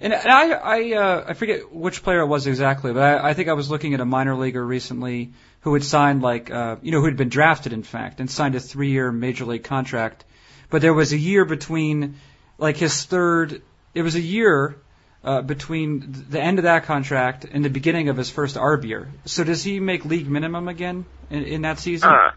And, 0.00 0.12
and 0.12 0.30
I 0.30 0.50
I 0.50 0.92
uh, 0.92 1.24
I 1.28 1.34
forget 1.34 1.72
which 1.72 2.02
player 2.02 2.20
it 2.20 2.26
was 2.26 2.46
exactly, 2.46 2.92
but 2.92 3.02
I, 3.02 3.30
I 3.30 3.34
think 3.34 3.48
I 3.48 3.52
was 3.52 3.70
looking 3.70 3.94
at 3.94 4.00
a 4.00 4.04
minor 4.04 4.34
leaguer 4.34 4.64
recently 4.64 5.32
who 5.60 5.74
had 5.74 5.84
signed 5.84 6.22
like 6.22 6.50
uh, 6.50 6.76
you 6.82 6.92
know 6.92 7.00
who 7.00 7.06
had 7.06 7.16
been 7.16 7.28
drafted 7.28 7.72
in 7.72 7.82
fact 7.82 8.20
and 8.20 8.30
signed 8.30 8.54
a 8.54 8.60
three-year 8.60 9.12
major 9.12 9.44
league 9.44 9.64
contract, 9.64 10.24
but 10.70 10.82
there 10.82 10.94
was 10.94 11.12
a 11.12 11.18
year 11.18 11.44
between 11.44 12.16
like 12.58 12.76
his 12.76 13.04
third. 13.04 13.62
It 13.94 14.02
was 14.02 14.14
a 14.14 14.20
year 14.20 14.76
uh, 15.24 15.42
between 15.42 16.24
the 16.30 16.40
end 16.40 16.58
of 16.58 16.64
that 16.64 16.84
contract 16.84 17.44
and 17.44 17.64
the 17.64 17.70
beginning 17.70 18.08
of 18.08 18.16
his 18.16 18.30
first 18.30 18.56
ARB 18.56 18.84
year. 18.84 19.08
So 19.24 19.44
does 19.44 19.62
he 19.62 19.80
make 19.80 20.04
league 20.04 20.28
minimum 20.28 20.68
again 20.68 21.04
in, 21.30 21.44
in 21.44 21.62
that 21.62 21.78
season? 21.78 22.10
Uh, 22.10 22.32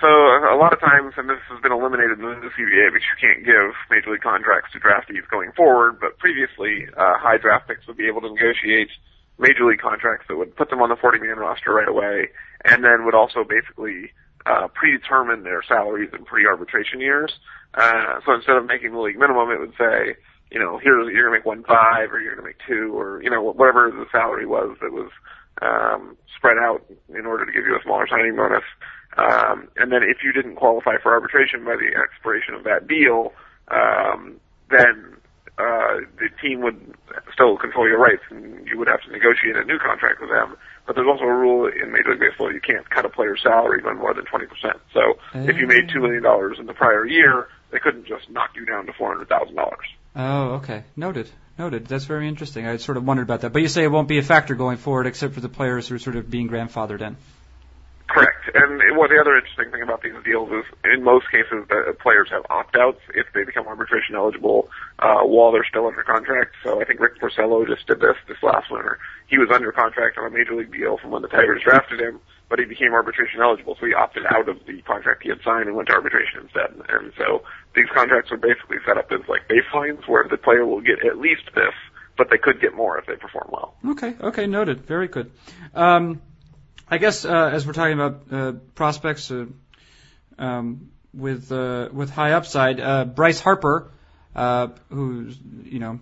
so 0.00 0.08
a 0.08 0.58
lot 0.58 0.72
of 0.72 0.80
times, 0.80 1.14
and 1.16 1.28
this 1.30 1.38
has 1.48 1.60
been 1.62 1.70
eliminated 1.70 2.18
in 2.18 2.24
the 2.24 2.50
CBA 2.58 2.92
because 2.92 3.06
you 3.06 3.18
can't 3.20 3.46
give 3.46 3.72
major 3.88 4.10
league 4.10 4.20
contracts 4.20 4.72
to 4.72 4.80
draftees 4.80 5.28
going 5.30 5.52
forward. 5.52 6.00
But 6.00 6.18
previously, 6.18 6.86
uh, 6.96 7.18
high 7.18 7.38
draft 7.38 7.68
picks 7.68 7.86
would 7.86 7.96
be 7.96 8.08
able 8.08 8.20
to 8.22 8.28
negotiate 8.28 8.90
major 9.38 9.64
league 9.64 9.80
contracts 9.80 10.26
that 10.28 10.36
would 10.36 10.56
put 10.56 10.70
them 10.70 10.82
on 10.82 10.88
the 10.88 10.96
40-man 10.96 11.38
roster 11.38 11.72
right 11.72 11.88
away, 11.88 12.28
and 12.64 12.84
then 12.84 13.04
would 13.04 13.14
also 13.14 13.44
basically 13.44 14.10
uh, 14.44 14.68
predetermine 14.74 15.44
their 15.44 15.62
salaries 15.62 16.10
in 16.12 16.24
pre-arbitration 16.24 17.00
years. 17.00 17.32
Uh, 17.72 18.20
so 18.26 18.34
instead 18.34 18.56
of 18.56 18.66
making 18.66 18.92
the 18.92 18.98
league 18.98 19.18
minimum, 19.18 19.50
it 19.50 19.60
would 19.60 19.74
say 19.78 20.16
you 20.52 20.60
know, 20.60 20.78
here's 20.78 21.08
you're 21.12 21.24
gonna 21.24 21.36
make 21.36 21.46
one 21.46 21.64
five 21.64 22.12
or 22.12 22.20
you're 22.20 22.34
gonna 22.34 22.46
make 22.46 22.58
two 22.66 22.96
or 22.98 23.22
you 23.22 23.30
know 23.30 23.42
whatever 23.42 23.90
the 23.90 24.06
salary 24.12 24.46
was 24.46 24.76
that 24.80 24.92
was 24.92 25.10
um, 25.62 26.16
spread 26.36 26.58
out 26.58 26.84
in 27.08 27.26
order 27.26 27.46
to 27.46 27.52
give 27.52 27.64
you 27.64 27.76
a 27.76 27.82
smaller 27.82 28.06
signing 28.08 28.36
bonus. 28.36 28.64
Um, 29.16 29.68
and 29.76 29.92
then 29.92 30.02
if 30.02 30.18
you 30.22 30.32
didn't 30.32 30.56
qualify 30.56 30.96
for 31.02 31.12
arbitration 31.12 31.64
by 31.64 31.76
the 31.76 31.96
expiration 31.96 32.54
of 32.54 32.64
that 32.64 32.86
deal, 32.86 33.32
um, 33.68 34.40
then 34.70 35.16
uh, 35.58 36.00
the 36.18 36.28
team 36.40 36.62
would 36.62 36.80
still 37.32 37.56
control 37.56 37.86
your 37.86 37.98
rights 37.98 38.22
and 38.30 38.66
you 38.66 38.78
would 38.78 38.88
have 38.88 39.02
to 39.02 39.12
negotiate 39.12 39.56
a 39.56 39.64
new 39.64 39.78
contract 39.78 40.20
with 40.20 40.30
them. 40.30 40.56
But 40.86 40.96
there's 40.96 41.06
also 41.06 41.24
a 41.24 41.34
rule 41.34 41.66
in 41.66 41.92
Major 41.92 42.10
League 42.10 42.20
Baseball 42.20 42.52
you 42.52 42.60
can't 42.60 42.88
cut 42.90 43.04
a 43.04 43.08
player's 43.08 43.42
salary 43.42 43.80
by 43.82 43.92
more 43.92 44.14
than 44.14 44.24
20%. 44.24 44.48
So 44.92 45.18
if 45.48 45.56
you 45.56 45.66
made 45.66 45.88
$2 45.88 46.00
million 46.00 46.24
in 46.58 46.66
the 46.66 46.74
prior 46.74 47.06
year, 47.06 47.48
they 47.70 47.78
couldn't 47.78 48.06
just 48.06 48.28
knock 48.30 48.50
you 48.56 48.64
down 48.64 48.86
to 48.86 48.92
$400,000. 48.92 49.54
Oh, 50.14 50.54
okay. 50.56 50.84
Noted. 50.96 51.30
Noted. 51.58 51.86
That's 51.86 52.04
very 52.04 52.28
interesting. 52.28 52.66
I 52.66 52.76
sort 52.76 52.96
of 52.96 53.04
wondered 53.04 53.24
about 53.24 53.42
that. 53.42 53.52
But 53.52 53.62
you 53.62 53.68
say 53.68 53.84
it 53.84 53.90
won't 53.90 54.08
be 54.08 54.18
a 54.18 54.22
factor 54.22 54.54
going 54.54 54.76
forward 54.76 55.06
except 55.06 55.34
for 55.34 55.40
the 55.40 55.48
players 55.48 55.88
who 55.88 55.94
are 55.94 55.98
sort 55.98 56.16
of 56.16 56.30
being 56.30 56.48
grandfathered 56.48 57.02
in. 57.02 57.16
Correct. 58.08 58.50
And 58.54 58.78
well, 58.98 59.08
the 59.08 59.18
other 59.18 59.36
interesting 59.36 59.70
thing 59.70 59.82
about 59.82 60.02
these 60.02 60.12
deals 60.24 60.50
is, 60.50 60.64
in 60.84 61.02
most 61.02 61.30
cases, 61.30 61.64
the 61.68 61.96
players 61.98 62.28
have 62.30 62.44
opt-outs 62.50 63.00
if 63.14 63.26
they 63.32 63.44
become 63.44 63.66
arbitration 63.66 64.16
eligible 64.16 64.68
uh, 64.98 65.20
while 65.20 65.50
they're 65.50 65.64
still 65.64 65.86
under 65.86 66.02
contract. 66.02 66.54
So 66.62 66.80
I 66.80 66.84
think 66.84 67.00
Rick 67.00 67.20
Porcello 67.20 67.66
just 67.66 67.86
did 67.86 68.00
this 68.00 68.16
this 68.28 68.36
last 68.42 68.70
winter. 68.70 68.98
He 69.28 69.38
was 69.38 69.48
under 69.50 69.72
contract 69.72 70.18
on 70.18 70.26
a 70.26 70.30
major 70.30 70.54
league 70.54 70.72
deal 70.72 70.98
from 70.98 71.10
when 71.10 71.22
the 71.22 71.28
Tigers 71.28 71.62
drafted 71.64 72.00
him, 72.00 72.20
but 72.52 72.58
he 72.58 72.66
became 72.66 72.92
arbitration 72.92 73.40
eligible, 73.40 73.78
so 73.80 73.86
he 73.86 73.94
opted 73.94 74.26
out 74.26 74.46
of 74.46 74.58
the 74.66 74.82
contract 74.82 75.22
he 75.22 75.30
had 75.30 75.38
signed 75.42 75.68
and 75.68 75.74
went 75.74 75.88
to 75.88 75.94
arbitration 75.94 76.42
instead. 76.42 76.70
And 76.86 77.10
so 77.16 77.44
these 77.74 77.86
contracts 77.94 78.30
are 78.30 78.36
basically 78.36 78.76
set 78.86 78.98
up 78.98 79.10
as 79.10 79.20
like 79.26 79.48
baselines 79.48 80.06
where 80.06 80.28
the 80.28 80.36
player 80.36 80.66
will 80.66 80.82
get 80.82 81.02
at 81.02 81.16
least 81.16 81.44
this, 81.54 81.72
but 82.18 82.28
they 82.28 82.36
could 82.36 82.60
get 82.60 82.74
more 82.74 82.98
if 82.98 83.06
they 83.06 83.16
perform 83.16 83.48
well. 83.50 83.74
Okay, 83.92 84.14
okay, 84.20 84.46
noted. 84.46 84.82
Very 84.82 85.08
good. 85.08 85.30
Um, 85.74 86.20
I 86.90 86.98
guess 86.98 87.24
uh, 87.24 87.48
as 87.54 87.66
we're 87.66 87.72
talking 87.72 87.94
about 87.94 88.24
uh, 88.30 88.52
prospects 88.74 89.30
uh, 89.30 89.46
um, 90.38 90.90
with 91.14 91.50
uh, 91.50 91.88
with 91.90 92.10
high 92.10 92.32
upside, 92.32 92.80
uh, 92.80 93.06
Bryce 93.06 93.40
Harper, 93.40 93.90
uh, 94.36 94.68
who's 94.90 95.38
you 95.64 95.78
know 95.78 96.00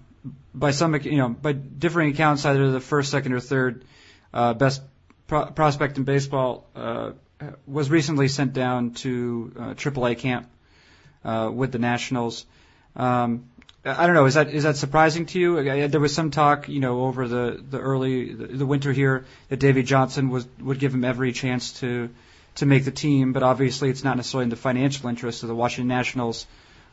by 0.53 0.73
some 0.73 0.97
you 0.97 1.19
know 1.19 1.29
by 1.29 1.53
differing 1.53 2.11
accounts 2.11 2.45
either 2.45 2.73
the 2.73 2.81
first, 2.81 3.13
second, 3.13 3.35
or 3.35 3.39
third 3.39 3.85
best 4.33 4.83
pro- 5.31 5.47
prospect 5.47 5.97
in 5.97 6.05
baseball 6.05 6.67
uh, 6.75 7.13
was 7.67 7.89
recently 7.89 8.29
sent 8.29 8.53
down 8.53 8.91
to 9.03 9.53
uh, 9.57 9.61
AAA 9.75 10.19
camp 10.19 10.51
uh, 11.25 11.51
with 11.53 11.73
the 11.73 11.79
Nationals. 11.79 12.45
Um, 12.97 13.45
I 13.83 14.07
don't 14.07 14.15
know. 14.15 14.27
Is 14.27 14.35
that 14.35 14.49
is 14.51 14.65
that 14.65 14.77
surprising 14.77 15.25
to 15.27 15.39
you? 15.41 15.89
There 15.89 16.01
was 16.01 16.15
some 16.15 16.31
talk, 16.31 16.69
you 16.69 16.81
know, 16.81 17.05
over 17.05 17.27
the 17.27 17.65
the 17.71 17.79
early 17.79 18.35
the, 18.35 18.47
the 18.49 18.67
winter 18.67 18.93
here 18.93 19.25
that 19.49 19.59
Davey 19.59 19.83
Johnson 19.83 20.29
was 20.29 20.47
would 20.59 20.79
give 20.79 20.93
him 20.93 21.03
every 21.03 21.33
chance 21.33 21.73
to 21.81 22.11
to 22.57 22.67
make 22.67 22.85
the 22.85 22.91
team, 22.91 23.33
but 23.33 23.43
obviously 23.43 23.89
it's 23.89 24.05
not 24.05 24.17
necessarily 24.17 24.45
in 24.45 24.51
the 24.51 24.57
financial 24.57 25.09
interest 25.09 25.45
of 25.45 25.49
the 25.49 25.55
Washington 25.55 25.89
Nationals, 25.89 26.47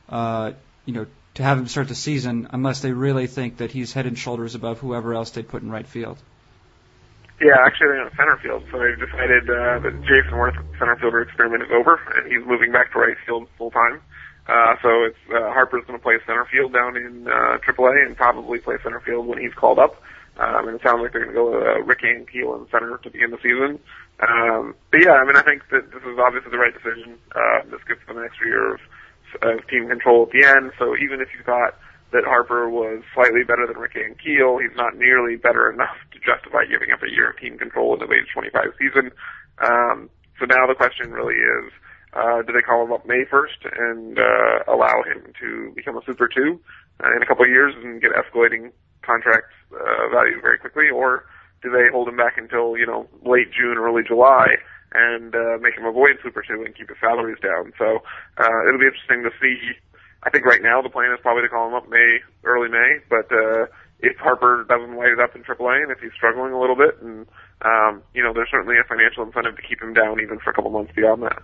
uh, 0.08 0.52
you 0.86 0.94
know, 0.94 1.08
to 1.34 1.44
have 1.44 1.58
him 1.58 1.68
start 1.68 1.90
the 1.90 1.96
season 1.96 2.48
unless 2.52 2.80
they 2.82 2.94
really 2.94 3.28
think 3.28 3.58
that 3.58 3.72
he's 3.72 3.92
head 3.92 4.06
and 4.06 4.18
shoulders 4.18 4.56
above 4.56 4.80
whoever 4.80 5.14
else 5.14 5.32
they 5.32 5.44
put 5.44 5.64
in 5.64 5.70
right 5.70 5.88
field. 5.88 6.18
Yeah, 7.40 7.54
actually 7.62 7.94
they're 7.94 8.08
in 8.08 8.16
center 8.18 8.38
field, 8.42 8.66
so 8.72 8.82
they've 8.82 8.98
decided 8.98 9.46
uh, 9.46 9.78
that 9.86 9.94
Jayson 10.10 10.34
Werth 10.34 10.58
center 10.80 10.98
fielder 10.98 11.22
experiment 11.22 11.62
is 11.62 11.70
over, 11.70 12.02
and 12.18 12.32
he's 12.32 12.42
moving 12.48 12.72
back 12.72 12.92
to 12.94 13.00
right 13.00 13.18
field 13.26 13.48
full 13.58 13.70
time. 13.70 14.02
Uh, 14.48 14.74
so 14.82 14.90
it's 15.06 15.22
uh, 15.30 15.54
Harper's 15.54 15.86
going 15.86 16.00
to 16.00 16.02
play 16.02 16.18
center 16.26 16.48
field 16.50 16.74
down 16.74 16.98
in 16.98 17.28
uh, 17.28 17.62
AAA 17.62 18.08
and 18.08 18.18
probably 18.18 18.58
play 18.58 18.78
center 18.82 19.00
field 19.02 19.28
when 19.28 19.38
he's 19.38 19.54
called 19.54 19.78
up. 19.78 20.02
Um, 20.38 20.70
and 20.70 20.80
it 20.80 20.82
sounds 20.82 21.02
like 21.02 21.14
they're 21.14 21.26
going 21.26 21.36
to 21.36 21.38
go 21.38 21.52
with 21.52 21.62
uh, 21.62 21.82
Rick 21.84 22.02
Ankiel 22.02 22.58
in 22.58 22.70
center 22.72 22.98
to 22.98 23.10
begin 23.10 23.30
the 23.32 23.42
season. 23.42 23.78
Um, 24.22 24.74
but 24.90 25.02
yeah, 25.04 25.22
I 25.22 25.26
mean, 25.26 25.36
I 25.36 25.42
think 25.42 25.62
that 25.70 25.92
this 25.92 26.02
is 26.02 26.18
obviously 26.18 26.50
the 26.50 26.58
right 26.62 26.74
decision. 26.74 27.18
Uh, 27.36 27.70
this 27.70 27.82
gives 27.86 28.02
them 28.08 28.18
an 28.18 28.26
extra 28.26 28.48
year 28.48 28.74
of, 28.74 28.82
of 29.42 29.68
team 29.68 29.90
control 29.90 30.26
at 30.26 30.32
the 30.32 30.46
end. 30.46 30.72
So 30.80 30.96
even 30.98 31.22
if 31.22 31.30
you 31.38 31.44
thought 31.44 31.76
that 32.12 32.24
Harper 32.24 32.70
was 32.70 33.04
slightly 33.14 33.44
better 33.44 33.68
than 33.68 33.78
Rick 33.78 33.96
Ankiel. 33.96 34.62
He's 34.62 34.76
not 34.76 34.96
nearly 34.96 35.36
better 35.36 35.70
enough 35.74 35.98
justify 36.28 36.68
giving 36.68 36.92
up 36.92 37.00
a 37.02 37.10
year 37.10 37.32
of 37.32 37.40
team 37.40 37.58
control 37.58 37.96
in 37.96 38.04
the 38.04 38.12
age 38.12 38.28
25 38.36 38.76
season. 38.76 39.12
Um, 39.64 40.12
so 40.36 40.46
now 40.46 40.68
the 40.68 40.76
question 40.76 41.16
really 41.16 41.40
is, 41.40 41.72
uh, 42.14 42.44
do 42.44 42.52
they 42.52 42.62
call 42.62 42.84
him 42.84 42.92
up 42.92 43.08
May 43.08 43.24
1st 43.24 43.64
and 43.72 44.20
uh, 44.20 44.68
allow 44.68 45.04
him 45.08 45.32
to 45.40 45.72
become 45.76 45.96
a 45.96 46.04
Super 46.06 46.28
2 46.28 46.60
uh, 47.04 47.16
in 47.16 47.24
a 47.24 47.26
couple 47.26 47.46
of 47.46 47.50
years 47.50 47.74
and 47.80 48.02
get 48.02 48.12
escalating 48.12 48.72
contract 49.02 49.56
uh, 49.72 50.12
value 50.12 50.40
very 50.42 50.60
quickly, 50.60 50.90
or 50.92 51.26
do 51.64 51.72
they 51.72 51.88
hold 51.92 52.08
him 52.08 52.18
back 52.18 52.38
until, 52.38 52.78
you 52.78 52.86
know, 52.86 53.08
late 53.24 53.52
June, 53.56 53.78
early 53.78 54.04
July 54.04 54.60
and 54.94 55.36
uh, 55.36 55.58
make 55.60 55.76
him 55.76 55.86
avoid 55.86 56.18
Super 56.24 56.44
2 56.44 56.64
and 56.64 56.76
keep 56.76 56.90
his 56.90 56.98
salaries 57.00 57.40
down? 57.42 57.72
So 57.80 58.04
uh, 58.38 58.60
it'll 58.68 58.80
be 58.84 58.92
interesting 58.92 59.24
to 59.24 59.32
see 59.40 59.80
I 60.24 60.30
think 60.30 60.46
right 60.46 60.62
now 60.62 60.82
the 60.82 60.90
plan 60.90 61.12
is 61.14 61.20
probably 61.22 61.44
to 61.44 61.50
call 61.50 61.68
him 61.68 61.76
up 61.76 61.90
May, 61.90 62.20
early 62.44 62.70
May. 62.70 63.00
But 63.10 63.32
uh, 63.32 63.68
if 64.00 64.18
Harper 64.18 64.66
doesn't 64.68 64.96
light 64.96 65.10
it 65.10 65.20
up 65.20 65.36
in 65.36 65.44
AAA, 65.44 65.84
and 65.84 65.92
if 65.92 66.00
he's 66.00 66.14
struggling 66.14 66.54
a 66.54 66.60
little 66.60 66.76
bit, 66.76 67.02
and 67.02 67.26
um, 67.62 68.04
you 68.14 68.24
know, 68.24 68.34
there's 68.34 68.50
certainly 68.52 68.76
a 68.78 68.84
financial 68.88 69.24
incentive 69.24 69.56
to 69.56 69.62
keep 69.62 69.82
him 69.82 69.94
down 69.94 70.20
even 70.22 70.40
for 70.40 70.52
a 70.52 70.54
couple 70.54 70.70
months 70.72 70.92
beyond 70.96 71.24
that. 71.24 71.42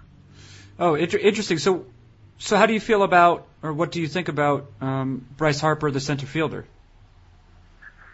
Oh, 0.78 0.96
inter- 0.96 1.18
interesting. 1.18 1.58
So, 1.58 1.86
so 2.38 2.58
how 2.58 2.66
do 2.66 2.74
you 2.74 2.80
feel 2.80 3.04
about, 3.04 3.48
or 3.62 3.74
what 3.74 3.92
do 3.92 4.02
you 4.02 4.08
think 4.08 4.28
about 4.28 4.72
um, 4.82 5.26
Bryce 5.38 5.60
Harper, 5.60 5.92
the 5.92 6.00
center 6.00 6.26
fielder? 6.26 6.66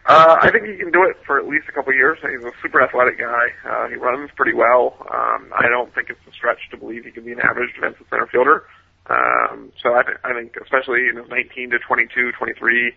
Uh, 0.06 0.38
I 0.42 0.50
think 0.50 0.66
he 0.66 0.76
can 0.76 0.92
do 0.92 1.04
it 1.04 1.18
for 1.26 1.38
at 1.38 1.48
least 1.48 1.68
a 1.70 1.72
couple 1.72 1.92
of 1.92 1.98
years. 1.98 2.18
He's 2.22 2.44
a 2.44 2.52
super 2.64 2.82
athletic 2.82 3.20
guy. 3.20 3.50
Uh, 3.64 3.90
he 3.90 3.96
runs 3.96 4.32
pretty 4.36 4.54
well. 4.54 4.96
Um, 5.02 5.54
I 5.56 5.68
don't 5.70 5.94
think 5.94 6.10
it's 6.10 6.20
a 6.28 6.32
stretch 6.32 6.58
to 6.72 6.78
believe 6.78 7.06
he 7.06 7.12
can 7.12 7.26
be 7.26 7.32
an 7.32 7.42
average 7.42 7.76
defensive 7.76 8.08
center 8.10 8.26
fielder. 8.26 8.66
Um, 9.06 9.72
so 9.82 9.94
I, 9.94 10.04
th- 10.04 10.18
I 10.24 10.34
think, 10.34 10.56
especially 10.62 11.10
in 11.10 11.18
his 11.18 11.30
19 11.30 11.72
to 11.72 11.80
22, 11.80 12.32
23 12.32 12.94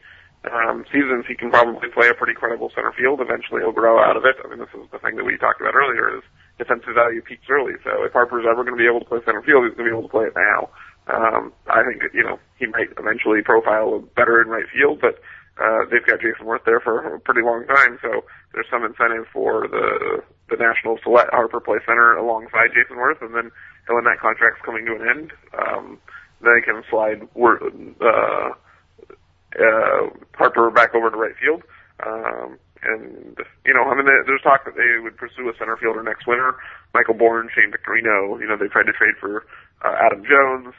um, 0.51 0.85
seasons, 0.91 1.25
he 1.29 1.35
can 1.35 1.51
probably 1.51 1.89
play 1.95 2.09
a 2.09 2.15
pretty 2.15 2.35
credible 2.35 2.71
center 2.75 2.93
field. 2.93 3.21
Eventually, 3.21 3.63
he'll 3.63 3.73
grow 3.77 4.03
out 4.03 4.17
of 4.17 4.25
it. 4.25 4.35
I 4.43 4.49
mean, 4.49 4.59
this 4.59 4.75
is 4.75 4.91
the 4.91 4.99
thing 4.99 5.15
that 5.17 5.25
we 5.25 5.39
talked 5.39 5.61
about 5.61 5.75
earlier: 5.75 6.19
is 6.19 6.25
defensive 6.59 6.95
value 6.95 7.23
peaks 7.23 7.47
early. 7.49 7.75
So 7.85 8.03
if 8.03 8.13
Harper's 8.13 8.47
ever 8.51 8.65
going 8.65 8.75
to 8.75 8.83
be 8.83 8.91
able 8.91 9.01
to 9.01 9.07
play 9.07 9.21
center 9.25 9.43
field, 9.43 9.71
he's 9.71 9.79
going 9.79 9.87
to 9.87 9.91
be 9.91 9.97
able 9.97 10.09
to 10.09 10.15
play 10.15 10.27
it 10.27 10.35
now. 10.35 10.71
Um, 11.07 11.53
I 11.71 11.83
think 11.87 12.03
you 12.15 12.23
know 12.23 12.39
he 12.59 12.67
might 12.67 12.91
eventually 12.99 13.43
profile 13.43 14.03
better 14.15 14.43
in 14.43 14.49
right 14.49 14.67
field, 14.67 14.99
but 15.01 15.23
uh, 15.63 15.87
they've 15.91 16.07
got 16.07 16.19
Jayson 16.19 16.47
Werth 16.47 16.65
there 16.65 16.81
for 16.81 17.15
a 17.15 17.21
pretty 17.21 17.43
long 17.43 17.67
time, 17.67 17.99
so 18.03 18.25
there's 18.53 18.71
some 18.71 18.85
incentive 18.85 19.27
for 19.33 19.69
the 19.69 20.23
the 20.51 20.57
Nationals 20.57 21.01
to 21.05 21.11
let 21.11 21.31
Harper 21.31 21.61
play 21.61 21.79
center 21.87 22.17
alongside 22.17 22.75
Jayson 22.75 22.99
Werth, 22.99 23.23
and 23.23 23.35
then 23.35 23.51
when 23.89 24.05
that 24.05 24.19
contract's 24.21 24.63
coming 24.65 24.87
to 24.87 24.95
an 24.95 25.09
end, 25.09 25.33
um, 25.59 25.99
they 26.41 26.61
can 26.65 26.83
slide 26.91 27.23
uh, 27.23 28.51
uh, 29.59 30.11
Harper 30.35 30.71
back 30.71 30.95
over 30.95 31.11
to 31.11 31.17
right 31.17 31.35
field. 31.41 31.63
Um, 32.05 32.59
and 32.83 33.39
you 33.65 33.75
know, 33.75 33.85
I 33.85 33.95
mean, 33.95 34.07
there's 34.07 34.43
talk 34.43 34.65
that 34.65 34.75
they 34.75 34.99
would 35.01 35.17
pursue 35.17 35.49
a 35.49 35.57
center 35.59 35.77
fielder 35.77 36.03
next 36.03 36.27
winter. 36.27 36.57
Michael 36.95 37.15
Bourn, 37.15 37.49
Shane 37.55 37.71
Victorino. 37.71 38.41
You 38.41 38.47
know, 38.49 38.57
they 38.57 38.67
tried 38.67 38.87
to 38.87 38.93
trade 38.93 39.15
for 39.21 39.47
uh, 39.85 39.95
Adam 40.01 40.25
Jones. 40.25 40.75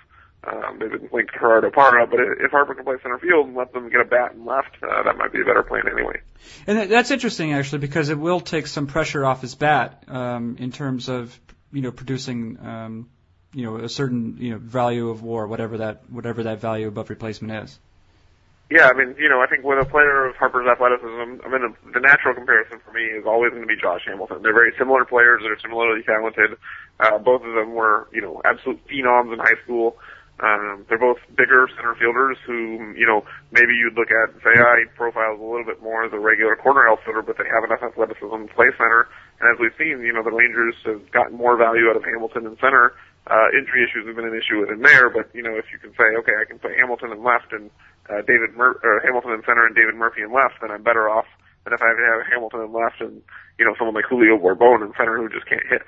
Um, 0.45 0.79
they've 0.79 0.91
been 0.91 1.09
linked 1.13 1.33
to 1.33 1.39
Gerardo 1.39 1.71
Parra, 1.71 2.05
but 2.05 2.19
if 2.19 2.51
Harper 2.51 2.75
can 2.75 2.83
play 2.83 2.95
center 3.01 3.17
field 3.17 3.47
and 3.47 3.55
let 3.55 3.71
them 3.71 3.89
get 3.89 4.01
a 4.01 4.05
bat 4.05 4.33
and 4.33 4.45
left, 4.45 4.75
uh, 4.83 5.03
that 5.03 5.17
might 5.17 5.31
be 5.31 5.39
a 5.39 5.45
better 5.45 5.63
plan 5.63 5.83
anyway. 5.89 6.19
And 6.67 6.91
that's 6.91 7.11
interesting 7.11 7.53
actually 7.53 7.79
because 7.79 8.09
it 8.09 8.19
will 8.19 8.41
take 8.41 8.67
some 8.67 8.87
pressure 8.87 9.23
off 9.23 9.41
his 9.41 9.55
bat 9.55 10.03
um, 10.09 10.57
in 10.59 10.71
terms 10.71 11.07
of 11.07 11.39
you 11.71 11.81
know 11.81 11.91
producing 11.91 12.59
um, 12.59 13.09
you 13.53 13.63
know 13.63 13.77
a 13.77 13.87
certain 13.87 14.35
you 14.39 14.51
know 14.51 14.57
value 14.57 15.09
of 15.09 15.23
WAR, 15.23 15.47
whatever 15.47 15.77
that 15.77 16.09
whatever 16.09 16.43
that 16.43 16.59
value 16.59 16.89
above 16.89 17.09
replacement 17.09 17.63
is. 17.63 17.79
Yeah, 18.73 18.89
I 18.89 18.97
mean, 18.97 19.13
you 19.21 19.29
know, 19.29 19.37
I 19.37 19.45
think 19.45 19.61
with 19.61 19.77
a 19.77 19.85
player 19.85 20.25
of 20.25 20.33
Harper's 20.33 20.65
athleticism, 20.65 21.45
I 21.45 21.47
mean, 21.53 21.77
the, 21.93 22.01
natural 22.01 22.33
comparison 22.33 22.81
for 22.81 22.89
me 22.89 23.05
is 23.05 23.21
always 23.21 23.53
going 23.53 23.61
to 23.61 23.69
be 23.69 23.77
Josh 23.77 24.01
Hamilton. 24.09 24.41
They're 24.41 24.49
very 24.49 24.73
similar 24.81 25.05
players. 25.05 25.45
They're 25.45 25.61
similarly 25.61 26.01
talented. 26.01 26.57
Uh, 26.97 27.21
both 27.21 27.45
of 27.45 27.53
them 27.53 27.77
were, 27.77 28.09
you 28.09 28.25
know, 28.25 28.41
absolute 28.41 28.81
phenoms 28.89 29.29
in 29.29 29.37
high 29.37 29.61
school. 29.61 30.01
Um, 30.41 30.89
they're 30.89 30.97
both 30.97 31.21
bigger 31.37 31.69
center 31.77 31.93
fielders 32.01 32.41
who, 32.49 32.97
you 32.97 33.05
know, 33.05 33.21
maybe 33.53 33.77
you'd 33.77 33.93
look 33.93 34.09
at 34.09 34.33
and 34.33 34.41
say, 34.41 34.57
ah, 34.57 34.73
he 34.81 34.89
profiles 34.97 35.37
a 35.37 35.43
little 35.45 35.69
bit 35.69 35.77
more 35.85 36.01
as 36.01 36.11
a 36.11 36.17
regular 36.17 36.57
corner 36.57 36.89
outfielder, 36.89 37.21
but 37.21 37.37
they 37.37 37.45
have 37.45 37.61
enough 37.61 37.85
athleticism 37.85 38.49
to 38.49 38.53
play 38.57 38.73
center. 38.73 39.05
And 39.37 39.53
as 39.53 39.61
we've 39.61 39.77
seen, 39.77 40.01
you 40.01 40.17
know, 40.17 40.25
the 40.25 40.33
Rangers 40.33 40.73
have 40.89 41.05
gotten 41.13 41.37
more 41.37 41.61
value 41.61 41.93
out 41.93 41.95
of 41.95 42.03
Hamilton 42.09 42.49
in 42.49 42.57
center. 42.57 42.97
Uh, 43.29 43.53
injury 43.53 43.85
issues 43.85 44.09
have 44.09 44.17
been 44.17 44.25
an 44.25 44.33
issue 44.33 44.59
with 44.59 44.73
him 44.73 44.81
there, 44.81 45.13
but, 45.13 45.29
you 45.31 45.45
know, 45.45 45.53
if 45.53 45.69
you 45.71 45.77
can 45.77 45.93
say, 45.93 46.09
okay, 46.17 46.33
I 46.41 46.43
can 46.49 46.57
put 46.57 46.73
Hamilton 46.73 47.13
in 47.13 47.21
left 47.21 47.53
and, 47.53 47.69
uh, 48.09 48.21
David 48.21 48.55
Mur- 48.55 48.79
or 48.83 49.01
Hamilton 49.03 49.31
in 49.31 49.43
center 49.45 49.65
and 49.65 49.75
David 49.75 49.95
Murphy 49.95 50.21
in 50.21 50.31
left, 50.31 50.55
then 50.61 50.71
I'm 50.71 50.83
better 50.83 51.09
off 51.09 51.25
than 51.63 51.73
if 51.73 51.81
I 51.81 51.87
have 51.87 52.27
Hamilton 52.31 52.61
in 52.61 52.73
left 52.73 53.01
and, 53.01 53.21
you 53.57 53.65
know, 53.65 53.75
someone 53.77 53.95
like 53.95 54.05
Julio 54.05 54.37
Borbon 54.37 54.83
in 54.83 54.93
center 54.97 55.17
who 55.17 55.29
just 55.29 55.47
can't 55.47 55.65
hit. 55.69 55.81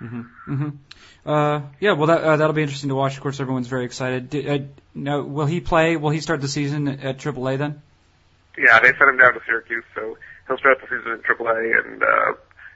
Mm-hmm. 0.00 0.52
Mm-hmm. 0.52 1.28
Uh, 1.28 1.62
yeah, 1.80 1.92
well, 1.92 2.06
that 2.06 2.22
uh, 2.22 2.36
that'll 2.36 2.54
be 2.54 2.62
interesting 2.62 2.90
to 2.90 2.94
watch. 2.94 3.16
Of 3.16 3.22
course, 3.22 3.40
everyone's 3.40 3.66
very 3.66 3.84
excited. 3.84 4.30
Did, 4.30 4.48
uh, 4.48 4.64
now, 4.94 5.22
will 5.22 5.46
he 5.46 5.60
play? 5.60 5.96
Will 5.96 6.10
he 6.10 6.20
start 6.20 6.40
the 6.40 6.48
season 6.48 6.86
at 6.86 7.18
AAA 7.18 7.58
then? 7.58 7.82
Yeah, 8.56 8.78
they 8.80 8.88
sent 8.88 9.10
him 9.10 9.18
down 9.18 9.34
to 9.34 9.40
Syracuse, 9.46 9.84
so 9.94 10.16
he'll 10.46 10.58
start 10.58 10.78
the 10.80 10.86
season 10.86 11.12
at 11.12 11.22
AAA, 11.22 11.78
and 11.84 12.02
uh, 12.02 12.32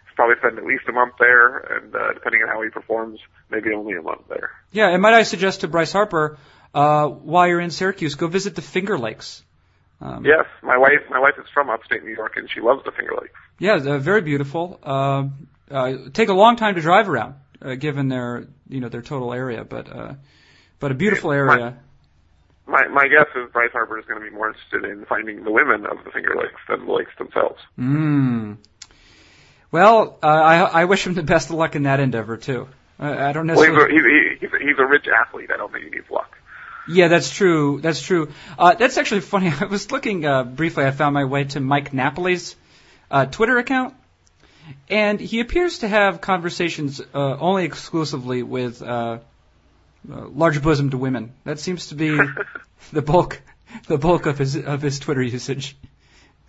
he's 0.07 0.15
probably 0.17 0.37
spend 0.39 0.59
at 0.59 0.65
least 0.65 0.85
a 0.89 0.93
month 0.93 1.15
there, 1.19 1.59
and 1.59 1.95
uh, 1.95 2.13
depending 2.15 2.43
on 2.43 2.49
how 2.49 2.63
he 2.63 2.71
performs, 2.71 3.21
maybe 3.51 3.73
only 3.73 3.95
a 3.95 4.03
month 4.03 4.23
there. 4.29 4.51
Yeah, 4.73 4.89
and 4.89 5.01
might 5.01 5.15
I 5.15 5.23
suggest 5.23 5.61
to 5.61 5.69
Bryce 5.69 5.93
Harper, 5.93 6.39
uh, 6.75 7.09
while 7.09 7.49
you're 7.49 7.61
in 7.61 7.71
Syracuse, 7.71 8.15
go 8.15 8.29
visit 8.29 8.55
the 8.55 8.63
Finger 8.63 8.99
Lakes. 8.99 9.43
Um, 10.01 10.25
yes, 10.25 10.47
my 10.63 10.79
wife 10.79 11.01
my 11.11 11.19
wife 11.19 11.35
is 11.39 11.47
from 11.53 11.69
upstate 11.69 12.05
New 12.05 12.15
York, 12.15 12.37
and 12.37 12.49
she 12.51 12.61
loves 12.61 12.85
the 12.85 12.93
Finger 12.93 13.13
Lakes. 13.21 13.39
Yeah, 13.59 13.77
they're 13.79 13.99
very 13.99 14.23
beautiful. 14.23 14.81
Uh, 14.83 15.25
uh, 15.71 15.97
take 16.13 16.31
a 16.31 16.35
long 16.35 16.57
time 16.57 16.75
to 16.77 16.81
drive 16.81 17.09
around 17.09 17.35
uh, 17.63 17.75
given 17.75 18.09
their 18.09 18.47
you 18.69 18.81
know 18.81 18.89
their 18.89 19.03
total 19.03 19.33
area, 19.33 19.65
but 19.65 19.91
uh, 19.91 20.15
but 20.79 20.91
a 20.91 20.95
beautiful 20.95 21.33
area. 21.33 21.77
My 22.67 22.87
my 22.89 23.09
guess 23.09 23.27
is 23.35 23.51
Bryce 23.53 23.73
Harper 23.73 23.99
is 23.99 24.07
going 24.07 24.23
to 24.23 24.29
be 24.29 24.35
more 24.35 24.49
interested 24.49 24.85
in 24.85 25.05
finding 25.07 25.45
the 25.45 25.51
women 25.51 25.87
of 25.87 26.05
the 26.05 26.11
Finger 26.11 26.35
Lakes 26.37 26.61
than 26.69 26.87
the 26.87 26.93
lakes 26.93 27.13
themselves. 27.19 27.61
Mm. 27.79 28.57
Well, 29.73 30.19
uh, 30.23 30.27
I 30.27 30.57
I 30.57 30.85
wish 30.87 31.07
him 31.07 31.15
the 31.15 31.23
best 31.23 31.51
of 31.51 31.57
luck 31.57 31.75
in 31.75 31.83
that 31.85 32.01
endeavor 32.01 32.37
too. 32.37 32.69
I, 32.99 33.31
I 33.31 33.33
don't 33.33 33.47
necessarily. 33.47 33.77
Well, 33.77 33.89
he's, 33.89 34.03
a, 34.03 34.41
he's, 34.41 34.53
a, 34.53 34.65
he's 34.65 34.79
a 34.79 34.87
rich 34.87 35.07
athlete. 35.09 35.51
I 35.53 35.57
don't 35.57 35.73
think 35.73 35.85
he 35.85 35.91
needs 35.91 36.11
luck. 36.11 36.37
Yeah, 36.91 37.09
that's 37.09 37.31
true. 37.31 37.81
That's 37.81 38.03
true. 38.03 38.33
Uh, 38.59 38.75
that's 38.75 38.97
actually 38.97 39.21
funny. 39.21 39.53
I 39.61 39.67
was 39.67 39.91
looking 39.91 40.25
uh, 40.25 40.45
briefly. 40.45 40.85
I 40.85 40.91
found 40.91 41.15
my 41.15 41.25
way 41.25 41.45
to 41.45 41.61
Mike 41.61 41.93
Napoli's 41.93 42.57
uh, 43.11 43.27
Twitter 43.27 43.59
account, 43.59 43.95
and 44.89 45.21
he 45.21 45.41
appears 45.41 45.79
to 45.79 45.89
have 45.89 46.21
conversations 46.21 47.01
uh, 47.01 47.37
only 47.39 47.65
exclusively 47.65 48.43
with 48.43 48.83
uh, 48.83 49.19
uh, 50.11 50.27
large 50.29 50.63
bosomed 50.63 50.95
women. 50.95 51.33
That 51.45 51.61
seems 51.61 51.89
to 51.89 51.95
be 51.95 52.19
the 52.93 53.03
bulk, 53.03 53.41
the 53.87 53.99
bulk 53.99 54.27
of 54.27 54.39
his 54.39 54.57
of 54.57 54.83
his 54.83 54.99
Twitter 54.99 55.23
usage. 55.23 55.77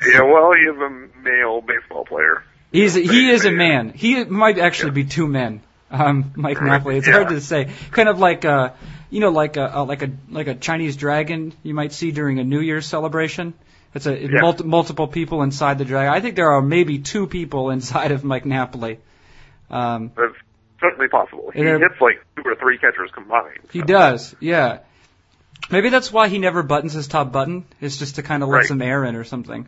Yeah, 0.06 0.24
well, 0.24 0.54
he 0.54 0.62
is 0.62 0.78
a 0.78 0.90
male 1.20 1.62
baseball 1.62 2.06
player. 2.06 2.44
He's 2.72 2.96
a, 2.96 3.02
he 3.02 3.30
is 3.30 3.46
a 3.46 3.52
man. 3.52 3.90
He 3.90 4.24
might 4.24 4.58
actually 4.58 4.90
yeah. 4.90 5.04
be 5.04 5.06
two 5.06 5.28
men. 5.28 5.62
Um, 5.92 6.34
Mike 6.36 6.62
Napoli. 6.62 6.98
It's 6.98 7.08
yeah. 7.08 7.14
hard 7.14 7.30
to 7.30 7.42
say. 7.42 7.70
Kind 7.92 8.08
of 8.08 8.18
like 8.18 8.46
a, 8.46 8.74
you 9.10 9.20
know, 9.20 9.30
like 9.30 9.58
a, 9.58 9.72
a 9.74 9.84
like 9.84 10.02
a 10.02 10.10
like 10.30 10.48
a 10.48 10.56
Chinese 10.56 10.96
dragon 10.96 11.54
you 11.64 11.74
might 11.74 11.92
see 11.92 12.12
during 12.12 12.40
a 12.40 12.44
New 12.44 12.62
Year's 12.62 12.86
celebration. 12.86 13.54
It's 13.94 14.06
a 14.06 14.18
yeah. 14.18 14.40
multi- 14.40 14.64
multiple 14.64 15.08
people 15.08 15.44
inside 15.44 15.78
the 15.78 15.86
dragon. 15.86 16.14
I 16.14 16.22
think 16.22 16.36
there 16.38 16.52
are 16.52 16.62
maybe 16.62 17.00
two 17.00 17.28
people 17.28 17.72
inside 17.72 18.12
of 18.12 18.24
Mike 18.24 18.46
Napoli. 18.46 19.00
Um, 19.70 20.12
That's 20.16 20.34
certainly 20.80 21.10
possible. 21.10 21.52
He 21.54 21.62
hits 21.62 22.00
like 22.00 22.26
two 22.36 22.44
or 22.46 22.56
three 22.56 22.78
catchers 22.78 23.12
combined. 23.14 23.60
So. 23.64 23.70
He 23.74 23.82
does, 23.82 24.34
yeah. 24.40 24.80
Maybe 25.70 25.90
that's 25.90 26.12
why 26.12 26.28
he 26.28 26.40
never 26.40 26.64
buttons 26.64 26.94
his 26.94 27.08
top 27.08 27.32
button. 27.32 27.66
It's 27.80 27.98
just 27.98 28.16
to 28.16 28.24
kind 28.24 28.44
of 28.44 28.50
let 28.50 28.60
right. 28.60 28.66
some 28.66 28.82
air 28.82 29.04
in 29.06 29.16
or 29.16 29.24
something. 29.24 29.68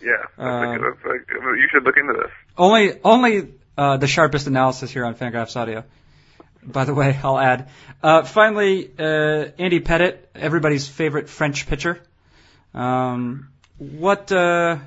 Yeah, 0.00 0.12
uh, 0.38 0.78
that's 0.78 1.04
like, 1.04 1.26
you 1.30 1.68
should 1.72 1.82
look 1.82 1.96
into 1.96 2.12
this. 2.12 2.30
Only, 2.56 3.00
only 3.02 3.54
uh, 3.76 3.96
the 3.96 4.06
sharpest 4.06 4.46
analysis 4.46 4.90
here 4.90 5.04
on 5.04 5.14
Fangraphs 5.14 5.56
Audio. 5.56 5.84
By 6.62 6.84
the 6.84 6.94
way, 6.94 7.18
I'll 7.22 7.38
add. 7.38 7.68
Uh, 8.02 8.22
finally, 8.22 8.90
uh, 8.98 9.46
Andy 9.58 9.80
Pettitte, 9.80 10.18
everybody's 10.34 10.88
favorite 10.88 11.28
French 11.28 11.66
pitcher. 11.66 12.00
Um, 12.74 13.48
what 13.78 14.32
uh, 14.32 14.78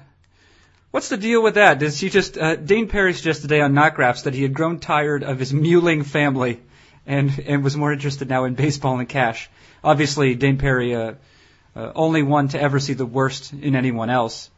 what's 0.92 1.10
the 1.10 1.18
deal 1.18 1.42
with 1.42 1.56
that? 1.56 1.80
Does 1.80 2.00
he 2.00 2.10
just 2.10 2.38
uh, 2.38 2.56
Dayn 2.56 2.90
Perry 2.90 3.14
suggested 3.14 3.44
today 3.44 3.62
on 3.62 3.74
NotGraphs 3.74 4.24
that 4.24 4.34
he 4.34 4.44
had 4.44 4.54
grown 4.54 4.80
tired 4.80 5.24
of 5.24 5.40
his 5.40 5.54
mewling 5.54 6.06
family 6.06 6.60
and 7.10 7.44
and 7.46 7.64
was 7.64 7.76
more 7.76 7.92
interested 7.92 8.30
now 8.30 8.46
in 8.46 8.54
baseball 8.54 9.00
and 9.00 9.10
cash. 9.10 9.50
Obviously, 9.84 10.36
Dayn 10.36 10.60
Perry, 10.60 10.96
uh, 10.96 11.14
uh, 11.76 11.92
only 11.96 12.24
one 12.24 12.50
to 12.50 12.62
ever 12.62 12.80
see 12.80 12.94
the 12.94 13.06
worst 13.06 13.54
in 13.54 13.76
anyone 13.76 14.10
else. 14.10 14.50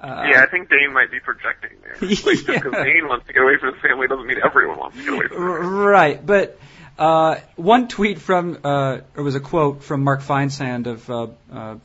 Uh, 0.00 0.26
yeah, 0.30 0.42
I 0.42 0.46
think 0.46 0.68
Dayn 0.68 0.92
might 0.92 1.10
be 1.10 1.18
projecting 1.20 1.70
there. 1.82 1.96
Like, 2.00 2.24
yeah. 2.26 2.32
Just 2.34 2.46
because 2.46 2.72
Dayn 2.72 3.08
wants 3.08 3.26
to 3.26 3.32
get 3.32 3.42
away 3.42 3.56
from 3.58 3.74
his 3.74 3.82
family 3.82 4.06
doesn't 4.06 4.26
mean 4.26 4.38
everyone 4.44 4.78
wants 4.78 4.96
to 4.96 5.02
get 5.02 5.12
away 5.12 5.26
from 5.28 5.36
family. 5.38 5.66
Right, 5.66 6.24
but 6.24 6.58
uh, 6.98 7.36
one 7.56 7.88
tweet 7.88 8.20
from, 8.20 8.58
uh, 8.62 8.98
or 9.16 9.24
was 9.24 9.34
a 9.34 9.40
quote 9.40 9.82
from 9.82 10.04
Mark 10.04 10.22
Feinsand 10.22 10.86
of 10.86 11.10
uh, 11.10 11.26
uh, 11.52 11.76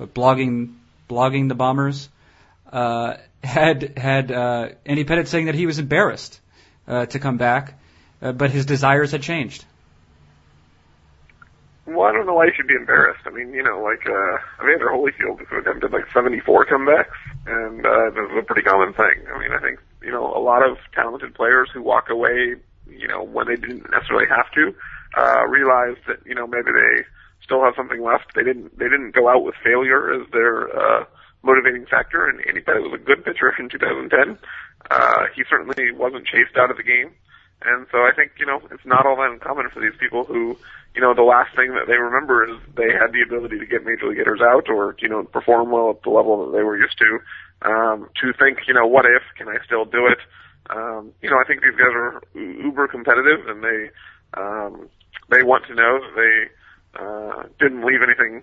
blogging 0.00 0.74
blogging 1.08 1.48
the 1.48 1.54
Bombers, 1.54 2.08
uh, 2.72 3.16
had 3.42 3.98
had 3.98 4.30
uh, 4.30 4.68
Andy 4.86 5.04
Pettitte 5.04 5.26
saying 5.26 5.46
that 5.46 5.54
he 5.54 5.66
was 5.66 5.78
embarrassed 5.78 6.40
uh, 6.86 7.06
to 7.06 7.18
come 7.18 7.36
back, 7.36 7.74
uh, 8.22 8.32
but 8.32 8.50
his 8.50 8.66
desires 8.66 9.12
had 9.12 9.22
changed. 9.22 9.64
Well, 11.90 12.06
I 12.06 12.12
don't 12.12 12.26
know 12.26 12.34
why 12.34 12.46
you 12.46 12.52
should 12.54 12.68
be 12.68 12.78
embarrassed. 12.78 13.26
I 13.26 13.30
mean, 13.30 13.52
you 13.52 13.64
know, 13.64 13.82
like 13.82 14.06
uh, 14.06 14.38
Evander 14.62 14.94
Holyfield 14.94 15.42
attempted 15.42 15.90
like 15.90 16.06
74 16.14 16.66
comebacks, 16.66 17.18
and 17.46 17.84
uh, 17.84 18.10
this 18.14 18.30
is 18.30 18.38
a 18.38 18.46
pretty 18.46 18.62
common 18.62 18.94
thing. 18.94 19.26
I 19.26 19.36
mean, 19.40 19.50
I 19.50 19.58
think 19.58 19.80
you 20.00 20.12
know 20.12 20.32
a 20.32 20.38
lot 20.38 20.62
of 20.62 20.78
talented 20.94 21.34
players 21.34 21.68
who 21.74 21.82
walk 21.82 22.08
away, 22.08 22.54
you 22.86 23.08
know, 23.08 23.24
when 23.24 23.48
they 23.48 23.56
didn't 23.56 23.90
necessarily 23.90 24.26
have 24.30 24.46
to, 24.54 24.72
uh, 25.18 25.46
realize 25.48 25.96
that 26.06 26.22
you 26.24 26.34
know 26.34 26.46
maybe 26.46 26.70
they 26.70 27.02
still 27.42 27.64
have 27.64 27.74
something 27.76 28.00
left. 28.00 28.34
They 28.36 28.44
didn't 28.44 28.78
they 28.78 28.86
didn't 28.86 29.10
go 29.10 29.28
out 29.28 29.42
with 29.42 29.56
failure 29.58 30.14
as 30.14 30.30
their 30.30 30.70
uh, 30.70 31.04
motivating 31.42 31.86
factor, 31.86 32.24
and 32.24 32.38
Pettitte 32.38 32.86
was 32.86 33.00
a 33.00 33.02
good 33.02 33.24
pitcher 33.24 33.52
in 33.58 33.68
2010. 33.68 34.38
Uh, 34.90 35.26
he 35.34 35.42
certainly 35.50 35.90
wasn't 35.90 36.24
chased 36.24 36.56
out 36.56 36.70
of 36.70 36.76
the 36.76 36.84
game. 36.84 37.10
And 37.62 37.86
so 37.92 37.98
I 37.98 38.12
think, 38.14 38.32
you 38.38 38.46
know, 38.46 38.60
it's 38.70 38.86
not 38.86 39.04
all 39.04 39.16
that 39.16 39.30
uncommon 39.30 39.68
for 39.70 39.80
these 39.80 39.96
people 40.00 40.24
who, 40.24 40.56
you 40.94 41.00
know, 41.00 41.14
the 41.14 41.22
last 41.22 41.54
thing 41.54 41.74
that 41.74 41.86
they 41.86 41.96
remember 41.96 42.48
is 42.48 42.56
they 42.74 42.90
had 42.92 43.12
the 43.12 43.20
ability 43.20 43.58
to 43.58 43.66
get 43.66 43.84
major 43.84 44.08
league 44.08 44.16
hitters 44.16 44.40
out 44.40 44.68
or, 44.70 44.96
you 44.98 45.08
know, 45.08 45.24
perform 45.24 45.70
well 45.70 45.90
at 45.90 46.02
the 46.02 46.10
level 46.10 46.46
that 46.46 46.56
they 46.56 46.64
were 46.64 46.76
used 46.76 46.96
to, 46.98 47.18
um, 47.68 48.08
to 48.20 48.32
think, 48.32 48.60
you 48.66 48.72
know, 48.72 48.86
what 48.86 49.04
if, 49.04 49.22
can 49.36 49.48
I 49.48 49.58
still 49.64 49.84
do 49.84 50.06
it? 50.06 50.18
Um, 50.70 51.12
you 51.20 51.28
know, 51.28 51.36
I 51.36 51.44
think 51.46 51.62
these 51.62 51.76
guys 51.76 51.92
are 51.92 52.22
uber 52.34 52.88
competitive 52.88 53.46
and 53.46 53.62
they, 53.62 53.90
um, 54.34 54.88
they 55.28 55.42
want 55.42 55.66
to 55.66 55.74
know 55.74 56.00
that 56.00 56.16
they, 56.16 57.02
uh, 57.02 57.42
didn't 57.58 57.84
leave 57.84 58.00
anything 58.02 58.42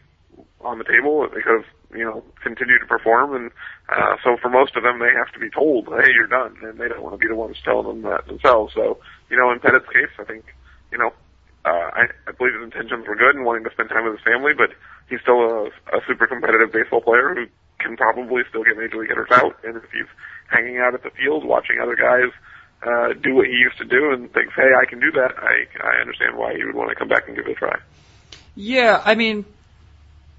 on 0.61 0.77
the 0.77 0.83
table 0.83 1.21
that 1.21 1.33
they 1.33 1.41
could 1.41 1.63
have, 1.63 1.65
you 1.93 2.03
know, 2.03 2.23
continued 2.43 2.79
to 2.79 2.85
perform. 2.85 3.35
And, 3.35 3.51
uh, 3.89 4.17
so 4.23 4.37
for 4.41 4.49
most 4.49 4.75
of 4.75 4.83
them, 4.83 4.99
they 4.99 5.11
have 5.15 5.31
to 5.33 5.39
be 5.39 5.49
told, 5.49 5.87
hey, 5.87 6.11
you're 6.13 6.27
done. 6.27 6.57
And 6.63 6.79
they 6.79 6.87
don't 6.87 7.01
want 7.01 7.13
to 7.13 7.17
be 7.17 7.27
the 7.27 7.35
ones 7.35 7.57
telling 7.63 7.87
them 7.87 8.01
that 8.03 8.27
themselves. 8.27 8.73
So, 8.73 8.99
you 9.29 9.37
know, 9.37 9.51
in 9.51 9.59
Pettitte's 9.59 9.87
case, 9.87 10.11
I 10.19 10.23
think, 10.23 10.45
you 10.91 10.97
know, 10.97 11.13
uh, 11.65 11.91
I, 11.93 12.07
I 12.27 12.31
believe 12.31 12.53
his 12.53 12.63
intentions 12.63 13.07
were 13.07 13.15
good 13.15 13.35
and 13.35 13.45
wanting 13.45 13.63
to 13.63 13.71
spend 13.71 13.89
time 13.89 14.05
with 14.05 14.15
his 14.15 14.23
family, 14.23 14.53
but 14.53 14.71
he's 15.09 15.19
still 15.21 15.41
a, 15.41 15.65
a 15.95 15.99
super 16.07 16.27
competitive 16.27 16.71
baseball 16.71 17.01
player 17.01 17.35
who 17.35 17.45
can 17.79 17.97
probably 17.97 18.43
still 18.49 18.63
get 18.63 18.77
major 18.77 18.97
league 18.97 19.09
hitters 19.09 19.31
out. 19.31 19.55
And 19.63 19.75
if 19.77 19.83
he's 19.91 20.07
hanging 20.49 20.77
out 20.77 20.93
at 20.93 21.03
the 21.03 21.09
field 21.11 21.43
watching 21.43 21.79
other 21.81 21.95
guys 21.95 22.31
uh, 22.83 23.13
do 23.21 23.35
what 23.35 23.47
he 23.47 23.53
used 23.53 23.77
to 23.79 23.85
do 23.85 24.11
and 24.13 24.31
thinks, 24.33 24.53
hey, 24.55 24.69
I 24.79 24.85
can 24.85 24.99
do 24.99 25.11
that, 25.11 25.33
I 25.37 25.65
I 25.83 26.01
understand 26.01 26.37
why 26.37 26.55
he 26.55 26.63
would 26.63 26.75
want 26.75 26.89
to 26.89 26.95
come 26.95 27.07
back 27.07 27.27
and 27.27 27.35
give 27.35 27.47
it 27.47 27.51
a 27.51 27.55
try. 27.55 27.77
Yeah, 28.55 29.01
I 29.03 29.15
mean, 29.15 29.45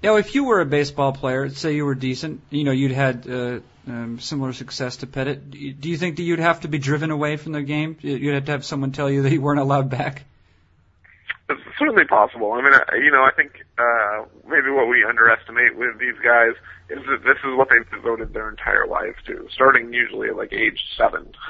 know, 0.07 0.17
if 0.17 0.35
you 0.35 0.45
were 0.45 0.61
a 0.61 0.65
baseball 0.65 1.11
player, 1.11 1.49
say 1.49 1.75
you 1.75 1.85
were 1.85 1.95
decent, 1.95 2.41
you 2.49 2.63
know, 2.63 2.71
you'd 2.71 2.91
had 2.91 3.29
uh, 3.29 3.59
um, 3.87 4.19
similar 4.19 4.53
success 4.53 4.97
to 4.97 5.07
Pettitte. 5.07 5.79
Do 5.79 5.89
you 5.89 5.97
think 5.97 6.17
that 6.17 6.23
you'd 6.23 6.39
have 6.39 6.61
to 6.61 6.67
be 6.67 6.77
driven 6.77 7.11
away 7.11 7.37
from 7.37 7.51
the 7.51 7.61
game? 7.61 7.97
You'd 8.01 8.33
have 8.33 8.45
to 8.45 8.51
have 8.51 8.65
someone 8.65 8.91
tell 8.91 9.09
you 9.09 9.23
that 9.23 9.31
you 9.31 9.41
weren't 9.41 9.59
allowed 9.59 9.89
back. 9.89 10.23
It's 11.49 11.61
certainly 11.79 12.05
possible. 12.05 12.53
I 12.53 12.61
mean, 12.61 12.73
I, 12.73 12.95
you 12.97 13.09
know, 13.09 13.23
I 13.23 13.31
think 13.35 13.65
uh, 13.77 14.25
maybe 14.47 14.69
what 14.69 14.87
we 14.87 15.03
underestimate 15.03 15.75
with 15.75 15.97
these 15.97 16.17
guys 16.23 16.53
is 16.89 16.99
that 17.09 17.23
this 17.25 17.41
is 17.41 17.57
what 17.57 17.69
they've 17.69 17.89
devoted 17.89 18.33
their 18.33 18.49
entire 18.49 18.85
lives 18.85 19.17
to, 19.25 19.47
starting 19.51 19.91
usually 19.91 20.29
at 20.29 20.37
like 20.37 20.53
age 20.53 20.79
seven. 20.95 21.33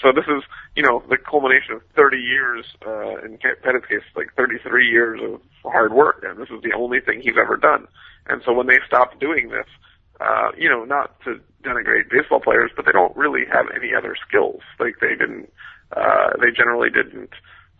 so 0.00 0.12
this 0.14 0.26
is, 0.30 0.44
you 0.76 0.84
know, 0.84 1.02
the 1.10 1.18
culmination 1.18 1.74
of 1.74 1.82
30 1.96 2.16
years, 2.18 2.64
uh, 2.86 3.18
in 3.26 3.38
Pettitte's 3.38 3.86
case, 3.86 4.06
like 4.14 4.32
33 4.36 4.88
years 4.88 5.20
of 5.20 5.40
hard 5.64 5.92
work, 5.92 6.24
and 6.26 6.38
this 6.38 6.50
is 6.50 6.62
the 6.62 6.72
only 6.72 7.00
thing 7.00 7.20
he's 7.20 7.38
ever 7.40 7.56
done. 7.56 7.88
And 8.28 8.42
so 8.46 8.52
when 8.52 8.68
they 8.68 8.78
stop 8.86 9.18
doing 9.18 9.48
this, 9.48 9.66
uh, 10.20 10.50
you 10.56 10.68
know, 10.68 10.84
not 10.84 11.18
to 11.24 11.40
denigrate 11.64 12.10
baseball 12.10 12.40
players, 12.40 12.70
but 12.76 12.84
they 12.86 12.92
don't 12.92 13.16
really 13.16 13.44
have 13.50 13.66
any 13.74 13.94
other 13.94 14.14
skills. 14.26 14.60
Like 14.78 15.00
they 15.00 15.16
didn't, 15.18 15.50
uh, 15.96 16.38
they 16.40 16.52
generally 16.54 16.90
didn't, 16.90 17.30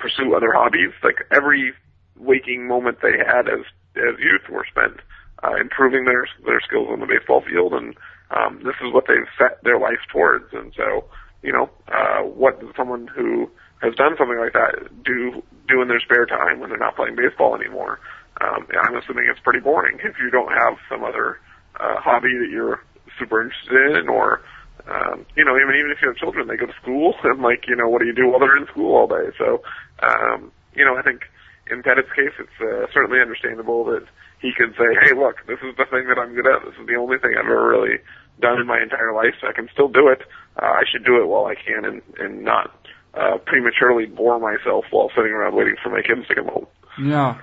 pursue 0.00 0.34
other 0.34 0.52
hobbies. 0.52 0.90
Like 1.04 1.26
every 1.30 1.72
waking 2.18 2.66
moment 2.66 2.98
they 3.02 3.16
had 3.18 3.48
as 3.48 3.64
as 3.96 4.18
youth 4.18 4.48
were 4.50 4.66
spent 4.68 5.00
uh, 5.42 5.56
improving 5.60 6.04
their 6.04 6.26
their 6.44 6.60
skills 6.60 6.88
on 6.90 7.00
the 7.00 7.06
baseball 7.06 7.42
field, 7.42 7.72
and 7.72 7.94
um, 8.30 8.60
this 8.64 8.74
is 8.84 8.92
what 8.92 9.04
they've 9.06 9.30
set 9.38 9.62
their 9.64 9.78
life 9.78 10.00
towards. 10.12 10.52
And 10.52 10.72
so, 10.76 11.04
you 11.42 11.52
know, 11.52 11.70
uh, 11.88 12.22
what 12.22 12.60
does 12.60 12.70
someone 12.76 13.06
who 13.08 13.50
has 13.82 13.94
done 13.94 14.14
something 14.18 14.38
like 14.38 14.52
that 14.52 14.88
do 15.04 15.42
do 15.68 15.82
in 15.82 15.88
their 15.88 16.00
spare 16.00 16.26
time 16.26 16.60
when 16.60 16.70
they're 16.70 16.78
not 16.78 16.96
playing 16.96 17.16
baseball 17.16 17.54
anymore? 17.54 17.98
Um, 18.40 18.66
I'm 18.86 18.96
assuming 18.96 19.26
it's 19.28 19.40
pretty 19.40 19.60
boring 19.60 19.98
if 20.02 20.16
you 20.18 20.30
don't 20.30 20.52
have 20.52 20.78
some 20.88 21.04
other 21.04 21.38
uh, 21.78 22.00
hobby 22.00 22.36
that 22.40 22.50
you're 22.50 22.80
super 23.18 23.42
interested 23.42 23.98
in, 23.98 24.08
or 24.08 24.40
um, 24.88 25.26
you 25.36 25.44
know, 25.44 25.56
even 25.56 25.74
even 25.74 25.90
if 25.90 25.98
you 26.02 26.08
have 26.08 26.16
children, 26.16 26.48
they 26.48 26.56
go 26.56 26.66
to 26.66 26.80
school, 26.80 27.14
and 27.24 27.40
like, 27.42 27.66
you 27.68 27.76
know, 27.76 27.88
what 27.88 28.00
do 28.00 28.06
you 28.06 28.14
do 28.14 28.28
while 28.28 28.40
they're 28.40 28.56
in 28.56 28.66
school 28.66 28.96
all 28.96 29.06
day? 29.06 29.30
So, 29.38 29.62
um, 30.02 30.52
you 30.74 30.84
know, 30.84 30.96
I 30.96 31.02
think 31.02 31.22
in 31.70 31.82
Pettitte's 31.82 32.12
case, 32.12 32.34
it's 32.38 32.60
uh, 32.60 32.86
certainly 32.92 33.20
understandable 33.20 33.84
that 33.86 34.04
he 34.40 34.52
could 34.56 34.74
say, 34.76 34.96
"Hey, 35.02 35.14
look, 35.14 35.36
this 35.46 35.58
is 35.62 35.76
the 35.76 35.84
thing 35.86 36.08
that 36.08 36.18
I'm 36.18 36.34
good 36.34 36.46
at. 36.46 36.64
This 36.64 36.74
is 36.80 36.86
the 36.86 36.96
only 36.96 37.18
thing 37.18 37.32
I've 37.38 37.46
ever 37.46 37.68
really 37.68 37.98
done 38.40 38.60
in 38.60 38.66
my 38.66 38.80
entire 38.80 39.12
life. 39.12 39.34
So 39.40 39.48
I 39.48 39.52
can 39.52 39.68
still 39.72 39.88
do 39.88 40.08
it. 40.08 40.22
Uh, 40.60 40.66
I 40.66 40.82
should 40.90 41.04
do 41.04 41.20
it 41.22 41.26
while 41.26 41.46
I 41.46 41.54
can, 41.54 41.84
and 41.84 42.02
and 42.18 42.44
not 42.44 42.74
uh, 43.14 43.38
prematurely 43.38 44.06
bore 44.06 44.38
myself 44.40 44.84
while 44.90 45.10
sitting 45.14 45.32
around 45.32 45.54
waiting 45.54 45.76
for 45.82 45.90
my 45.90 46.02
kids 46.02 46.26
to 46.28 46.34
come 46.34 46.46
home." 46.46 46.66
Yeah, 47.00 47.38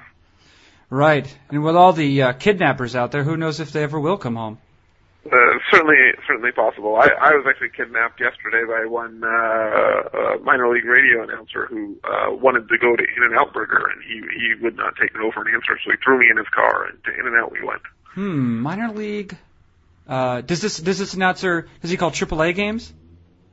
right. 0.90 1.28
And 1.50 1.64
with 1.64 1.76
all 1.76 1.94
the 1.94 2.22
uh, 2.24 2.34
kidnappers 2.34 2.96
out 2.96 3.12
there, 3.12 3.24
who 3.24 3.38
knows 3.38 3.60
if 3.60 3.72
they 3.72 3.84
ever 3.84 4.00
will 4.00 4.18
come 4.18 4.36
home? 4.36 4.58
Uh, 5.32 5.60
certainly, 5.72 5.96
certainly 6.26 6.52
possible. 6.52 6.96
I, 6.96 7.10
I 7.20 7.32
was 7.32 7.46
actually 7.50 7.70
kidnapped 7.76 8.20
yesterday 8.20 8.64
by 8.68 8.86
one 8.86 9.22
uh, 9.24 9.28
uh, 9.28 10.38
minor 10.44 10.72
league 10.74 10.86
radio 10.86 11.24
announcer 11.24 11.68
who 11.68 11.98
uh, 12.04 12.32
wanted 12.32 12.70
to 12.70 12.78
go 12.78 12.96
to 12.96 13.04
In 13.04 13.24
and 13.24 13.38
Out 13.38 13.54
Burger, 13.54 13.92
and 13.92 14.02
he 14.04 14.22
he 14.38 14.64
would 14.64 14.78
not 14.78 14.94
take 15.00 15.14
no 15.16 15.32
for 15.32 15.42
an 15.48 15.54
answer, 15.54 15.78
so 15.84 15.92
he 15.92 15.98
threw 16.04 16.18
me 16.20 16.28
in 16.32 16.38
his 16.38 16.48
car, 16.54 16.86
and 16.86 17.04
to 17.04 17.14
In 17.14 17.28
and 17.28 17.36
Out 17.36 17.52
we 17.52 17.66
went. 17.66 17.82
Hmm, 18.14 18.60
minor 18.60 18.94
league. 18.94 19.38
Uh, 20.08 20.42
does 20.42 20.62
this 20.62 20.78
does 20.78 20.98
this 20.98 21.14
announcer 21.14 21.68
does 21.82 21.92
he 21.92 21.98
call 21.98 22.12
AAA 22.12 22.56
games? 22.56 22.94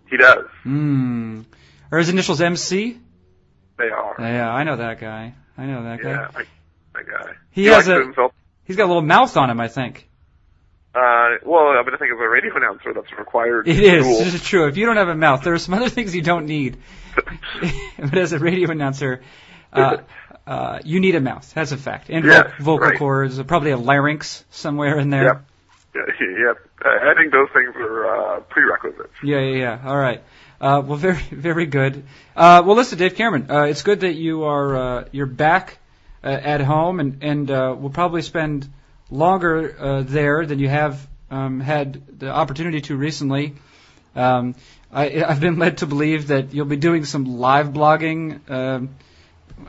He 0.08 0.16
does. 0.16 0.46
Hmm. 0.62 1.42
Are 1.90 1.98
his 1.98 2.08
initials 2.08 2.40
MC? 2.40 2.98
They 3.78 3.88
are. 3.88 4.14
Yeah, 4.18 4.50
I 4.50 4.64
know 4.64 4.76
that 4.76 5.00
guy. 5.00 5.34
I 5.58 5.66
know 5.66 5.84
that 5.84 6.02
guy. 6.02 6.10
Yeah, 6.10 6.28
I, 6.34 6.44
that 6.94 7.06
guy. 7.06 7.32
He, 7.50 7.62
he 7.62 7.66
has 7.68 7.88
a. 7.88 8.12
He's 8.64 8.76
got 8.76 8.84
a 8.84 8.86
little 8.86 9.02
mouth 9.02 9.36
on 9.36 9.50
him, 9.50 9.60
I 9.60 9.68
think. 9.68 10.08
Uh, 10.94 11.38
well, 11.44 11.68
I 11.68 11.82
mean, 11.84 11.94
I 11.94 11.96
think 11.96 12.12
as 12.12 12.20
a 12.20 12.28
radio 12.28 12.56
announcer, 12.56 12.92
that's 12.94 13.12
required. 13.18 13.66
It 13.68 13.80
is. 13.80 14.04
Rule. 14.04 14.18
This 14.18 14.34
is 14.34 14.42
true. 14.44 14.66
If 14.68 14.76
you 14.76 14.86
don't 14.86 14.96
have 14.96 15.08
a 15.08 15.14
mouth, 15.16 15.42
there 15.42 15.54
are 15.54 15.58
some 15.58 15.74
other 15.74 15.88
things 15.96 16.14
you 16.14 16.22
don't 16.22 16.46
need. 16.46 16.76
but 17.98 18.18
as 18.18 18.32
a 18.32 18.38
radio 18.38 18.70
announcer, 18.70 19.22
uh, 19.72 19.98
uh, 20.46 20.78
you 20.84 21.00
need 21.00 21.14
a 21.14 21.20
mouth. 21.20 21.52
That's 21.54 21.72
a 21.72 21.76
fact. 21.76 22.10
And 22.10 22.24
Yes, 22.24 22.50
vocal 22.60 22.88
right. 22.88 22.98
cords, 22.98 23.42
probably 23.42 23.70
a 23.70 23.76
larynx 23.76 24.44
somewhere 24.50 24.98
in 24.98 25.10
there. 25.10 25.24
Yep. 25.24 25.44
Yep. 25.94 26.68
Uh, 26.84 26.88
I 26.88 27.14
think 27.16 27.32
those 27.32 27.48
things 27.54 27.74
are 27.76 28.36
uh, 28.36 28.40
prerequisites. 28.40 29.12
Yeah, 29.22 29.38
yeah, 29.40 29.56
yeah. 29.56 29.80
All 29.84 29.96
right. 29.96 30.22
Uh, 30.60 30.82
well, 30.84 30.96
very, 30.96 31.22
very 31.30 31.66
good. 31.66 32.04
Uh, 32.36 32.62
well, 32.64 32.76
listen, 32.76 32.98
Dave 32.98 33.14
Cameron, 33.14 33.50
uh, 33.50 33.62
it's 33.62 33.82
good 33.82 34.00
that 34.00 34.14
you 34.14 34.44
are 34.44 34.76
uh, 34.76 35.08
you're 35.12 35.26
back 35.26 35.78
uh, 36.22 36.28
at 36.28 36.60
home, 36.60 37.00
and 37.00 37.22
and 37.22 37.50
uh, 37.50 37.74
we'll 37.78 37.90
probably 37.90 38.22
spend 38.22 38.68
longer 39.14 39.76
uh, 39.78 40.02
there 40.02 40.44
than 40.44 40.58
you 40.58 40.68
have 40.68 41.06
um, 41.30 41.60
had 41.60 42.18
the 42.18 42.30
opportunity 42.30 42.80
to 42.82 42.96
recently. 42.96 43.54
Um, 44.14 44.54
I, 44.92 45.24
I've 45.24 45.40
been 45.40 45.58
led 45.58 45.78
to 45.78 45.86
believe 45.86 46.28
that 46.28 46.54
you'll 46.54 46.66
be 46.66 46.76
doing 46.76 47.04
some 47.04 47.38
live 47.38 47.68
blogging. 47.68 48.48
Um, 48.50 48.94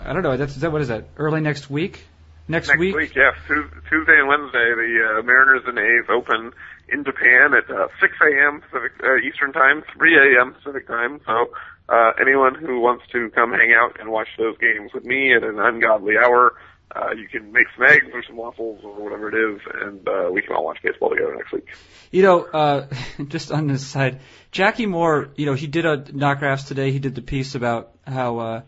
I 0.04 0.14
don't 0.14 0.24
know. 0.24 0.38
That's 0.38 0.56
that 0.56 0.72
what 0.72 0.82
is 0.82 0.90
that? 0.90 1.06
Early 1.18 1.42
next 1.42 1.70
week? 1.70 2.04
Next, 2.48 2.68
Next 2.68 2.80
week, 2.80 3.16
yes. 3.16 3.34
Tu- 3.48 3.70
Tuesday 3.90 4.20
and 4.20 4.28
Wednesday, 4.28 4.70
the 4.76 5.18
uh, 5.20 5.24
Mariners 5.24 5.64
and 5.66 5.80
A's 5.80 6.06
open 6.10 6.54
in 6.90 7.04
Japan 7.04 7.56
at 7.56 7.68
uh, 7.72 7.88
6 8.00 8.14
a.m. 8.22 8.62
Pacific 8.62 8.92
uh, 9.04 9.18
Eastern 9.18 9.52
Time, 9.52 9.84
3 9.98 10.36
a.m. 10.38 10.54
Pacific 10.54 10.86
Time. 10.86 11.20
So 11.26 11.50
uh, 11.90 12.12
anyone 12.22 12.54
who 12.54 12.80
wants 12.82 13.06
to 13.14 13.32
come 13.32 13.52
hang 13.52 13.74
out 13.74 14.00
and 14.00 14.12
watch 14.12 14.28
those 14.38 14.60
games 14.60 14.94
with 14.94 15.06
me 15.06 15.34
at 15.34 15.44
an 15.44 15.60
ungodly 15.60 16.18
hour, 16.24 16.54
uh, 16.96 17.12
you 17.12 17.28
can 17.28 17.52
make 17.52 17.68
some 17.76 17.86
eggs 17.88 18.06
or 18.14 18.24
some 18.24 18.38
waffles 18.38 18.82
or 18.84 18.94
whatever 19.04 19.28
it 19.30 19.36
is, 19.56 19.62
and 19.82 20.08
uh, 20.08 20.30
we 20.32 20.42
can 20.42 20.56
all 20.56 20.64
watch 20.66 20.80
baseball 20.82 21.10
together 21.10 21.36
next 21.36 21.52
week. 21.52 21.68
You 22.12 22.24
know, 22.24 22.44
uh, 22.46 22.88
just 23.28 23.52
on 23.52 23.68
this 23.68 23.86
side, 23.86 24.20
Jackie 24.52 24.86
Moore, 24.86 25.30
you 25.36 25.46
know, 25.46 25.54
he 25.54 25.68
did 25.68 25.86
a 25.86 25.98
NotGraphs 25.98 26.68
today. 26.68 26.92
He 26.92 27.00
did 27.00 27.16
the 27.16 27.22
piece 27.22 27.56
about 27.56 27.92
how 28.08 28.38
uh, 28.40 28.62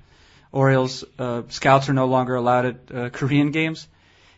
Orioles 0.52 1.04
uh, 1.18 1.44
scouts 1.50 1.88
are 1.90 1.94
no 1.94 2.08
longer 2.08 2.36
allowed 2.36 2.66
at 2.66 2.76
uh, 2.94 3.10
Korean 3.10 3.52
games. 3.52 3.88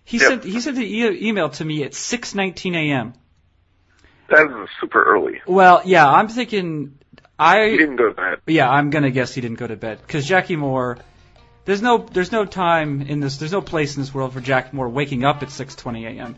He 0.03 0.17
Yep. 0.17 0.27
sent 0.27 0.43
he 0.43 0.59
sent 0.59 0.75
the 0.77 0.85
e- 0.85 1.27
email 1.29 1.49
to 1.49 1.65
me 1.65 1.83
at 1.83 1.91
6:19 1.91 2.75
a.m. 2.75 3.13
That 4.29 4.45
is 4.63 4.69
super 4.79 5.03
early. 5.03 5.41
Well, 5.47 5.81
yeah, 5.85 6.07
I'm 6.07 6.27
thinking 6.27 6.97
I 7.37 7.69
He 7.69 7.77
didn't 7.77 7.95
go 7.95 8.09
to 8.09 8.13
bed. 8.15 8.39
yeah, 8.47 8.69
I'm 8.69 8.89
gonna 8.91 9.11
guess 9.11 9.33
he 9.33 9.41
didn't 9.41 9.57
go 9.59 9.67
to 9.67 9.75
bed 9.75 9.99
because 10.01 10.25
Jackie 10.27 10.55
Moore. 10.55 10.97
There's 11.69 11.83
no 11.83 11.99
there's 11.99 12.31
no 12.31 12.45
time 12.45 13.03
in 13.03 13.19
this 13.19 13.37
there's 13.37 13.51
no 13.51 13.61
place 13.61 13.95
in 13.95 14.01
this 14.01 14.11
world 14.11 14.33
for 14.33 14.41
Jack 14.41 14.73
Moore 14.73 14.89
waking 14.89 15.23
up 15.23 15.43
at 15.43 15.49
6:20 15.49 16.05
a.m. 16.17 16.35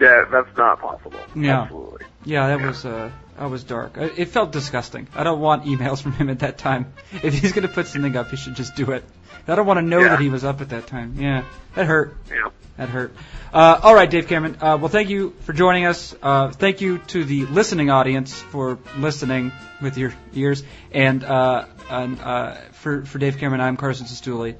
Yeah, 0.00 0.26
that's 0.30 0.56
not 0.56 0.80
possible. 0.80 1.18
Yeah. 1.34 1.62
Absolutely. 1.62 2.06
Yeah, 2.24 2.46
that 2.46 2.60
Yeah. 2.60 2.66
was 2.68 2.84
uh, 2.84 3.10
that 3.36 3.50
was 3.50 3.64
dark. 3.64 3.98
Uh, 3.98 4.10
It 4.16 4.28
felt 4.28 4.52
disgusting. 4.52 5.08
I 5.12 5.24
don't 5.24 5.40
want 5.40 5.64
emails 5.64 6.00
from 6.04 6.12
him 6.12 6.30
at 6.30 6.38
that 6.38 6.56
time. 6.58 6.92
If 7.20 7.34
he's 7.34 7.50
gonna 7.50 7.66
put 7.66 7.88
something 7.88 8.16
up, 8.16 8.28
he 8.30 8.36
should 8.36 8.54
just 8.54 8.76
do 8.76 8.92
it. 8.92 9.02
I 9.46 9.54
don't 9.54 9.66
want 9.66 9.78
to 9.78 9.82
know 9.82 10.00
Yeah. 10.00 10.08
that 10.10 10.20
he 10.20 10.28
was 10.28 10.44
up 10.44 10.60
at 10.60 10.70
that 10.70 10.86
time. 10.86 11.16
Yeah, 11.18 11.44
that 11.74 11.86
hurt. 11.86 12.16
Yeah. 12.30 12.50
That 12.76 12.88
hurt. 12.88 13.14
Uh, 13.52 13.78
all 13.82 13.94
right, 13.94 14.10
Dave 14.10 14.26
Cameron. 14.26 14.56
Uh, 14.60 14.76
well, 14.80 14.88
thank 14.88 15.08
you 15.08 15.32
for 15.42 15.52
joining 15.52 15.84
us. 15.86 16.14
Uh, 16.20 16.50
thank 16.50 16.80
you 16.80 16.98
to 16.98 17.24
the 17.24 17.46
listening 17.46 17.88
audience 17.90 18.34
for 18.40 18.78
listening 18.98 19.52
with 19.80 19.96
your 19.96 20.12
ears. 20.32 20.64
And, 20.90 21.22
uh, 21.22 21.66
and 21.88 22.18
uh, 22.20 22.54
for 22.72 23.04
for 23.04 23.18
Dave 23.18 23.38
Cameron, 23.38 23.60
I'm 23.60 23.76
Carson 23.76 24.06
Cistulli, 24.06 24.56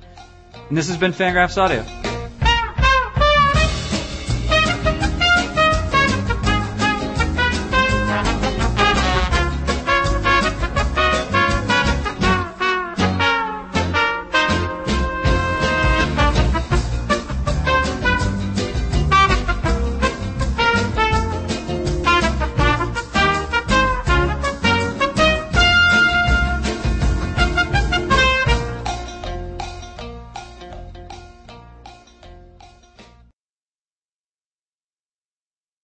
and 0.69 0.77
this 0.77 0.89
has 0.89 0.97
been 0.97 1.13
Fangraphs 1.13 1.59
Audio. 1.59 2.14